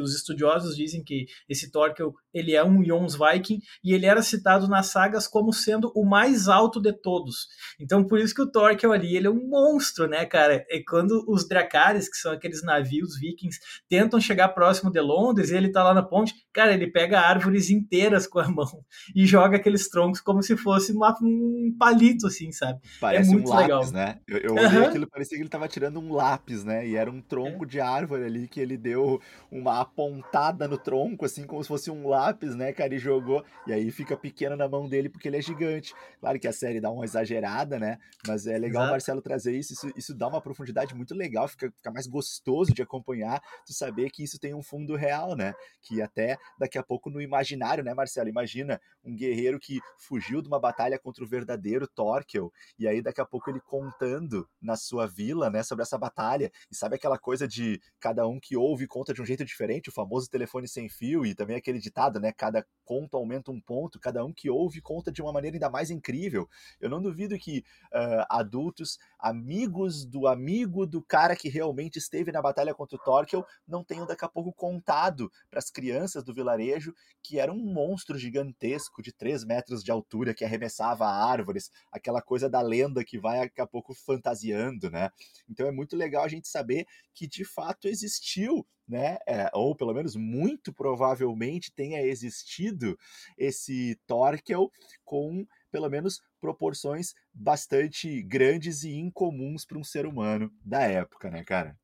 os 0.00 0.14
estudiosos 0.14 0.76
dizem 0.76 1.02
que 1.02 1.26
esse 1.48 1.70
Torquil 1.70 2.14
ele 2.32 2.54
é 2.54 2.64
um 2.64 2.84
Jonsviking 2.84 3.60
e 3.82 3.92
ele 3.92 4.06
era 4.06 4.22
citado 4.22 4.68
nas 4.68 4.86
sagas 4.86 5.26
como 5.26 5.52
sendo 5.52 5.92
o 5.94 6.04
mais 6.04 6.48
alto 6.48 6.80
de 6.80 6.92
todos. 6.92 7.48
Então 7.78 8.04
por 8.04 8.18
isso 8.18 8.34
que 8.34 8.42
o 8.42 8.50
Torquil 8.50 8.92
ali 8.92 9.16
ele 9.16 9.26
é 9.26 9.30
um 9.30 9.48
monstro, 9.48 10.06
né, 10.06 10.24
cara? 10.24 10.64
E 10.68 10.84
quando 10.84 11.24
os 11.28 11.46
Dracarys, 11.46 12.08
que 12.08 12.16
são 12.16 12.32
aqueles 12.32 12.62
navios 12.62 13.18
vikings, 13.18 13.58
tentam 13.88 14.20
chegar 14.20 14.48
próximo 14.50 14.90
de 14.90 15.00
Londres 15.00 15.50
e 15.50 15.56
ele 15.56 15.72
tá 15.72 15.82
lá 15.82 15.94
na 15.94 16.02
ponte, 16.02 16.34
cara, 16.52 16.72
ele 16.74 16.90
pega 16.90 17.20
árvores 17.20 17.70
inteiras 17.70 18.26
com 18.26 18.38
a 18.38 18.48
mão 18.50 18.84
e 19.14 19.26
joga 19.26 19.56
aqueles 19.56 19.88
troncos 19.88 20.20
como 20.20 20.42
se 20.42 20.56
fosse 20.56 20.92
uma, 20.92 21.16
um 21.22 21.74
palito, 21.78 22.26
assim, 22.26 22.52
sabe? 22.52 22.80
É 22.84 23.00
Parece 23.00 23.30
é 23.30 23.32
muito 23.32 23.50
um 23.50 23.54
lápis, 23.54 23.66
legal. 23.66 23.92
né? 23.92 24.20
Eu, 24.26 24.38
eu 24.38 24.54
olhei 24.54 24.78
uhum. 24.78 24.86
aquilo, 24.86 25.08
parecia 25.08 25.36
que 25.36 25.42
ele 25.42 25.50
tava 25.50 25.68
tirando 25.68 26.00
um 26.00 26.12
lápis, 26.12 26.64
né? 26.64 26.86
E 26.86 26.96
era 26.96 27.10
um 27.10 27.20
tronco 27.20 27.64
é. 27.64 27.68
de 27.68 27.80
árvore 27.80 28.24
ali 28.24 28.48
que 28.48 28.60
ele 28.60 28.76
deu 28.76 29.20
uma 29.50 29.80
apontada 29.80 30.66
no 30.66 30.78
tronco, 30.78 31.24
assim, 31.24 31.44
como 31.46 31.62
se 31.62 31.68
fosse 31.68 31.90
um 31.90 32.08
lápis, 32.08 32.54
né, 32.54 32.72
cara, 32.72 32.94
e 32.94 32.98
jogou. 32.98 33.44
E 33.66 33.72
aí 33.72 33.90
fica 33.90 34.16
pequeno 34.16 34.56
na 34.56 34.68
mão 34.68 34.88
dele 34.88 35.08
porque 35.08 35.28
ele 35.28 35.36
é 35.36 35.42
gigante. 35.42 35.94
Claro 36.20 36.38
que 36.38 36.48
a 36.48 36.52
série 36.52 36.80
dá 36.80 36.90
uma 36.90 37.04
exagerada, 37.04 37.78
né? 37.78 37.98
Mas 38.26 38.46
é 38.46 38.58
legal 38.58 38.86
o 38.86 38.90
Marcelo 38.90 39.22
trazer 39.22 39.56
isso, 39.56 39.72
isso, 39.72 39.92
isso. 39.96 40.14
dá 40.14 40.28
uma 40.28 40.40
profundidade 40.40 40.94
muito 40.94 41.14
legal, 41.14 41.48
fica, 41.48 41.70
fica 41.70 41.90
mais 41.90 42.06
gostoso 42.06 42.72
de 42.72 42.82
acompanhar, 42.82 43.40
tu 43.66 43.72
saber 43.72 44.10
que 44.10 44.22
isso 44.22 44.38
tem 44.38 44.54
um 44.54 44.62
fundo 44.62 44.96
real, 44.96 45.36
né? 45.36 45.54
Que 45.82 46.02
até 46.02 46.36
daqui 46.58 46.78
a 46.78 46.82
pouco 46.82 47.10
no 47.10 47.20
imaginário, 47.20 47.82
né, 47.84 47.94
Marcelo? 47.94 48.28
Imagina 48.28 48.80
um 49.04 49.14
guerreiro 49.14 49.58
que 49.58 49.80
fugiu 49.98 50.42
de 50.42 50.48
uma 50.48 50.60
batalha 50.60 50.98
contra 50.98 51.24
o 51.24 51.26
verdadeiro 51.26 51.86
Torquel, 51.88 52.52
e 52.78 52.86
aí 52.86 53.02
daqui 53.02 53.20
a 53.20 53.26
pouco 53.26 53.50
ele 53.50 53.60
contando 53.60 54.48
na 54.60 54.76
sua 54.76 55.06
vila, 55.06 55.50
né, 55.50 55.62
sobre 55.62 55.82
essa 55.82 55.98
batalha, 55.98 56.50
e 56.70 56.76
sabe 56.76 56.96
aquela 56.96 57.18
coisa 57.18 57.46
de 57.46 57.80
cada 57.98 58.26
um 58.26 58.38
que 58.40 58.56
ouve 58.56 58.86
conta 58.86 59.12
de 59.12 59.22
um 59.22 59.26
jeito 59.26 59.44
diferente, 59.44 59.88
o 59.88 59.92
famoso 59.92 60.28
telefone 60.28 60.68
sem 60.68 60.88
fio, 60.88 61.24
e 61.24 61.34
também 61.34 61.56
aquele 61.56 61.78
ditado, 61.78 62.20
né, 62.20 62.32
cada 62.32 62.66
conto 62.84 63.16
aumenta 63.16 63.50
um 63.50 63.60
ponto, 63.60 64.00
cada 64.00 64.24
um 64.24 64.32
que 64.32 64.50
ouve 64.50 64.80
conta 64.80 65.12
de 65.12 65.22
uma 65.22 65.32
maneira 65.32 65.56
ainda 65.56 65.70
mais 65.70 65.90
incrível. 65.90 66.48
Eu 66.80 66.90
não 66.90 67.00
duvido 67.00 67.38
que 67.38 67.64
uh, 67.92 68.26
adultos, 68.28 68.98
amigos 69.20 70.04
do 70.04 70.26
amigo 70.26 70.86
do 70.86 71.02
cara 71.02 71.36
que 71.36 71.48
realmente 71.48 71.98
esteve 71.98 72.32
na 72.32 72.42
batalha 72.42 72.74
contra 72.74 72.96
o 72.96 73.02
Torquel, 73.02 73.44
não 73.66 73.84
tenham 73.84 74.06
daqui 74.06 74.24
a 74.24 74.28
pouco 74.28 74.52
contado 74.52 75.30
para 75.50 75.58
as 75.58 75.70
crianças 75.70 76.24
do 76.24 76.34
vilarejo 76.34 76.94
que 77.22 77.38
era 77.38 77.52
um 77.52 77.72
monstro 77.72 78.18
gigantesco 78.18 79.02
de 79.02 79.12
3 79.12 79.44
metros 79.44 79.82
de 79.82 79.90
altura 79.90 80.34
que 80.34 80.44
arremessava 80.44 81.06
árvores, 81.06 81.70
aquela 81.92 82.22
coisa 82.22 82.48
da 82.48 82.60
lenda 82.60 83.04
que 83.04 83.18
vai 83.18 83.40
daqui 83.40 83.60
a 83.60 83.66
pouco 83.66 83.94
fantasiando, 83.94 84.90
né? 84.90 85.10
Então 85.48 85.66
é 85.66 85.70
muito 85.70 85.96
legal 85.96 86.24
a 86.24 86.28
gente 86.28 86.48
saber 86.48 86.86
que 87.14 87.26
de 87.26 87.44
fato 87.44 87.86
existiu 87.88 88.66
né? 88.90 89.18
É, 89.24 89.48
ou 89.54 89.76
pelo 89.76 89.94
menos 89.94 90.16
muito 90.16 90.72
provavelmente 90.72 91.72
tenha 91.72 92.02
existido 92.02 92.98
esse 93.38 93.96
Torquel 94.04 94.68
com 95.04 95.46
pelo 95.70 95.88
menos 95.88 96.20
proporções 96.40 97.14
bastante 97.32 98.22
grandes 98.22 98.82
e 98.82 98.92
incomuns 98.94 99.64
para 99.64 99.78
um 99.78 99.84
ser 99.84 100.06
humano 100.06 100.50
da 100.64 100.80
época, 100.80 101.30
né, 101.30 101.44
cara? 101.44 101.76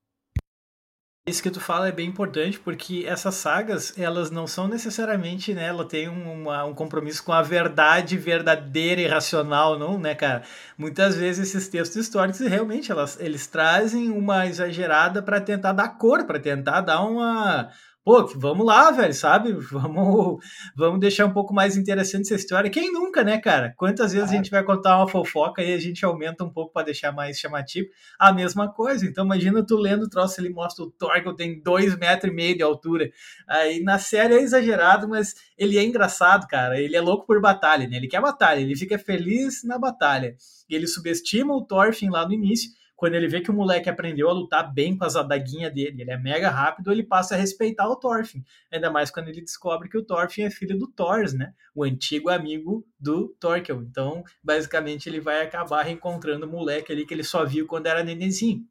Isso 1.29 1.43
que 1.43 1.51
tu 1.51 1.59
fala 1.59 1.89
é 1.89 1.93
bem 1.93 2.09
importante, 2.09 2.57
porque 2.57 3.05
essas 3.05 3.35
sagas, 3.35 3.99
elas 3.99 4.31
não 4.31 4.47
são 4.47 4.69
necessariamente, 4.69 5.53
né, 5.53 5.67
ela 5.67 5.85
tem 5.85 6.09
um, 6.09 6.49
um 6.49 6.73
compromisso 6.73 7.25
com 7.25 7.33
a 7.33 7.43
verdade 7.43 8.17
verdadeira 8.17 9.01
e 9.01 9.09
racional, 9.09 9.77
não, 9.77 9.99
né, 9.99 10.15
cara? 10.15 10.45
Muitas 10.79 11.17
vezes 11.17 11.49
esses 11.49 11.69
textos 11.69 11.97
históricos, 11.97 12.39
realmente, 12.39 12.93
elas, 12.93 13.19
eles 13.19 13.45
trazem 13.49 14.09
uma 14.09 14.47
exagerada 14.47 15.21
para 15.21 15.41
tentar 15.41 15.73
dar 15.73 15.99
cor, 15.99 16.25
para 16.27 16.39
tentar 16.39 16.81
dar 16.83 17.01
uma, 17.01 17.73
pô, 18.07 18.25
vamos 18.37 18.65
lá, 18.65 18.93
velho, 18.93 19.13
sabe? 19.13 19.53
Vamos, 19.69 20.39
vamos 20.77 21.01
deixar 21.01 21.27
um 21.27 21.33
pouco 21.33 21.53
mais 21.53 21.77
interessante 21.77 22.23
essa 22.23 22.37
história. 22.37 22.71
Quem 22.71 22.93
nunca, 22.93 23.25
né, 23.25 23.39
cara? 23.39 23.75
Quantas 23.77 24.13
vezes 24.13 24.31
a 24.31 24.33
gente 24.33 24.49
vai 24.49 24.63
contar 24.63 24.97
uma 24.97 25.09
fofoca 25.09 25.61
e 25.61 25.75
a 25.75 25.79
gente 25.79 26.05
aumenta 26.05 26.45
um 26.45 26.49
pouco 26.49 26.73
para 26.73 26.87
deixar 26.87 27.11
mais 27.11 27.37
chamativo? 27.37 27.89
A 28.17 28.33
mesma 28.33 28.73
coisa. 28.73 29.05
Então, 29.05 29.25
imagina 29.25 29.67
tu 29.67 29.77
lendo 29.77 30.05
o 30.05 30.09
troço, 30.09 30.41
ele 30.41 30.51
mostra 30.51 30.85
o 30.85 30.91
Thor 30.91 31.21
que 31.21 31.35
tem 31.35 31.61
dois 31.61 31.97
metros 31.99 32.33
e 32.33 32.35
meio 32.35 32.57
de 32.57 32.63
altura. 32.63 33.11
Aí 33.49 33.83
na 33.83 33.99
série 33.99 34.35
é 34.35 34.41
exagerado, 34.41 35.09
mas 35.09 35.35
ele 35.59 35.77
é 35.77 35.83
engraçado, 35.83 36.47
cara. 36.47 36.81
Ele 36.81 36.95
é 36.95 37.01
louco 37.01 37.27
por 37.27 37.41
batalha, 37.41 37.89
né? 37.89 37.97
Ele 37.97 38.07
quer 38.07 38.21
batalha, 38.21 38.61
ele 38.61 38.77
fica 38.77 38.97
feliz 38.99 39.65
na 39.65 39.79
batalha. 39.79 40.37
E 40.71 40.77
ele 40.77 40.87
subestima 40.87 41.55
o 41.55 41.65
Thorfinn 41.65 42.11
lá 42.11 42.25
no 42.25 42.35
início 42.35 42.71
quando 42.97 43.15
ele 43.15 43.29
vê 43.29 43.41
que 43.41 43.51
o 43.51 43.55
moleque 43.55 43.91
aprendeu 43.91 44.29
a 44.29 44.33
lutar 44.33 44.73
bem 44.73 44.97
com 44.97 45.05
as 45.05 45.15
adaguinhas 45.15 45.73
dele, 45.73 46.03
ele 46.03 46.11
é 46.11 46.17
mega 46.17 46.49
rápido, 46.49 46.91
ele 46.91 47.03
passa 47.03 47.35
a 47.35 47.39
respeitar 47.39 47.87
o 47.89 47.97
Thorfinn. 47.97 48.43
Ainda 48.73 48.91
mais 48.91 49.11
quando 49.11 49.29
ele 49.29 49.43
descobre 49.43 49.89
que 49.89 49.99
o 49.99 50.05
Thorfinn 50.05 50.45
é 50.45 50.51
filho 50.51 50.79
do 50.79 50.89
Thors, 50.89 51.35
né? 51.35 51.53
O 51.75 51.85
antigo 51.85 52.31
amigo 52.31 52.87
do 52.99 53.29
Torkel. 53.39 53.83
Então, 53.83 54.25
basicamente, 54.43 55.09
ele 55.09 55.21
vai 55.21 55.43
acabar 55.43 55.83
reencontrando 55.83 56.47
o 56.47 56.51
moleque 56.51 56.91
ali 56.91 57.05
que 57.07 57.13
ele 57.13 57.23
só 57.23 57.45
viu 57.45 57.67
quando 57.67 57.87
era 57.87 58.03
nenenzinho. 58.03 58.67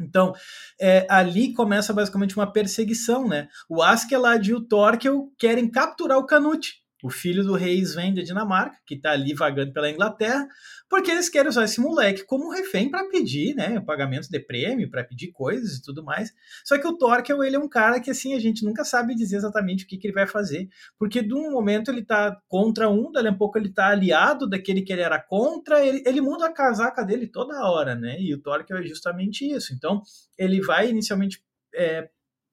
Então, 0.00 0.34
é, 0.80 1.06
ali 1.08 1.54
começa 1.54 1.92
basicamente 1.92 2.36
uma 2.36 2.50
perseguição, 2.50 3.26
né? 3.26 3.48
O 3.68 3.82
Askeladd 3.82 4.50
e 4.50 4.54
o 4.54 4.60
Torkel 4.60 5.32
querem 5.38 5.70
capturar 5.70 6.18
o 6.18 6.26
Canute, 6.26 6.81
o 7.02 7.10
filho 7.10 7.42
do 7.42 7.54
rei 7.54 7.80
Sven 7.80 8.14
da 8.14 8.22
Dinamarca, 8.22 8.78
que 8.86 8.94
está 8.94 9.10
ali 9.10 9.34
vagando 9.34 9.72
pela 9.72 9.90
Inglaterra, 9.90 10.46
porque 10.88 11.10
eles 11.10 11.28
querem 11.28 11.48
usar 11.48 11.64
esse 11.64 11.80
moleque 11.80 12.24
como 12.24 12.52
refém 12.52 12.88
para 12.88 13.08
pedir, 13.08 13.54
né, 13.56 13.80
pagamento 13.80 14.28
de 14.30 14.38
prêmio, 14.38 14.88
para 14.88 15.02
pedir 15.02 15.32
coisas 15.32 15.78
e 15.78 15.82
tudo 15.82 16.04
mais. 16.04 16.32
Só 16.64 16.78
que 16.78 16.86
o 16.86 16.96
Torkel, 16.96 17.42
ele 17.42 17.56
é 17.56 17.58
um 17.58 17.68
cara 17.68 17.98
que 17.98 18.10
assim 18.10 18.34
a 18.34 18.38
gente 18.38 18.64
nunca 18.64 18.84
sabe 18.84 19.16
dizer 19.16 19.36
exatamente 19.36 19.84
o 19.84 19.88
que, 19.88 19.98
que 19.98 20.06
ele 20.06 20.14
vai 20.14 20.26
fazer, 20.26 20.68
porque 20.96 21.22
de 21.22 21.34
um 21.34 21.50
momento 21.50 21.90
ele 21.90 22.04
tá 22.04 22.40
contra 22.46 22.88
um, 22.88 23.10
dali 23.10 23.28
a 23.28 23.34
pouco 23.34 23.58
ele 23.58 23.72
tá 23.72 23.88
aliado 23.88 24.48
daquele 24.48 24.82
que 24.82 24.92
ele 24.92 25.02
era 25.02 25.20
contra, 25.20 25.84
ele, 25.84 26.04
ele 26.06 26.20
muda 26.20 26.46
a 26.46 26.52
casaca 26.52 27.04
dele 27.04 27.26
toda 27.26 27.66
hora, 27.68 27.96
né? 27.96 28.20
E 28.20 28.32
o 28.32 28.40
Torkel 28.40 28.78
é 28.78 28.82
justamente 28.82 29.44
isso. 29.50 29.74
Então, 29.74 30.02
ele 30.38 30.60
vai 30.60 30.88
inicialmente 30.88 31.42
é, 31.74 32.08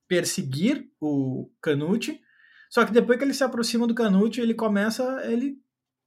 perseguir 0.08 0.89
o 1.00 1.52
Canute, 1.62 2.20
só 2.70 2.86
que 2.86 2.94
depois 2.94 3.18
que 3.18 3.26
ele 3.26 3.34
se 3.34 3.44
aproxima 3.44 3.88
do 3.88 3.96
Canute, 3.96 4.40
ele 4.40 4.54
começa, 4.54 5.04
ele 5.26 5.58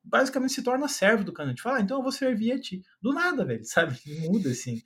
basicamente 0.04 0.52
se 0.52 0.62
torna 0.62 0.88
servo 0.88 1.24
do 1.24 1.32
Canute. 1.32 1.62
Fala, 1.62 1.78
ah, 1.78 1.80
então 1.80 1.98
eu 1.98 2.02
vou 2.02 2.12
servir 2.12 2.52
a 2.52 2.60
ti. 2.60 2.82
Do 3.00 3.12
nada, 3.12 3.44
velho, 3.44 3.64
sabe? 3.66 3.98
Muda 4.28 4.50
assim. 4.50 4.80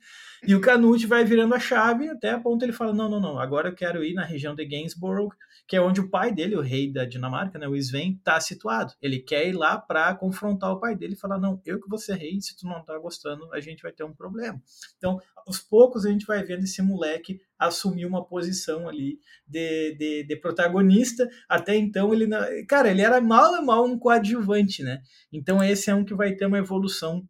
E 0.45 0.53
o 0.53 0.61
Canute 0.61 1.07
vai 1.07 1.23
virando 1.23 1.55
a 1.55 1.59
chave 1.59 2.07
até 2.09 2.31
a 2.31 2.39
ponto 2.39 2.63
ele 2.63 2.71
fala: 2.73 2.93
não, 2.93 3.09
não, 3.09 3.19
não, 3.19 3.39
agora 3.39 3.69
eu 3.69 3.75
quero 3.75 4.03
ir 4.03 4.13
na 4.13 4.23
região 4.23 4.53
de 4.53 4.65
Gainsborough, 4.65 5.31
que 5.67 5.75
é 5.75 5.81
onde 5.81 5.99
o 5.99 6.09
pai 6.09 6.31
dele, 6.31 6.55
o 6.55 6.61
rei 6.61 6.91
da 6.91 7.05
Dinamarca, 7.05 7.57
né, 7.57 7.67
o 7.67 7.75
Sven, 7.75 8.13
está 8.13 8.39
situado. 8.39 8.93
Ele 9.01 9.19
quer 9.19 9.47
ir 9.47 9.53
lá 9.53 9.77
para 9.79 10.13
confrontar 10.15 10.71
o 10.71 10.79
pai 10.79 10.95
dele 10.95 11.13
e 11.13 11.19
falar: 11.19 11.39
não, 11.39 11.61
eu 11.65 11.79
que 11.79 11.89
vou 11.89 11.97
ser 11.97 12.15
rei, 12.15 12.39
se 12.39 12.55
tu 12.55 12.67
não 12.67 12.83
tá 12.83 12.97
gostando, 12.99 13.51
a 13.53 13.59
gente 13.59 13.81
vai 13.81 13.91
ter 13.91 14.03
um 14.03 14.13
problema. 14.13 14.61
Então, 14.97 15.19
aos 15.45 15.59
poucos 15.59 16.05
a 16.05 16.11
gente 16.11 16.25
vai 16.25 16.43
vendo 16.43 16.63
esse 16.63 16.81
moleque 16.81 17.39
assumir 17.59 18.05
uma 18.05 18.25
posição 18.25 18.87
ali 18.87 19.19
de, 19.47 19.95
de, 19.95 20.23
de 20.23 20.35
protagonista. 20.35 21.27
Até 21.47 21.75
então 21.75 22.13
ele 22.13 22.27
não, 22.27 22.39
cara, 22.67 22.89
ele 22.89 23.01
era 23.01 23.19
mal 23.21 23.55
e 23.55 23.65
mal 23.65 23.85
um 23.85 23.97
coadjuvante, 23.97 24.83
né? 24.83 25.01
Então 25.31 25.63
esse 25.63 25.89
é 25.89 25.95
um 25.95 26.05
que 26.05 26.15
vai 26.15 26.33
ter 26.35 26.45
uma 26.45 26.57
evolução 26.57 27.27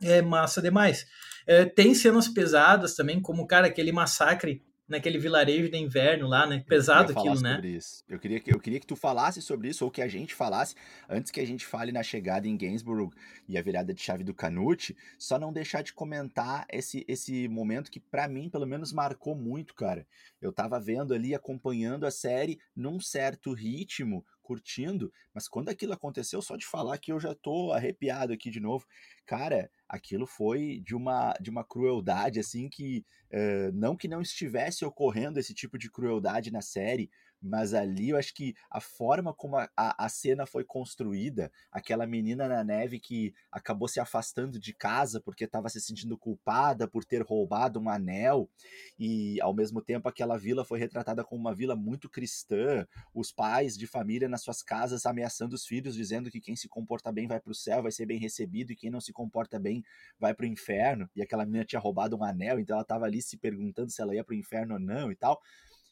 é 0.00 0.20
massa 0.20 0.60
demais. 0.60 1.06
É, 1.46 1.64
tem 1.64 1.94
cenas 1.94 2.28
pesadas 2.28 2.94
também, 2.94 3.20
como, 3.20 3.46
cara, 3.46 3.66
aquele 3.66 3.92
massacre 3.92 4.62
naquele 4.88 5.18
vilarejo 5.18 5.70
de 5.70 5.76
inverno 5.76 6.28
lá, 6.28 6.46
né? 6.46 6.64
Pesado 6.66 7.12
aquilo, 7.12 7.40
né? 7.40 7.60
Eu 8.08 8.18
queria, 8.18 8.40
que, 8.40 8.54
eu 8.54 8.60
queria 8.60 8.80
que 8.80 8.86
tu 8.86 8.96
falasse 8.96 9.42
sobre 9.42 9.68
isso, 9.68 9.84
ou 9.84 9.90
que 9.90 10.00
a 10.00 10.08
gente 10.08 10.34
falasse, 10.34 10.74
antes 11.08 11.30
que 11.30 11.40
a 11.40 11.46
gente 11.46 11.66
fale 11.66 11.90
na 11.92 12.02
chegada 12.02 12.46
em 12.46 12.56
Gainsborough 12.56 13.12
e 13.48 13.58
a 13.58 13.62
virada 13.62 13.92
de 13.92 14.00
chave 14.00 14.22
do 14.22 14.34
Canute, 14.34 14.96
só 15.18 15.38
não 15.38 15.52
deixar 15.52 15.82
de 15.82 15.92
comentar 15.92 16.66
esse, 16.70 17.04
esse 17.08 17.48
momento 17.48 17.90
que, 17.90 18.00
para 18.00 18.28
mim, 18.28 18.48
pelo 18.48 18.66
menos, 18.66 18.92
marcou 18.92 19.34
muito, 19.34 19.74
cara. 19.74 20.06
Eu 20.40 20.52
tava 20.52 20.78
vendo 20.78 21.12
ali, 21.12 21.34
acompanhando 21.34 22.06
a 22.06 22.10
série 22.10 22.58
num 22.74 23.00
certo 23.00 23.52
ritmo, 23.52 24.24
curtindo, 24.46 25.12
mas 25.34 25.48
quando 25.48 25.70
aquilo 25.70 25.92
aconteceu, 25.92 26.40
só 26.40 26.56
de 26.56 26.64
falar 26.64 26.96
que 26.98 27.10
eu 27.10 27.18
já 27.18 27.34
tô 27.34 27.72
arrepiado 27.72 28.32
aqui 28.32 28.48
de 28.48 28.60
novo. 28.60 28.86
Cara, 29.26 29.68
aquilo 29.88 30.24
foi 30.24 30.80
de 30.86 30.94
uma, 30.94 31.32
de 31.40 31.50
uma 31.50 31.64
crueldade, 31.64 32.38
assim, 32.38 32.68
que 32.68 33.04
uh, 33.32 33.72
não 33.74 33.96
que 33.96 34.06
não 34.06 34.22
estivesse 34.22 34.84
ocorrendo 34.84 35.40
esse 35.40 35.52
tipo 35.52 35.76
de 35.76 35.90
crueldade 35.90 36.52
na 36.52 36.62
série, 36.62 37.10
mas 37.46 37.72
ali 37.72 38.10
eu 38.10 38.16
acho 38.16 38.34
que 38.34 38.54
a 38.70 38.80
forma 38.80 39.32
como 39.32 39.56
a, 39.56 39.68
a, 39.76 40.08
cena 40.08 40.46
foi 40.46 40.64
construída, 40.64 41.50
aquela 41.70 42.06
menina 42.06 42.48
na 42.48 42.64
neve 42.64 42.98
que 42.98 43.34
acabou 43.50 43.88
se 43.88 44.00
afastando 44.00 44.58
de 44.58 44.74
casa 44.74 45.20
porque 45.20 45.44
estava 45.44 45.68
se 45.68 45.80
sentindo 45.80 46.18
culpada 46.18 46.88
por 46.88 47.04
ter 47.04 47.22
roubado 47.22 47.80
um 47.80 47.88
anel, 47.88 48.50
e 48.98 49.40
ao 49.40 49.54
mesmo 49.54 49.80
tempo 49.80 50.08
aquela 50.08 50.36
vila 50.36 50.64
foi 50.64 50.78
retratada 50.78 51.24
como 51.24 51.40
uma 51.40 51.54
vila 51.54 51.76
muito 51.76 52.08
cristã, 52.10 52.86
os 53.14 53.32
pais 53.32 53.76
de 53.76 53.86
família 53.86 54.28
nas 54.28 54.42
suas 54.42 54.62
casas 54.62 55.06
ameaçando 55.06 55.54
os 55.54 55.66
filhos, 55.66 55.94
dizendo 55.94 56.30
que 56.30 56.40
quem 56.40 56.56
se 56.56 56.68
comporta 56.68 57.12
bem 57.12 57.26
vai 57.26 57.40
para 57.40 57.52
o 57.52 57.54
céu, 57.54 57.82
vai 57.82 57.92
ser 57.92 58.06
bem 58.06 58.18
recebido, 58.18 58.72
e 58.72 58.76
quem 58.76 58.90
não 58.90 59.00
se 59.00 59.12
comporta 59.12 59.58
bem 59.58 59.84
vai 60.18 60.34
para 60.34 60.44
o 60.44 60.48
inferno, 60.48 61.08
e 61.14 61.22
aquela 61.22 61.44
menina 61.44 61.64
tinha 61.64 61.80
roubado 61.80 62.16
um 62.16 62.24
anel, 62.24 62.58
então 62.58 62.74
ela 62.74 62.82
estava 62.82 63.04
ali 63.04 63.22
se 63.22 63.36
perguntando 63.36 63.90
se 63.90 64.02
ela 64.02 64.14
ia 64.14 64.24
para 64.24 64.34
o 64.34 64.36
inferno 64.36 64.74
ou 64.74 64.80
não 64.80 65.12
e 65.12 65.16
tal 65.16 65.40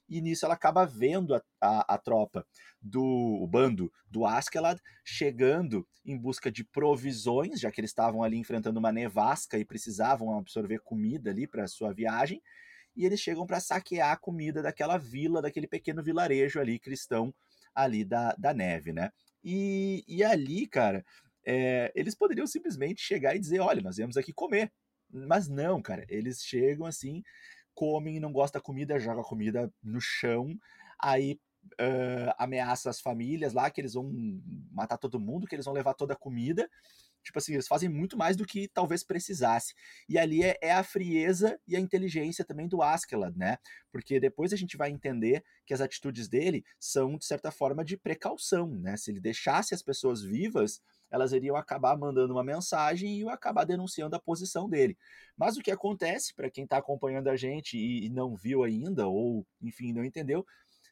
e 0.09 0.21
nisso 0.21 0.45
ela 0.45 0.55
acaba 0.55 0.85
vendo 0.85 1.35
a, 1.35 1.43
a, 1.61 1.95
a 1.95 1.99
tropa 1.99 2.47
do 2.81 3.47
bando 3.51 3.91
do 4.11 4.27
Askeladd 4.27 4.81
chegando 5.05 5.87
em 6.05 6.17
busca 6.17 6.51
de 6.51 6.65
provisões, 6.65 7.61
já 7.61 7.71
que 7.71 7.81
eles 7.81 7.91
estavam 7.91 8.23
ali 8.23 8.37
enfrentando 8.37 8.79
uma 8.79 8.93
nevasca 8.93 9.59
e 9.59 9.65
precisavam 9.65 10.37
absorver 10.37 10.81
comida 10.81 11.31
ali 11.31 11.47
para 11.47 11.67
sua 11.67 11.93
viagem, 11.93 12.43
e 12.97 13.05
eles 13.05 13.21
chegam 13.21 13.47
para 13.47 13.61
saquear 13.61 14.13
a 14.13 14.17
comida 14.17 14.63
daquela 14.63 14.99
vila, 14.99 15.43
daquele 15.43 15.67
pequeno 15.67 16.03
vilarejo 16.03 16.61
ali 16.61 16.79
cristão 16.79 17.35
ali 17.75 18.05
da, 18.05 18.35
da 18.39 18.55
neve, 18.55 18.93
né? 18.93 19.11
E, 19.43 20.05
e 20.07 20.23
ali, 20.23 20.67
cara, 20.67 21.05
é, 21.45 21.93
eles 21.95 22.15
poderiam 22.15 22.47
simplesmente 22.47 23.03
chegar 23.03 23.35
e 23.35 23.41
dizer, 23.41 23.61
olha, 23.61 23.83
nós 23.83 23.97
viemos 23.97 24.17
aqui 24.17 24.33
comer. 24.33 24.73
Mas 25.11 25.49
não, 25.49 25.83
cara, 25.83 26.05
eles 26.09 26.43
chegam 26.43 26.87
assim, 26.87 27.23
comem 27.75 28.17
e 28.17 28.21
não 28.21 28.33
gosta 28.33 28.59
da 28.59 28.63
comida, 28.63 28.99
joga 28.99 29.21
a 29.21 29.25
comida 29.25 29.73
no 29.83 30.01
chão, 30.01 30.57
aí 30.99 31.39
uh, 31.81 32.35
ameaça 32.39 32.91
as 32.91 33.01
famílias 33.01 33.53
lá 33.53 33.71
que 33.71 33.81
eles 33.81 33.95
vão 33.95 34.13
matar 34.71 34.99
todo 34.99 35.21
mundo, 35.21 35.47
que 35.47 35.55
eles 35.55 35.65
vão 35.65 35.75
levar 35.75 35.95
toda 35.95 36.15
a 36.15 36.17
comida. 36.17 36.69
Tipo 37.25 37.39
assim, 37.39 37.55
eles 37.55 37.67
fazem 37.67 37.89
muito 37.89 38.17
mais 38.17 38.37
do 38.37 38.45
que 38.45 38.69
talvez 38.69 39.03
precisasse. 39.03 39.75
E 40.09 40.19
ali 40.19 40.43
é, 40.43 40.59
é, 40.61 40.73
a 40.73 40.85
frieza 40.85 41.59
e 41.67 41.75
a 41.75 41.81
inteligência 41.81 42.45
também 42.45 42.69
do 42.69 42.83
Askeladd, 42.83 43.37
né? 43.37 43.59
Porque 43.91 44.21
depois 44.21 44.53
a 44.53 44.57
gente 44.57 44.77
vai 44.77 44.91
entender 44.91 45.43
que 45.67 45.73
as 45.73 45.81
atitudes 45.81 46.29
dele 46.29 46.65
são, 46.79 47.17
de 47.17 47.25
certa 47.25 47.51
forma, 47.51 47.85
de 47.85 47.97
precaução, 47.97 48.69
né? 48.69 48.97
Se 48.97 49.11
ele 49.11 49.21
deixasse 49.21 49.75
as 49.75 49.83
pessoas 49.83 50.23
vivas, 50.23 50.81
elas 51.11 51.33
iriam 51.33 51.57
acabar 51.57 51.97
mandando 51.97 52.35
uma 52.35 52.45
mensagem 52.45 53.21
e 53.21 53.29
acabar 53.29 53.65
denunciando 53.65 54.17
a 54.17 54.21
posição 54.21 54.69
dele. 54.69 54.97
Mas 55.37 55.57
o 55.57 55.63
que 55.63 55.71
acontece, 55.71 56.35
para 56.35 56.51
quem 56.51 56.65
está 56.65 56.77
acompanhando 56.79 57.29
a 57.29 57.37
gente 57.37 57.79
e 57.79 58.09
não 58.11 58.37
viu 58.37 58.63
ainda, 58.65 59.07
ou 59.07 59.47
enfim, 59.63 59.93
não 59.93 60.05
entendeu, 60.05 60.45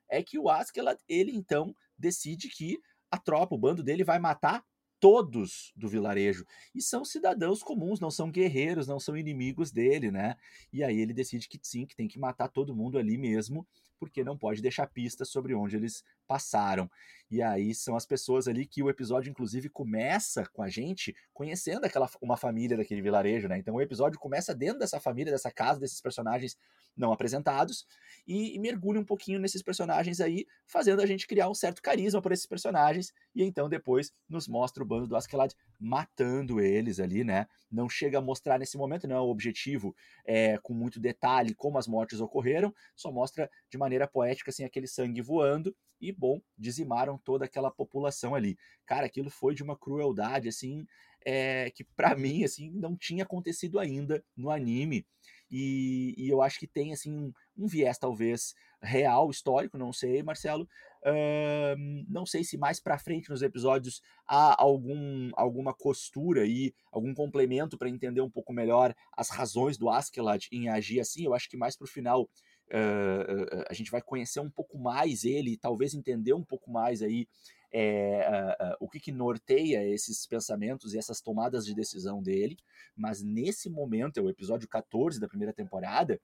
é 0.09 0.22
que 0.22 0.39
o 0.39 0.49
Askeladd, 0.49 1.01
ele 1.09 1.33
então 1.35 1.74
decide 1.99 2.49
que 2.49 2.78
a 3.11 3.18
tropa, 3.18 3.55
o 3.55 3.59
bando 3.59 3.83
dele 3.83 4.05
vai 4.05 4.18
matar 4.18 4.64
todos 5.03 5.73
do 5.77 5.89
vilarejo. 5.89 6.47
E 6.73 6.81
são 6.81 7.05
cidadãos 7.05 7.61
comuns, 7.61 7.99
não 7.99 8.09
são 8.09 8.31
guerreiros, 8.31 8.87
não 8.87 9.01
são 9.01 9.17
inimigos 9.17 9.73
dele, 9.73 10.13
né? 10.13 10.37
E 10.73 10.85
aí 10.85 11.01
ele 11.01 11.13
decide 11.13 11.49
que 11.49 11.59
sim, 11.61 11.85
que 11.85 11.97
tem 11.97 12.07
que 12.07 12.21
matar 12.21 12.47
todo 12.47 12.73
mundo 12.73 12.97
ali 12.97 13.19
mesmo, 13.19 13.67
porque 14.03 14.25
não 14.25 14.37
pode 14.37 14.61
deixar 14.61 14.89
pistas 14.89 15.31
sobre 15.31 15.55
onde 15.55 15.77
eles 15.77 16.03
passaram. 16.27 16.91
E 17.31 17.41
aí 17.41 17.73
são 17.73 17.95
as 17.95 18.05
pessoas 18.05 18.49
ali 18.49 18.67
que 18.67 18.83
o 18.83 18.91
episódio, 18.91 19.31
inclusive, 19.31 19.69
começa 19.69 20.45
com 20.53 20.61
a 20.61 20.69
gente 20.69 21.15
conhecendo 21.33 21.85
aquela 21.85 22.11
uma 22.21 22.37
família 22.37 22.77
daquele 22.77 23.01
vilarejo, 23.01 23.47
né? 23.47 23.59
Então 23.59 23.77
o 23.77 23.81
episódio 23.81 24.19
começa 24.19 24.53
dentro 24.53 24.81
dessa 24.81 24.99
família, 24.99 25.31
dessa 25.31 25.53
casa, 25.53 25.79
desses 25.79 26.01
personagens 26.01 26.57
não 26.97 27.13
apresentados, 27.13 27.87
e, 28.27 28.57
e 28.57 28.59
mergulha 28.59 28.99
um 28.99 29.05
pouquinho 29.05 29.39
nesses 29.39 29.63
personagens 29.63 30.21
aí, 30.21 30.47
fazendo 30.67 31.01
a 31.01 31.07
gente 31.07 31.29
criar 31.29 31.49
um 31.49 31.55
certo 31.55 31.81
carisma 31.81 32.21
por 32.21 32.33
esses 32.33 32.47
personagens, 32.47 33.13
e 33.33 33.45
então 33.45 33.69
depois 33.69 34.13
nos 34.29 34.49
mostra 34.49 34.83
o 34.83 34.87
bando 34.87 35.07
do 35.07 35.15
Askeladd 35.15 35.55
matando 35.83 36.61
eles 36.61 37.01
ali, 37.01 37.24
né? 37.24 37.47
Não 37.70 37.89
chega 37.89 38.18
a 38.18 38.20
mostrar 38.20 38.57
nesse 38.57 38.76
momento, 38.76 39.09
não 39.09 39.16
é 39.16 39.20
o 39.20 39.28
objetivo 39.28 39.95
é, 40.24 40.57
com 40.59 40.72
muito 40.72 41.01
detalhe 41.01 41.55
como 41.55 41.76
as 41.76 41.89
mortes 41.89 42.20
ocorreram, 42.20 42.72
só 42.95 43.11
mostra 43.11 43.51
de 43.68 43.76
maneira 43.76 44.07
poética 44.07 44.51
assim 44.51 44.62
aquele 44.62 44.87
sangue 44.87 45.20
voando 45.20 45.74
e 46.01 46.12
bom, 46.12 46.41
dizimaram 46.57 47.18
toda 47.18 47.45
aquela 47.45 47.70
população 47.70 48.35
ali. 48.35 48.57
Cara, 48.87 49.07
aquilo 49.07 49.28
foi 49.28 49.55
de 49.55 49.62
uma 49.62 49.76
crueldade 49.76 50.49
assim, 50.49 50.87
é, 51.24 51.70
que 51.70 51.83
para 51.83 52.14
mim 52.16 52.45
assim 52.45 52.70
não 52.70 52.97
tinha 52.97 53.24
acontecido 53.24 53.80
ainda 53.80 54.24
no 54.37 54.51
anime. 54.51 55.05
E, 55.53 56.15
e, 56.17 56.31
eu 56.31 56.41
acho 56.41 56.59
que 56.59 56.67
tem 56.67 56.95
assim 56.95 57.13
um, 57.13 57.33
um 57.59 57.67
viés 57.67 57.99
talvez 57.99 58.55
real, 58.81 59.31
histórico, 59.31 59.77
não 59.77 59.93
sei, 59.93 60.23
Marcelo. 60.23 60.67
Uh, 61.05 62.05
não 62.09 62.25
sei 62.25 62.43
se 62.43 62.57
mais 62.57 62.81
para 62.81 62.99
frente 62.99 63.29
nos 63.29 63.43
episódios 63.43 64.01
há 64.27 64.61
algum, 64.61 65.31
alguma 65.35 65.75
costura 65.75 66.43
aí, 66.43 66.73
algum 66.91 67.13
complemento 67.13 67.77
para 67.77 67.91
entender 67.91 68.21
um 68.21 68.31
pouco 68.31 68.53
melhor 68.53 68.95
as 69.17 69.29
razões 69.29 69.77
do 69.77 69.91
Askeladd 69.91 70.49
em 70.51 70.69
agir 70.71 71.01
assim. 71.01 71.25
Eu 71.25 71.35
acho 71.35 71.51
que 71.51 71.57
mais 71.57 71.77
para 71.77 71.85
o 71.85 71.89
final 71.89 72.23
uh, 72.23 73.65
a 73.69 73.75
gente 73.75 73.91
vai 73.91 74.01
conhecer 74.01 74.41
um 74.41 74.51
pouco 74.51 74.79
mais 74.79 75.25
ele, 75.25 75.59
talvez 75.59 75.93
entender 75.93 76.33
um 76.33 76.45
pouco 76.45 76.71
mais 76.71 77.03
aí 77.03 77.29
é, 77.73 78.29
uh, 78.29 78.73
uh, 78.73 78.77
o 78.81 78.89
que, 78.89 79.01
que 79.01 79.11
norteia 79.11 79.87
esses 79.89 80.27
pensamentos 80.27 80.93
e 80.93 80.99
essas 80.99 81.20
tomadas 81.20 81.64
de 81.64 81.75
decisão 81.75 82.23
dele, 82.23 82.57
mas 82.97 83.23
nesse 83.23 83.70
momento, 83.70 84.18
é 84.18 84.23
o 84.23 84.29
episódio 84.29 84.68
14 84.68 85.18
da 85.18 85.29
primeira 85.29 85.53
temporada, 85.53 86.20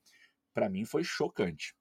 para 0.55 0.69
mim 0.69 0.85
foi 0.85 1.03
chocante. 1.03 1.75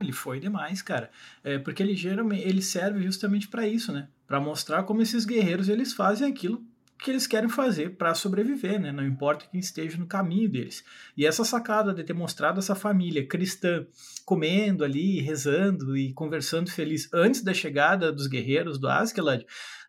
Ele 0.00 0.12
foi 0.12 0.38
demais, 0.38 0.82
cara. 0.82 1.10
É, 1.42 1.58
porque 1.58 1.82
ele 1.82 1.94
geralmente 1.94 2.46
ele 2.46 2.60
serve 2.60 3.02
justamente 3.02 3.48
para 3.48 3.66
isso, 3.66 3.92
né? 3.92 4.10
Para 4.26 4.40
mostrar 4.40 4.82
como 4.84 5.00
esses 5.00 5.24
guerreiros 5.24 5.68
eles 5.68 5.92
fazem 5.92 6.30
aquilo 6.30 6.64
que 6.98 7.10
eles 7.10 7.26
querem 7.26 7.48
fazer 7.48 7.96
para 7.96 8.14
sobreviver, 8.14 8.80
né? 8.80 8.90
Não 8.90 9.04
importa 9.04 9.46
quem 9.50 9.60
esteja 9.60 9.98
no 9.98 10.06
caminho 10.06 10.48
deles. 10.48 10.84
E 11.16 11.26
essa 11.26 11.44
sacada 11.44 11.92
de 11.92 12.04
ter 12.04 12.14
mostrado 12.14 12.58
essa 12.58 12.74
família 12.74 13.26
cristã 13.26 13.86
comendo 14.24 14.84
ali, 14.84 15.20
rezando 15.20 15.96
e 15.96 16.12
conversando 16.12 16.70
feliz 16.70 17.08
antes 17.12 17.42
da 17.42 17.52
chegada 17.52 18.12
dos 18.12 18.26
guerreiros 18.26 18.78
do 18.78 18.88
Askeladd, 18.88 19.44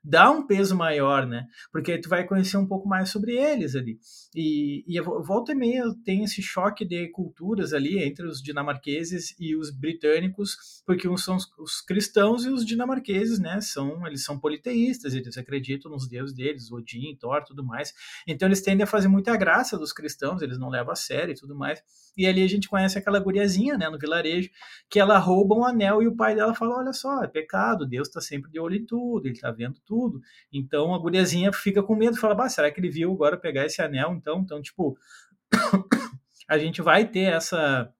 dá 0.05 0.29
um 0.29 0.45
peso 0.45 0.75
maior, 0.75 1.25
né? 1.25 1.47
Porque 1.71 1.97
tu 1.97 2.07
vai 2.07 2.23
conhecer 2.23 2.57
um 2.57 2.67
pouco 2.67 2.87
mais 2.87 3.09
sobre 3.09 3.35
eles 3.35 3.75
ali. 3.75 3.97
E, 4.35 4.83
e 4.87 5.01
volta 5.01 5.51
e 5.51 5.55
meia 5.55 5.83
tem 6.03 6.23
esse 6.23 6.41
choque 6.41 6.85
de 6.85 7.07
culturas 7.09 7.73
ali 7.73 8.03
entre 8.03 8.27
os 8.27 8.41
dinamarqueses 8.41 9.35
e 9.39 9.55
os 9.55 9.71
britânicos, 9.71 10.83
porque 10.85 11.09
uns 11.09 11.23
são 11.23 11.35
os, 11.35 11.47
os 11.57 11.81
cristãos 11.81 12.45
e 12.45 12.49
os 12.49 12.63
dinamarqueses, 12.63 13.39
né? 13.39 13.59
São, 13.61 14.05
eles 14.05 14.23
são 14.23 14.39
politeístas, 14.39 15.15
eles 15.15 15.37
acreditam 15.37 15.89
nos 15.89 16.07
deuses 16.07 16.35
deles, 16.35 16.71
Odin, 16.71 17.15
Thor, 17.19 17.43
tudo 17.43 17.65
mais. 17.65 17.91
Então 18.27 18.47
eles 18.47 18.61
tendem 18.61 18.83
a 18.83 18.87
fazer 18.87 19.07
muita 19.07 19.35
graça 19.35 19.77
dos 19.77 19.91
cristãos, 19.91 20.41
eles 20.43 20.59
não 20.59 20.69
levam 20.69 20.93
a 20.93 20.95
sério 20.95 21.31
e 21.31 21.35
tudo 21.35 21.55
mais. 21.55 21.81
E 22.15 22.27
ali 22.27 22.43
a 22.43 22.47
gente 22.47 22.69
conhece 22.69 22.97
aquela 22.97 23.19
guriazinha, 23.19 23.77
né, 23.77 23.89
no 23.89 23.97
vilarejo, 23.97 24.49
que 24.89 24.99
ela 24.99 25.17
rouba 25.17 25.55
um 25.55 25.65
anel 25.65 26.01
e 26.01 26.07
o 26.07 26.15
pai 26.15 26.35
dela 26.35 26.53
fala: 26.53 26.77
Olha 26.77 26.93
só, 26.93 27.23
é 27.23 27.27
pecado, 27.27 27.87
Deus 27.87 28.07
está 28.07 28.21
sempre 28.21 28.51
de 28.51 28.59
olho 28.59 28.75
em 28.75 28.85
tudo, 28.85 29.25
ele 29.25 29.33
está 29.33 29.51
vendo 29.51 29.79
tudo. 29.85 29.94
Então 30.51 30.93
a 30.93 30.99
guriazinha 30.99 31.51
fica 31.51 31.83
com 31.83 31.95
medo, 31.95 32.17
fala: 32.17 32.35
Bah, 32.35 32.49
será 32.49 32.71
que 32.71 32.79
ele 32.79 32.89
viu 32.89 33.11
agora 33.11 33.37
pegar 33.37 33.65
esse 33.65 33.81
anel? 33.81 34.13
Então, 34.13 34.39
então 34.39 34.61
tipo, 34.61 34.97
a 36.47 36.57
gente 36.57 36.81
vai 36.81 37.05
ter 37.05 37.33
essa 37.33 37.91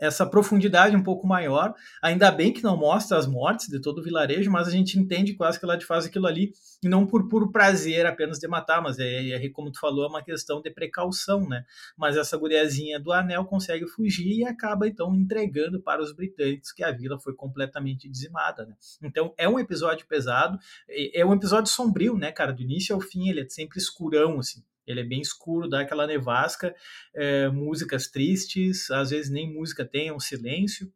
essa 0.00 0.24
profundidade 0.24 0.96
um 0.96 1.02
pouco 1.02 1.26
maior. 1.26 1.74
Ainda 2.02 2.30
bem 2.30 2.52
que 2.52 2.62
não 2.62 2.76
mostra 2.76 3.18
as 3.18 3.26
mortes 3.26 3.68
de 3.68 3.80
todo 3.80 3.98
o 3.98 4.02
vilarejo, 4.02 4.50
mas 4.50 4.66
a 4.66 4.70
gente 4.70 4.98
entende 4.98 5.34
quase 5.34 5.58
que 5.58 5.64
ela 5.64 5.78
faz 5.80 6.06
aquilo 6.06 6.26
ali, 6.26 6.52
e 6.82 6.88
não 6.88 7.06
por 7.06 7.28
puro 7.28 7.52
prazer 7.52 8.06
apenas 8.06 8.38
de 8.38 8.48
matar, 8.48 8.82
mas 8.82 8.98
é, 8.98 9.30
é, 9.30 9.48
como 9.50 9.70
tu 9.70 9.78
falou, 9.78 10.04
é 10.04 10.08
uma 10.08 10.22
questão 10.22 10.62
de 10.62 10.70
precaução, 10.70 11.46
né? 11.48 11.64
Mas 11.96 12.16
essa 12.16 12.36
guriazinha 12.36 12.98
do 12.98 13.12
anel 13.12 13.44
consegue 13.44 13.86
fugir 13.86 14.38
e 14.38 14.44
acaba 14.44 14.88
então 14.88 15.14
entregando 15.14 15.80
para 15.80 16.02
os 16.02 16.12
britânicos 16.12 16.72
que 16.72 16.82
a 16.82 16.90
vila 16.90 17.18
foi 17.18 17.34
completamente 17.34 18.08
dizimada, 18.08 18.64
né? 18.64 18.74
Então 19.02 19.34
é 19.36 19.48
um 19.48 19.58
episódio 19.58 20.06
pesado, 20.06 20.58
é, 20.88 21.20
é 21.20 21.26
um 21.26 21.34
episódio 21.34 21.70
sombrio, 21.70 22.16
né, 22.16 22.32
cara? 22.32 22.52
Do 22.52 22.62
início 22.62 22.94
ao 22.94 23.00
fim 23.00 23.28
ele 23.28 23.40
é 23.40 23.48
sempre 23.48 23.78
escurão, 23.78 24.38
assim. 24.38 24.62
Ele 24.86 25.00
é 25.00 25.04
bem 25.04 25.20
escuro, 25.20 25.68
dá 25.68 25.80
aquela 25.80 26.06
nevasca, 26.06 26.74
é, 27.14 27.48
músicas 27.48 28.08
tristes, 28.08 28.90
às 28.90 29.10
vezes 29.10 29.30
nem 29.30 29.52
música 29.52 29.84
tem, 29.84 30.08
é 30.08 30.12
um 30.12 30.20
silêncio. 30.20 30.92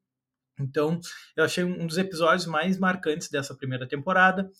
Então, 0.58 1.00
eu 1.36 1.44
achei 1.44 1.64
um 1.64 1.86
dos 1.86 1.98
episódios 1.98 2.46
mais 2.46 2.78
marcantes 2.78 3.28
dessa 3.28 3.54
primeira 3.54 3.88
temporada. 3.88 4.50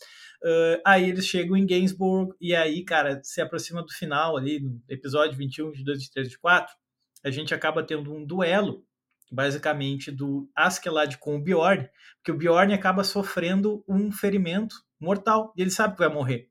Uh, 0.43 0.81
aí 0.85 1.09
eles 1.09 1.27
chegam 1.27 1.57
em 1.57 1.66
Gainsbourg, 1.66 2.35
e 2.41 2.55
aí, 2.55 2.85
cara, 2.85 3.20
se 3.22 3.41
aproxima 3.41 3.83
do 3.83 3.93
final 3.93 4.37
ali, 4.37 4.61
no 4.61 4.83
episódio 4.89 5.37
21, 5.39 5.70
22, 5.70 5.99
23, 6.01 6.29
24, 6.29 6.75
a 7.25 7.31
gente 7.31 7.55
acaba 7.55 7.83
tendo 7.83 8.12
um 8.12 8.27
duelo, 8.27 8.85
basicamente, 9.31 10.11
do 10.11 10.51
Askeladd 10.55 11.16
com 11.18 11.37
o 11.37 11.43
Bjorn, 11.43 11.89
porque 12.16 12.33
o 12.33 12.37
Bjorn 12.37 12.75
acaba 12.75 13.05
sofrendo 13.05 13.83
um 13.89 14.12
ferimento 14.12 14.77
mortal, 15.01 15.53
e 15.57 15.62
ele 15.62 15.70
sabe 15.70 15.95
que 15.95 16.01
vai 16.01 16.12
morrer. 16.12 16.51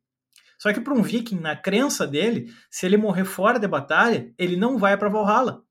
Só 0.58 0.72
que 0.72 0.80
para 0.80 0.94
um 0.94 1.02
viking, 1.02 1.40
na 1.40 1.56
crença 1.56 2.08
dele, 2.08 2.54
se 2.70 2.86
ele 2.86 2.98
morrer 2.98 3.26
fora 3.26 3.60
da 3.60 3.68
batalha, 3.68 4.34
ele 4.38 4.56
não 4.56 4.78
vai 4.78 4.98
para 4.98 5.10
Valhalla. 5.10 5.64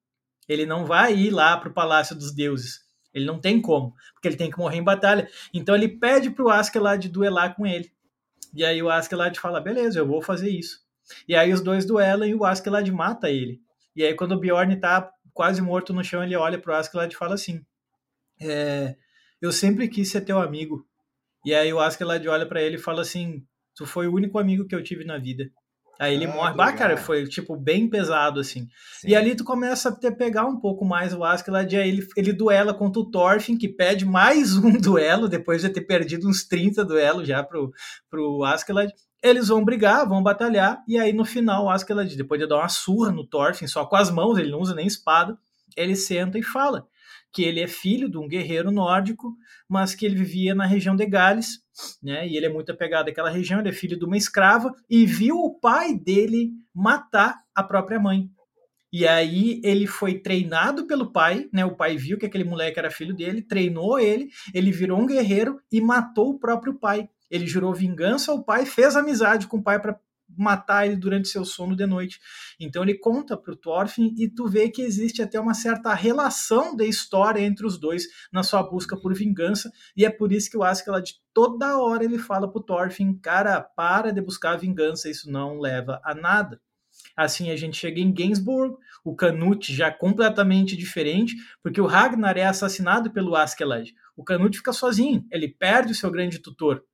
Ele 0.49 0.67
não 0.67 0.85
vai 0.85 1.15
ir 1.15 1.31
lá 1.31 1.57
para 1.57 1.69
o 1.69 1.73
Palácio 1.73 2.15
dos 2.15 2.35
Deuses. 2.35 2.81
Ele 3.15 3.25
não 3.25 3.39
tem 3.39 3.61
como, 3.61 3.95
porque 4.15 4.29
ele 4.29 4.37
tem 4.37 4.51
que 4.51 4.59
morrer 4.59 4.79
em 4.79 4.83
batalha. 4.83 5.29
Então 5.53 5.75
ele 5.75 5.89
pede 5.89 6.31
para 6.31 6.45
o 6.45 6.51
Askeladd 6.51 7.09
duelar 7.09 7.55
com 7.55 7.67
ele. 7.67 7.93
E 8.55 8.65
aí 8.65 8.83
o 8.83 8.91
Askeladd 8.91 9.39
fala: 9.39 9.61
beleza, 9.61 9.99
eu 9.99 10.07
vou 10.07 10.23
fazer 10.23 10.51
isso. 10.51 10.81
E 11.29 11.35
aí 11.35 11.53
os 11.53 11.61
dois 11.61 11.85
duelam 11.85 12.27
e 12.27 12.35
o 12.35 12.45
Askeladd 12.45 12.91
mata 12.91 13.31
ele. 13.31 13.61
E 13.95 14.03
aí 14.03 14.15
quando 14.15 14.33
o 14.33 14.39
Bjorn 14.39 14.75
tá 14.77 15.13
quase 15.35 15.61
morto 15.61 15.93
no 15.93 16.03
chão, 16.03 16.23
ele 16.23 16.37
olha 16.37 16.59
pro 16.59 16.75
Askeladd 16.75 17.13
e 17.13 17.19
fala 17.19 17.35
assim: 17.35 17.65
é, 18.41 18.97
eu 19.41 19.53
sempre 19.53 19.89
quis 19.89 20.11
ser 20.11 20.23
teu 20.23 20.41
amigo. 20.41 20.87
E 21.45 21.55
aí 21.55 21.73
o 21.73 21.81
Askeladd 21.81 22.27
olha 22.29 22.47
para 22.47 22.63
ele 22.63 22.77
e 22.77 22.81
fala 22.81 23.03
assim: 23.03 23.47
Tu 23.77 23.87
foi 23.87 24.07
o 24.07 24.15
único 24.15 24.39
amigo 24.39 24.67
que 24.67 24.75
eu 24.75 24.83
tive 24.83 25.05
na 25.05 25.19
vida. 25.19 25.51
Aí 25.99 26.15
ele 26.15 26.25
ah, 26.25 26.35
morre. 26.35 26.55
Bah, 26.55 26.73
cara, 26.73 26.97
foi 26.97 27.27
tipo 27.27 27.57
bem 27.57 27.89
pesado 27.89 28.41
assim. 28.41 28.67
Sim. 29.01 29.09
E 29.09 29.15
ali 29.15 29.35
tu 29.35 29.45
começa 29.45 29.89
a 29.89 29.93
ter, 29.93 30.11
pegar 30.13 30.47
um 30.47 30.59
pouco 30.59 30.85
mais 30.85 31.15
o 31.15 31.23
Askeladd. 31.23 31.77
Aí 31.77 31.89
ele, 31.89 32.09
ele 32.17 32.33
duela 32.33 32.75
contra 32.75 33.01
o 33.01 33.11
Thorfinn, 33.11 33.57
que 33.57 33.69
pede 33.69 34.05
mais 34.05 34.57
um 34.59 34.73
duelo, 34.73 35.29
depois 35.29 35.63
de 35.63 35.69
ter 35.69 35.83
perdido 35.83 36.29
uns 36.29 36.45
30 36.45 36.85
duelos 36.85 37.29
já 37.29 37.43
pro, 37.43 37.73
pro 38.11 38.45
Askeladd. 38.45 38.93
Eles 39.23 39.49
vão 39.49 39.65
brigar, 39.65 40.09
vão 40.09 40.21
batalhar, 40.21 40.83
e 40.89 40.99
aí 40.99 41.13
no 41.13 41.25
final 41.25 41.67
o 41.67 41.71
Askeladd, 41.71 42.17
depois 42.17 42.41
de 42.41 42.49
dar 42.49 42.57
uma 42.57 42.69
surra 42.69 43.13
no 43.13 43.25
Thorfinn, 43.25 43.69
só 43.69 43.87
com 43.87 43.95
as 43.95 44.11
mãos, 44.11 44.37
ele 44.37 44.51
não 44.51 44.59
usa 44.59 44.75
nem 44.75 44.85
espada, 44.85 45.39
ele 45.77 45.95
senta 45.95 46.37
e 46.37 46.43
fala 46.43 46.89
que 47.33 47.43
ele 47.43 47.61
é 47.61 47.67
filho 47.67 48.11
de 48.11 48.19
um 48.19 48.29
guerreiro 48.29 48.71
nórdico, 48.71 49.35
mas 49.69 49.95
que 49.95 50.05
ele 50.05 50.17
vivia 50.17 50.55
na 50.55 50.67
região 50.67 50.95
de 50.95 51.07
Gales, 51.07 51.61
né? 52.03 52.29
E 52.29 52.37
ele 52.37 52.47
é 52.47 52.53
muito 52.53 52.71
apegado 52.71 53.09
àquela 53.09 53.31
região, 53.31 53.61
ele 53.61 53.71
é 53.71 53.73
filho 53.73 53.99
de 53.99 54.05
uma 54.05 54.17
escrava 54.17 54.75
e 54.89 55.07
viu 55.07 55.37
o 55.37 55.59
pai 55.59 55.95
dele 55.95 56.51
matar 56.75 57.41
a 57.55 57.63
própria 57.63 57.99
mãe. 57.99 58.29
E 58.93 59.09
aí 59.09 59.59
ele 59.65 59.87
foi 59.87 60.19
treinado 60.19 60.87
pelo 60.87 61.11
pai, 61.11 61.49
né? 61.51 61.65
O 61.65 61.75
pai 61.75 61.97
viu 61.97 62.19
que 62.19 62.27
aquele 62.27 62.45
moleque 62.45 62.79
era 62.79 62.91
filho 62.91 63.15
dele, 63.15 63.41
treinou 63.41 63.99
ele, 63.99 64.29
ele 64.53 64.71
virou 64.71 65.01
um 65.01 65.07
guerreiro 65.07 65.59
e 65.73 65.81
matou 65.81 66.31
o 66.31 66.39
próprio 66.39 66.75
pai. 66.75 67.09
Ele 67.31 67.47
jurou 67.47 67.73
vingança 67.73 68.31
ao 68.31 68.45
pai, 68.45 68.67
fez 68.67 68.95
amizade 68.95 69.47
com 69.47 69.57
o 69.57 69.63
pai 69.63 69.81
para 69.81 69.99
matar 70.37 70.87
ele 70.87 70.97
durante 70.97 71.29
seu 71.29 71.45
sono 71.45 71.77
de 71.77 71.87
noite. 71.87 72.19
Então 72.59 72.83
ele 72.83 72.99
conta 72.99 73.37
para 73.37 73.53
o 73.53 73.57
Thorfinn 73.57 74.15
e 74.17 74.29
tu 74.29 74.49
vê 74.49 74.69
que 74.69 74.83
existe 74.83 75.23
até 75.23 75.39
uma 75.39 75.55
certa 75.55 75.95
relação 75.95 76.75
de 76.75 76.87
história 76.87 77.41
entre 77.41 77.67
os 77.67 77.79
dois 77.79 78.05
na 78.33 78.43
sua 78.43 78.63
busca 78.63 78.97
por 78.97 79.15
vingança 79.15 79.71
e 79.97 80.05
é 80.05 80.11
por 80.11 80.33
isso 80.33 80.51
que 80.51 80.57
o 80.57 80.63
Askeladd 80.63 81.15
toda 81.33 81.79
hora 81.79 82.05
ele 82.05 82.19
fala 82.19 82.51
para 82.51 82.61
o 82.61 82.63
Thorfinn, 82.63 83.19
cara, 83.19 83.61
para 83.61 84.13
de 84.13 84.21
buscar 84.21 84.57
vingança, 84.57 85.09
isso 85.09 85.31
não 85.31 85.59
leva 85.59 86.01
a 86.05 86.15
nada. 86.15 86.61
Assim 87.17 87.51
a 87.51 87.57
gente 87.57 87.77
chega 87.77 88.01
em 88.01 88.13
Gainsbourg, 88.13 88.77
o 89.05 89.15
Canute 89.15 89.75
já 89.75 89.91
completamente 89.91 90.77
diferente, 90.77 91.35
porque 91.63 91.81
o 91.81 91.87
Ragnar 91.87 92.37
é 92.37 92.45
assassinado 92.45 93.11
pelo 93.11 93.35
Askeladd. 93.35 93.95
O 94.17 94.25
Canute 94.25 94.59
fica 94.59 94.73
sozinho, 94.73 95.25
ele 95.31 95.49
perde 95.49 95.93
o 95.93 95.95
seu 95.95 96.11
grande 96.11 96.39
tutor. 96.39 96.85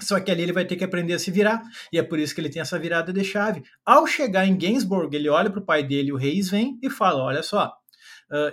Só 0.00 0.18
que 0.18 0.30
ali 0.30 0.42
ele 0.42 0.52
vai 0.52 0.64
ter 0.64 0.76
que 0.76 0.84
aprender 0.84 1.12
a 1.12 1.18
se 1.18 1.30
virar, 1.30 1.62
e 1.92 1.98
é 1.98 2.02
por 2.02 2.18
isso 2.18 2.34
que 2.34 2.40
ele 2.40 2.48
tem 2.48 2.62
essa 2.62 2.78
virada 2.78 3.12
de 3.12 3.22
chave. 3.22 3.62
Ao 3.84 4.06
chegar 4.06 4.46
em 4.46 4.56
Gainsbourg, 4.56 5.14
ele 5.14 5.28
olha 5.28 5.50
para 5.50 5.60
o 5.60 5.64
pai 5.64 5.82
dele, 5.82 6.12
o 6.12 6.16
Reis 6.16 6.50
vem 6.50 6.78
e 6.82 6.88
fala: 6.88 7.22
Olha 7.22 7.42
só, 7.42 7.72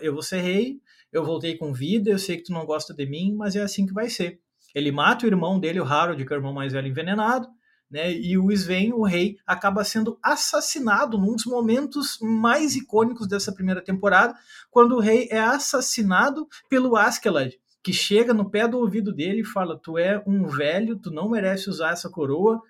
eu 0.01 0.13
vou 0.13 0.21
ser 0.21 0.41
rei, 0.41 0.79
eu 1.11 1.23
voltei 1.23 1.57
com 1.57 1.73
vida, 1.73 2.09
eu 2.09 2.19
sei 2.19 2.37
que 2.37 2.43
tu 2.43 2.53
não 2.53 2.65
gosta 2.65 2.93
de 2.93 3.05
mim, 3.05 3.33
mas 3.35 3.55
é 3.55 3.61
assim 3.61 3.85
que 3.85 3.93
vai 3.93 4.09
ser. 4.09 4.39
Ele 4.75 4.91
mata 4.91 5.25
o 5.25 5.29
irmão 5.29 5.59
dele, 5.59 5.79
o 5.79 5.85
Harold, 5.85 6.23
que 6.23 6.31
é 6.31 6.35
o 6.35 6.39
irmão 6.39 6.53
mais 6.53 6.73
velho, 6.73 6.87
envenenado, 6.87 7.47
né? 7.89 8.11
E 8.11 8.37
o 8.37 8.51
Sven, 8.51 8.93
o 8.93 9.03
rei, 9.03 9.37
acaba 9.47 9.83
sendo 9.83 10.19
assassinado 10.21 11.17
num 11.17 11.35
dos 11.35 11.45
momentos 11.45 12.19
mais 12.21 12.75
icônicos 12.75 13.27
dessa 13.27 13.51
primeira 13.51 13.81
temporada, 13.81 14.35
quando 14.69 14.95
o 14.95 14.99
rei 14.99 15.27
é 15.31 15.39
assassinado 15.39 16.47
pelo 16.69 16.95
Askeladd 16.95 17.57
que 17.83 17.93
chega 17.93 18.33
no 18.33 18.49
pé 18.49 18.67
do 18.67 18.77
ouvido 18.77 19.13
dele 19.13 19.41
e 19.41 19.45
fala: 19.45 19.79
Tu 19.79 19.97
é 19.97 20.21
um 20.27 20.45
velho, 20.45 20.99
tu 20.99 21.11
não 21.11 21.29
merece 21.29 21.69
usar 21.69 21.91
essa 21.91 22.09
coroa, 22.09 22.61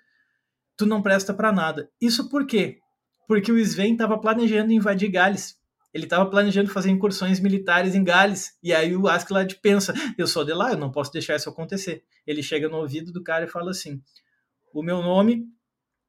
tu 0.76 0.86
não 0.86 1.02
presta 1.02 1.34
para 1.34 1.52
nada. 1.52 1.90
Isso 2.00 2.28
por 2.28 2.46
quê? 2.46 2.78
Porque 3.26 3.52
o 3.52 3.58
Sven 3.58 3.92
estava 3.92 4.18
planejando 4.18 4.72
invadir 4.72 5.10
Gales. 5.10 5.58
Ele 5.92 6.04
estava 6.04 6.28
planejando 6.30 6.70
fazer 6.70 6.90
incursões 6.90 7.40
militares 7.40 7.94
em 7.94 8.04
Gales. 8.04 8.56
E 8.62 8.72
aí 8.72 8.96
o 8.96 9.08
Askeladd 9.08 9.54
pensa: 9.56 9.92
Eu 10.16 10.26
sou 10.26 10.44
de 10.44 10.52
lá, 10.52 10.72
eu 10.72 10.78
não 10.78 10.90
posso 10.90 11.12
deixar 11.12 11.36
isso 11.36 11.48
acontecer. 11.48 12.04
Ele 12.26 12.42
chega 12.42 12.68
no 12.68 12.76
ouvido 12.76 13.12
do 13.12 13.22
cara 13.22 13.44
e 13.44 13.48
fala 13.48 13.70
assim: 13.70 14.00
O 14.72 14.82
meu 14.82 15.02
nome 15.02 15.44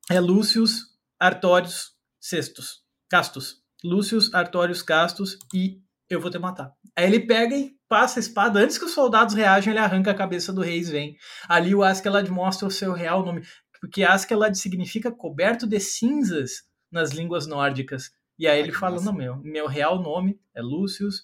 é 0.09 0.19
Lúcius 0.19 0.91
Artórios 1.19 1.95
Cestos, 2.19 2.83
Castos. 3.09 3.61
Lúcius 3.83 4.31
Artórios 4.33 4.83
Castos 4.83 5.39
e 5.51 5.81
eu 6.13 6.19
vou 6.19 6.29
te 6.29 6.37
matar. 6.37 6.73
Aí 6.95 7.05
ele 7.05 7.19
pega 7.19 7.55
e 7.55 7.71
passa 7.87 8.19
a 8.19 8.21
espada. 8.21 8.59
Antes 8.59 8.77
que 8.77 8.85
os 8.85 8.91
soldados 8.91 9.33
reajam, 9.33 9.71
ele 9.71 9.79
arranca 9.79 10.11
a 10.11 10.15
cabeça 10.15 10.51
do 10.51 10.61
rei 10.61 10.81
vem. 10.83 11.15
Ali 11.47 11.73
o 11.73 11.83
Askeladd 11.83 12.29
mostra 12.29 12.67
o 12.67 12.71
seu 12.71 12.93
real 12.93 13.25
nome. 13.25 13.43
Porque 13.79 14.03
Askeladd 14.03 14.55
significa 14.57 15.11
coberto 15.11 15.65
de 15.65 15.79
cinzas 15.79 16.63
nas 16.91 17.11
línguas 17.11 17.47
nórdicas. 17.47 18.11
E 18.37 18.47
aí 18.47 18.59
ele 18.59 18.71
fala, 18.71 19.01
não, 19.01 19.13
meu, 19.13 19.37
meu 19.37 19.67
real 19.67 20.01
nome 20.01 20.39
é 20.55 20.61
Lúcius 20.61 21.23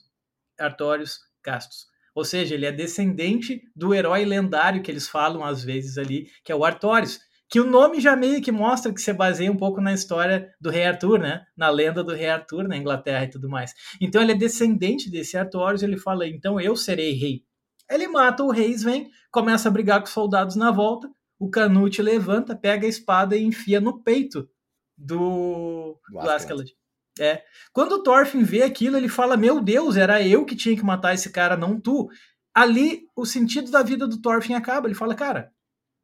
Artorius 0.60 1.20
Castus. 1.44 1.88
Ou 2.16 2.26
seja, 2.26 2.56
ele 2.56 2.66
é 2.66 2.72
descendente 2.72 3.62
do 3.76 3.94
herói 3.94 4.26
lendário 4.26 4.82
que 4.82 4.90
eles 4.90 5.08
falam 5.08 5.44
às 5.44 5.64
vezes 5.64 5.98
ali, 5.98 6.32
que 6.44 6.52
é 6.52 6.56
o 6.56 6.66
Artorius 6.66 7.20
que 7.50 7.60
o 7.60 7.70
nome 7.70 8.00
já 8.00 8.16
meio 8.16 8.42
que 8.42 8.52
mostra 8.52 8.94
que 8.94 9.02
se 9.02 9.14
baseia 9.14 9.52
um 9.52 9.58
pouco 9.58 9.80
na 9.80 9.94
história 9.94 10.54
do 10.60 10.70
rei 10.70 10.86
Arthur, 10.86 11.20
né? 11.20 11.46
Na 11.56 11.70
lenda 11.70 12.04
do 12.04 12.14
rei 12.14 12.30
Arthur 12.30 12.68
na 12.68 12.76
Inglaterra 12.76 13.24
e 13.24 13.30
tudo 13.30 13.50
mais. 13.50 13.74
Então 14.02 14.22
ele 14.22 14.34
é 14.34 14.36
descendente 14.36 15.10
desse 15.10 15.38
Arthur, 15.38 15.82
ele 15.82 15.98
fala, 15.98 16.28
então 16.28 16.60
eu 16.60 16.76
serei 16.76 17.14
rei. 17.14 17.44
Ele 17.90 18.08
mata 18.08 18.44
o 18.44 18.52
rei, 18.52 18.76
vem, 18.76 19.10
começa 19.32 19.70
a 19.70 19.72
brigar 19.72 20.00
com 20.00 20.08
os 20.08 20.12
soldados 20.12 20.56
na 20.56 20.72
volta, 20.72 21.10
o 21.40 21.50
Canute 21.50 22.02
levanta, 22.02 22.56
pega 22.56 22.86
a 22.86 22.90
espada 22.90 23.38
e 23.38 23.44
enfia 23.44 23.80
no 23.80 24.04
peito 24.04 24.50
do, 24.98 26.00
do. 26.12 26.20
É. 27.20 27.44
Quando 27.72 27.94
o 27.94 28.04
Thorfinn 28.04 28.44
vê 28.44 28.64
aquilo, 28.64 28.98
ele 28.98 29.08
fala: 29.08 29.38
Meu 29.38 29.62
Deus, 29.62 29.96
era 29.98 30.22
eu 30.22 30.46
que 30.46 30.56
tinha 30.56 30.76
que 30.76 30.84
matar 30.84 31.14
esse 31.14 31.32
cara, 31.32 31.56
não 31.56 31.80
tu. 31.80 32.10
Ali, 32.54 33.04
o 33.16 33.26
sentido 33.26 33.70
da 33.70 33.84
vida 33.84 34.08
do 34.08 34.20
Thorfinn 34.20 34.56
acaba. 34.56 34.88
Ele 34.88 34.96
fala: 34.96 35.16
Cara, 35.16 35.52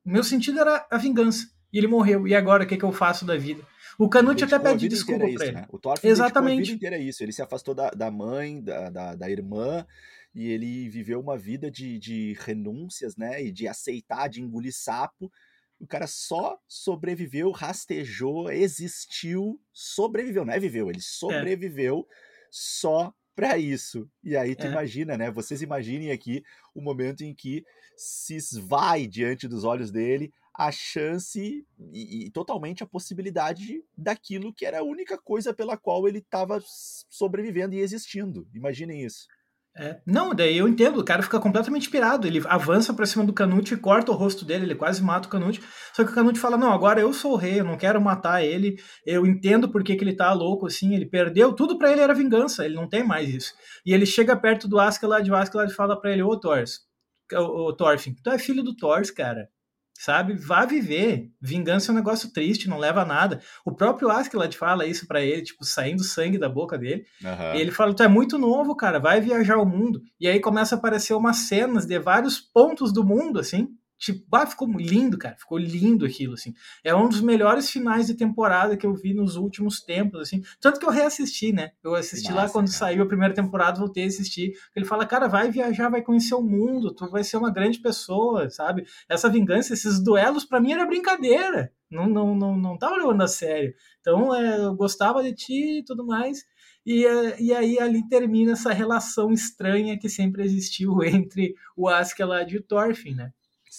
o 0.05 0.09
meu 0.09 0.23
sentido 0.23 0.59
era 0.59 0.85
a 0.89 0.97
vingança. 0.97 1.47
E 1.71 1.77
ele 1.77 1.87
morreu. 1.87 2.27
E 2.27 2.35
agora 2.35 2.63
o 2.63 2.67
que, 2.67 2.77
que 2.77 2.85
eu 2.85 2.91
faço 2.91 3.25
da 3.25 3.35
vida? 3.35 3.65
O 3.97 4.09
Canute 4.09 4.43
até 4.43 4.59
pede 4.59 4.87
desculpa 4.87 5.19
pra 5.19 5.45
ele. 5.45 5.51
Né? 5.51 5.65
O 5.69 5.79
Thorfinn 5.79 6.09
Exatamente. 6.09 6.59
a 6.59 6.63
vida 6.63 6.75
inteira 6.75 6.97
isso. 6.97 7.23
Ele 7.23 7.31
se 7.31 7.41
afastou 7.41 7.73
da, 7.73 7.89
da 7.89 8.11
mãe, 8.11 8.61
da, 8.61 8.89
da, 8.89 9.15
da, 9.15 9.29
irmã, 9.29 9.85
e 10.33 10.49
ele 10.49 10.89
viveu 10.89 11.19
uma 11.19 11.37
vida 11.37 11.69
de, 11.69 11.97
de 11.99 12.37
renúncias, 12.39 13.15
né? 13.15 13.43
E 13.43 13.51
de 13.51 13.67
aceitar, 13.67 14.27
de 14.27 14.41
engolir 14.41 14.73
sapo. 14.73 15.31
O 15.79 15.87
cara 15.87 16.07
só 16.07 16.57
sobreviveu, 16.67 17.51
rastejou, 17.51 18.51
existiu, 18.51 19.59
sobreviveu. 19.71 20.45
Não 20.45 20.53
é 20.53 20.59
viveu, 20.59 20.89
ele 20.89 21.01
sobreviveu 21.01 22.07
é. 22.09 22.15
só 22.51 23.13
para 23.36 23.57
isso. 23.57 24.09
E 24.23 24.36
aí 24.36 24.55
tu 24.55 24.65
é. 24.65 24.71
imagina, 24.71 25.17
né? 25.17 25.31
Vocês 25.31 25.61
imaginem 25.61 26.11
aqui 26.11 26.43
o 26.73 26.81
momento 26.81 27.23
em 27.23 27.34
que 27.34 27.65
se 27.95 28.36
esvai 28.36 29.07
diante 29.07 29.47
dos 29.47 29.63
olhos 29.63 29.91
dele 29.91 30.31
a 30.53 30.71
chance 30.71 31.65
e, 31.91 32.25
e, 32.25 32.29
totalmente 32.29 32.84
a 32.84 32.88
possibilidade 32.88 33.84
daquilo 33.97 34.53
que 34.53 34.65
era 34.65 34.79
a 34.79 34.84
única 34.84 35.17
coisa 35.17 35.51
pela 35.51 35.75
qual 35.75 36.07
ele 36.07 36.19
estava 36.19 36.63
sobrevivendo 37.09 37.73
e 37.73 37.79
existindo. 37.79 38.47
Imaginem 38.53 39.03
isso. 39.03 39.27
É. 39.76 39.99
Não, 40.05 40.36
daí 40.36 40.55
eu 40.55 40.67
entendo, 40.67 40.99
o 40.99 41.03
cara 41.03 41.24
fica 41.24 41.39
completamente 41.39 41.89
pirado, 41.89 42.28
ele 42.28 42.39
avança 42.45 42.93
para 42.93 43.07
cima 43.07 43.26
do 43.26 43.34
Canute 43.34 43.74
e 43.74 43.78
corta 43.78 44.11
o 44.11 44.15
rosto 44.15 44.45
dele, 44.45 44.65
ele 44.65 44.76
quase 44.76 45.01
mata 45.01 45.28
o 45.28 45.32
Canute, 45.32 45.63
só 45.93 46.03
que 46.03 46.11
o 46.11 46.13
Canute 46.13 46.39
fala, 46.39 46.55
não, 46.57 46.71
agora 46.71 47.01
eu 47.01 47.11
sou 47.11 47.34
o 47.34 47.36
rei, 47.36 47.59
eu 47.59 47.63
não 47.63 47.76
quero 47.76 47.99
matar 47.99 48.43
ele, 48.43 48.80
eu 49.03 49.26
entendo 49.26 49.67
porque 49.67 49.95
que 49.95 50.03
ele 50.03 50.15
tá 50.15 50.32
louco, 50.32 50.67
assim, 50.67 50.93
ele 50.93 51.07
perdeu, 51.07 51.53
tudo 51.53 51.80
para 51.80 51.91
ele 51.91 52.01
era 52.01 52.13
vingança, 52.13 52.63
ele 52.63 52.76
não 52.76 52.88
tem 52.88 53.03
mais 53.03 53.28
isso. 53.28 53.53
E 53.84 53.95
ele 53.95 54.05
chega 54.05 54.36
perto 54.36 54.67
do 54.67 54.80
Askeladd, 54.80 55.28
o 55.32 55.36
Askeladd 55.36 55.74
fala 55.74 55.99
para 55.99 56.11
ele, 56.11 56.21
ô 56.21 56.39
Thorfinn, 56.39 58.13
tu 58.24 58.30
é 58.30 58.38
filho 58.38 58.61
do 58.61 58.76
Thors, 58.76 59.09
cara, 59.09 59.49
sabe? 59.93 60.33
Vá 60.33 60.65
viver. 60.65 61.29
Vingança 61.41 61.91
é 61.91 61.93
um 61.93 61.95
negócio 61.95 62.31
triste, 62.31 62.67
não 62.67 62.77
leva 62.77 63.01
a 63.01 63.05
nada. 63.05 63.39
O 63.65 63.71
próprio 63.71 64.09
Askeladd 64.09 64.55
fala 64.57 64.85
isso 64.85 65.07
para 65.07 65.21
ele, 65.21 65.43
tipo, 65.43 65.63
saindo 65.63 66.03
sangue 66.03 66.37
da 66.37 66.49
boca 66.49 66.77
dele. 66.77 67.05
Uhum. 67.23 67.55
E 67.55 67.61
ele 67.61 67.71
fala: 67.71 67.93
Tu 67.93 68.03
é 68.03 68.07
muito 68.07 68.37
novo, 68.37 68.75
cara, 68.75 68.99
vai 68.99 69.21
viajar 69.21 69.57
o 69.57 69.65
mundo. 69.65 70.01
E 70.19 70.27
aí 70.27 70.39
começa 70.39 70.75
a 70.75 70.77
aparecer 70.77 71.13
umas 71.13 71.37
cenas 71.37 71.85
de 71.85 71.99
vários 71.99 72.39
pontos 72.39 72.91
do 72.91 73.03
mundo, 73.03 73.39
assim. 73.39 73.67
Tipo, 74.03 74.35
ah, 74.35 74.45
ficou 74.45 74.67
lindo, 74.67 75.17
cara. 75.17 75.33
Ficou 75.37 75.57
lindo 75.57 76.05
aquilo, 76.05 76.33
assim. 76.33 76.53
É 76.83 76.93
um 76.93 77.07
dos 77.07 77.21
melhores 77.21 77.69
finais 77.69 78.05
de 78.05 78.13
temporada 78.13 78.75
que 78.75 78.85
eu 78.85 78.93
vi 78.93 79.13
nos 79.13 79.37
últimos 79.37 79.79
tempos, 79.81 80.19
assim. 80.19 80.41
Tanto 80.59 80.77
que 80.77 80.85
eu 80.85 80.89
reassisti, 80.89 81.53
né? 81.53 81.71
Eu 81.81 81.95
assisti 81.95 82.29
Nossa, 82.29 82.41
lá 82.41 82.49
quando 82.49 82.65
cara. 82.65 82.77
saiu 82.79 83.03
a 83.03 83.07
primeira 83.07 83.33
temporada, 83.33 83.79
voltei 83.79 84.03
a 84.03 84.07
assistir. 84.07 84.51
Ele 84.75 84.83
fala, 84.83 85.05
cara, 85.05 85.29
vai 85.29 85.49
viajar, 85.49 85.87
vai 85.87 86.01
conhecer 86.01 86.35
o 86.35 86.41
mundo, 86.41 86.93
tu 86.93 87.09
vai 87.09 87.23
ser 87.23 87.37
uma 87.37 87.49
grande 87.49 87.79
pessoa, 87.79 88.49
sabe? 88.49 88.85
Essa 89.07 89.29
vingança, 89.29 89.73
esses 89.73 90.03
duelos, 90.03 90.43
para 90.43 90.59
mim 90.59 90.73
era 90.73 90.85
brincadeira. 90.85 91.71
Não, 91.89 92.05
não, 92.05 92.35
não, 92.35 92.57
não 92.57 92.77
tava 92.77 92.97
levando 92.97 93.21
a 93.21 93.27
sério. 93.29 93.73
Então, 94.01 94.35
é, 94.35 94.57
eu 94.65 94.75
gostava 94.75 95.23
de 95.23 95.33
ti 95.33 95.79
e 95.79 95.83
tudo 95.85 96.05
mais. 96.05 96.43
E, 96.85 97.05
e 97.39 97.53
aí 97.53 97.79
ali 97.79 98.05
termina 98.09 98.51
essa 98.51 98.73
relação 98.73 99.31
estranha 99.31 99.97
que 99.97 100.09
sempre 100.09 100.43
existiu 100.43 101.01
entre 101.05 101.55
o 101.77 101.87
Askeladd 101.87 102.53
e 102.53 102.57
o 102.57 102.63
Thorfinn, 102.63 103.15
né? 103.15 103.31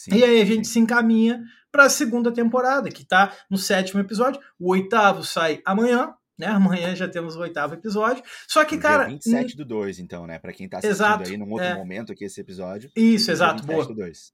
Sim, 0.04 0.16
e 0.16 0.24
aí 0.24 0.40
a 0.40 0.44
gente 0.44 0.66
sim. 0.66 0.74
se 0.74 0.78
encaminha 0.80 1.42
para 1.72 1.84
a 1.84 1.90
segunda 1.90 2.30
temporada, 2.30 2.90
que 2.90 3.02
está 3.02 3.32
no 3.50 3.58
sétimo 3.58 4.00
episódio. 4.00 4.40
O 4.58 4.70
oitavo 4.70 5.24
sai 5.24 5.60
amanhã, 5.64 6.14
né? 6.38 6.46
Amanhã 6.46 6.94
já 6.94 7.08
temos 7.08 7.36
o 7.36 7.40
oitavo 7.40 7.74
episódio. 7.74 8.22
Só 8.46 8.64
que, 8.64 8.76
no 8.76 8.82
cara. 8.82 9.04
Dia 9.04 9.14
27 9.14 9.56
do 9.56 9.64
2, 9.64 9.98
então, 9.98 10.26
né? 10.26 10.38
Para 10.38 10.52
quem 10.52 10.66
está 10.66 10.78
assistindo 10.78 10.94
exato, 10.94 11.30
aí 11.30 11.36
num 11.36 11.50
outro 11.50 11.66
é. 11.66 11.74
momento 11.74 12.12
aqui 12.12 12.24
esse 12.24 12.40
episódio. 12.40 12.90
Isso, 12.94 13.30
exato, 13.30 13.64
boa. 13.64 13.86
Do 13.86 13.94
2. 13.94 14.32